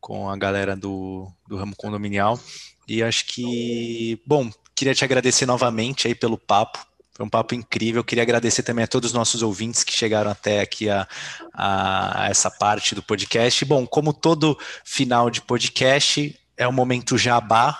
com 0.00 0.28
a 0.28 0.36
galera 0.36 0.74
do, 0.74 1.30
do 1.46 1.56
ramo 1.56 1.76
condominial. 1.76 2.40
E 2.88 3.02
acho 3.02 3.26
que, 3.26 4.20
bom, 4.26 4.50
Queria 4.78 4.94
te 4.94 5.04
agradecer 5.04 5.44
novamente 5.44 6.06
aí 6.06 6.14
pelo 6.14 6.38
papo. 6.38 6.78
Foi 7.12 7.26
um 7.26 7.28
papo 7.28 7.52
incrível. 7.52 8.04
Queria 8.04 8.22
agradecer 8.22 8.62
também 8.62 8.84
a 8.84 8.86
todos 8.86 9.10
os 9.10 9.12
nossos 9.12 9.42
ouvintes 9.42 9.82
que 9.82 9.92
chegaram 9.92 10.30
até 10.30 10.60
aqui 10.60 10.88
a, 10.88 11.04
a, 11.52 12.28
essa 12.30 12.48
parte 12.48 12.94
do 12.94 13.02
podcast. 13.02 13.64
Bom, 13.64 13.84
como 13.84 14.12
todo 14.12 14.56
final 14.84 15.30
de 15.30 15.42
podcast, 15.42 16.38
é 16.56 16.68
o 16.68 16.72
momento 16.72 17.18
jabá. 17.18 17.76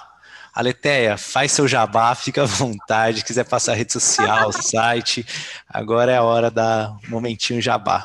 Aleteia, 0.53 1.17
faz 1.17 1.53
seu 1.53 1.69
jabá, 1.69 2.13
fica 2.19 2.43
à 2.43 2.47
vontade. 2.47 3.25
Quiser 3.25 3.45
passar 3.45 3.75
a 3.75 3.77
rede 3.77 3.93
social, 3.93 4.51
site, 4.61 5.25
agora 5.69 6.11
é 6.11 6.17
a 6.17 6.25
hora 6.25 6.51
da 6.51 6.97
momentinho 7.09 7.63
jabá. 7.63 8.05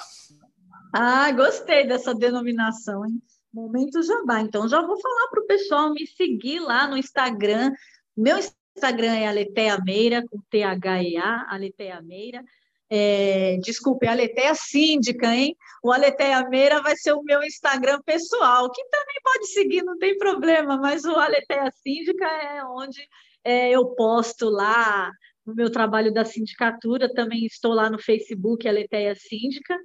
Ah, 0.94 1.32
gostei 1.32 1.88
dessa 1.88 2.14
denominação, 2.14 3.04
hein? 3.08 3.20
Momento 3.52 4.04
jabá. 4.04 4.40
Então, 4.42 4.70
já 4.70 4.80
vou 4.86 5.02
falar 5.02 5.30
para 5.32 5.42
o 5.42 5.48
pessoal 5.48 5.92
me 5.92 6.06
seguir 6.06 6.60
lá 6.60 6.86
no 6.86 6.96
Instagram. 6.96 7.72
Meu 8.16 8.38
Instagram 8.76 9.16
é 9.16 9.28
Aleteia 9.28 9.78
Meira, 9.78 10.24
com 10.28 10.40
T-H-E-A, 10.50 11.46
Aleteia 11.50 12.02
Meira. 12.02 12.44
É, 12.90 13.58
desculpe, 13.64 14.08
Aleteia 14.08 14.54
Síndica, 14.54 15.34
hein? 15.34 15.56
O 15.82 15.92
Aleteia 15.92 16.48
Meira 16.48 16.82
vai 16.82 16.96
ser 16.96 17.14
o 17.14 17.24
meu 17.24 17.42
Instagram 17.44 18.00
pessoal, 18.06 18.70
que 18.72 18.84
também 18.90 19.16
pode 19.24 19.48
seguir, 19.48 19.84
não 19.84 19.98
tem 19.98 20.18
problema, 20.18 20.78
mas 20.78 21.04
o 21.04 21.16
Aleteia 21.16 21.72
Síndica 21.72 22.26
é 22.26 22.64
onde 22.66 23.02
é, 23.44 23.72
eu 23.72 23.88
posto 23.96 24.50
lá 24.50 25.12
no 25.46 25.56
meu 25.56 25.72
trabalho 25.72 26.14
da 26.14 26.24
sindicatura, 26.24 27.14
também 27.14 27.46
estou 27.46 27.74
lá 27.74 27.90
no 27.90 28.00
Facebook, 28.00 28.68
Aleteia 28.68 29.16
Síndica, 29.16 29.78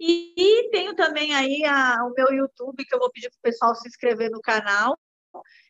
e, 0.00 0.34
e 0.36 0.70
tenho 0.70 0.94
também 0.94 1.34
aí 1.34 1.64
a, 1.64 1.96
o 2.04 2.12
meu 2.14 2.32
YouTube, 2.32 2.84
que 2.84 2.94
eu 2.94 2.98
vou 2.98 3.10
pedir 3.10 3.30
para 3.30 3.38
o 3.38 3.42
pessoal 3.42 3.74
se 3.74 3.88
inscrever 3.88 4.30
no 4.30 4.40
canal, 4.40 4.98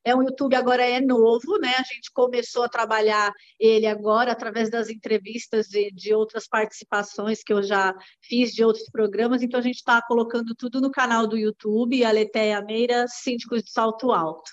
é 0.05 0.15
um 0.15 0.23
YouTube 0.23 0.55
agora 0.55 0.85
é 0.85 1.01
novo, 1.01 1.59
né? 1.59 1.75
A 1.79 1.83
gente 1.83 2.11
começou 2.13 2.65
a 2.65 2.69
trabalhar 2.69 3.33
ele 3.59 3.87
agora 3.87 4.33
através 4.33 4.71
das 4.71 4.91
entrevistas 4.91 5.73
e 5.73 5.91
de 5.91 6.15
outras 6.15 6.47
participações 6.47 7.43
que 7.43 7.53
eu 7.53 7.63
já 7.63 7.95
fiz 8.21 8.53
de 8.53 8.65
outros 8.65 8.89
programas. 8.91 9.43
Então 9.43 9.59
a 9.59 9.63
gente 9.63 9.77
está 9.77 10.03
colocando 10.03 10.55
tudo 10.55 10.81
no 10.81 10.91
canal 10.91 11.27
do 11.27 11.37
YouTube, 11.37 12.05
Aleteia 12.05 12.61
Meira, 12.63 13.07
Síndicos 13.09 13.63
de 13.63 13.71
Salto 13.71 14.13
Alto. 14.13 14.51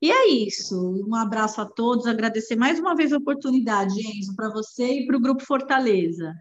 E 0.00 0.10
é 0.10 0.28
isso. 0.28 0.76
Um 1.08 1.14
abraço 1.14 1.60
a 1.60 1.64
todos. 1.64 2.06
Agradecer 2.06 2.56
mais 2.56 2.78
uma 2.78 2.94
vez 2.94 3.12
a 3.12 3.16
oportunidade, 3.16 3.94
Enzo, 4.00 4.36
para 4.36 4.50
você 4.50 5.00
e 5.00 5.06
para 5.06 5.16
o 5.16 5.20
Grupo 5.20 5.42
Fortaleza. 5.42 6.34